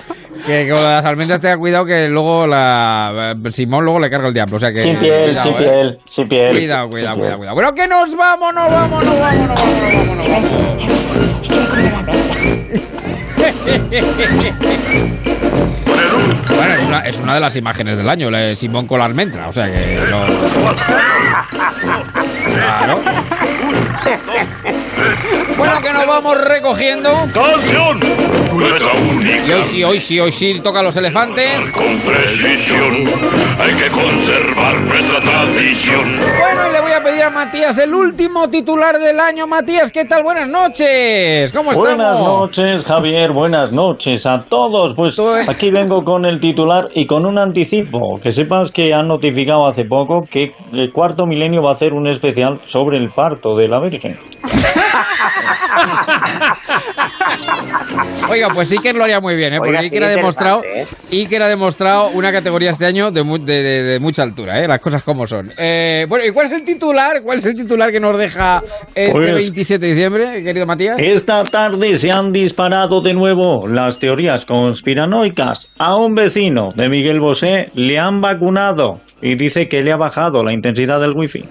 [0.44, 4.34] Que con las almendras tenga cuidado que luego la eh, Simón luego le carga el
[4.34, 4.56] diablo.
[4.56, 5.58] O sea que Sin piel, cuidado, sin eh.
[5.70, 6.50] piel, sin piel.
[6.50, 7.54] Cuidado, cuidado, cuidado, cuidado.
[7.54, 10.92] Bueno, que nos vamos, nos vamos, nos vamos, nos vamos, nos vamos, nos vamos.
[16.62, 19.06] Bueno, es una, es una de las imágenes del año, la de Simón con la
[19.06, 19.96] almendra, o sea que...
[20.08, 20.22] no-
[22.54, 23.00] Claro.
[25.56, 27.10] Bueno, que nos vamos recogiendo.
[27.32, 28.00] ¡Canción!
[28.52, 29.46] Nuestra única.
[29.46, 31.70] Y hoy sí, hoy sí, hoy sí toca los elefantes.
[31.70, 33.08] Con precisión.
[33.58, 36.18] Hay que conservar nuestra tradición.
[36.18, 39.46] Bueno, y le voy a pedir a Matías el último titular del año.
[39.46, 40.22] Matías, ¿qué tal?
[40.22, 41.50] Buenas noches.
[41.52, 41.88] ¿Cómo estamos?
[41.96, 43.32] Buenas noches, Javier.
[43.32, 44.94] Buenas noches a todos.
[44.94, 45.16] Pues
[45.48, 46.51] aquí vengo con el titular
[46.94, 48.18] y con un anticipo.
[48.22, 52.08] Que sepas que han notificado hace poco que el cuarto milenio va a hacer un
[52.10, 54.16] especial sobre el parto de la Virgen.
[58.30, 59.58] Oiga, pues sí que lo haría muy bien, ¿eh?
[59.60, 63.22] Oiga, Porque sí, Iker ha demostrado, interesante, Iker ha demostrado una categoría este año de,
[63.22, 64.68] mu- de- de- de mucha altura, ¿eh?
[64.68, 65.50] Las cosas como son.
[65.58, 67.22] Eh, bueno, ¿y cuál es el titular?
[67.22, 68.62] ¿Cuál es el titular que nos deja
[68.94, 70.96] este Pues- 27 de diciembre, querido Matías?
[70.98, 75.68] Esta tarde se han disparado de nuevo las teorías conspiranoicas.
[75.78, 80.42] A un vecino de Miguel Bosé le han vacunado y dice que le ha bajado
[80.42, 81.44] la intensidad del wifi.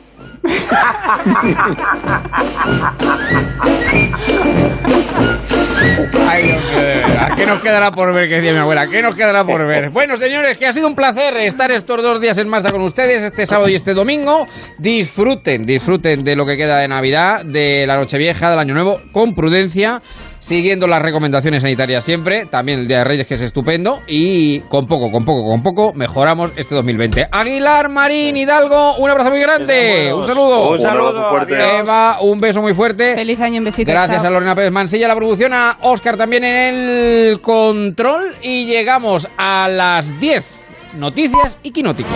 [6.27, 8.29] Ay, hombre, ¿a qué nos quedará por ver?
[8.29, 9.89] Que decía mi abuela, ¿qué nos quedará por ver?
[9.89, 13.21] Bueno, señores, que ha sido un placer estar estos dos días en marcha con ustedes,
[13.21, 14.45] este sábado y este domingo.
[14.77, 19.33] Disfruten, disfruten de lo que queda de Navidad, de la Nochevieja, del Año Nuevo, con
[19.35, 20.01] prudencia,
[20.39, 24.87] siguiendo las recomendaciones sanitarias siempre, también el Día de Reyes, que es estupendo, y con
[24.87, 27.27] poco, con poco, con poco, mejoramos este 2020.
[27.31, 30.69] Aguilar, Marín, Hidalgo, un abrazo muy grande, un saludo.
[30.71, 31.77] Un saludo, fuerte.
[31.79, 33.15] Eva, un beso muy fuerte.
[33.15, 33.91] Feliz año, un besito.
[33.91, 34.27] Gracias chao.
[34.27, 39.67] a Lorena Pérez Mansilla, la producción, a Oscar también en el control y llegamos a
[39.67, 42.09] las 10 noticias y quinótico.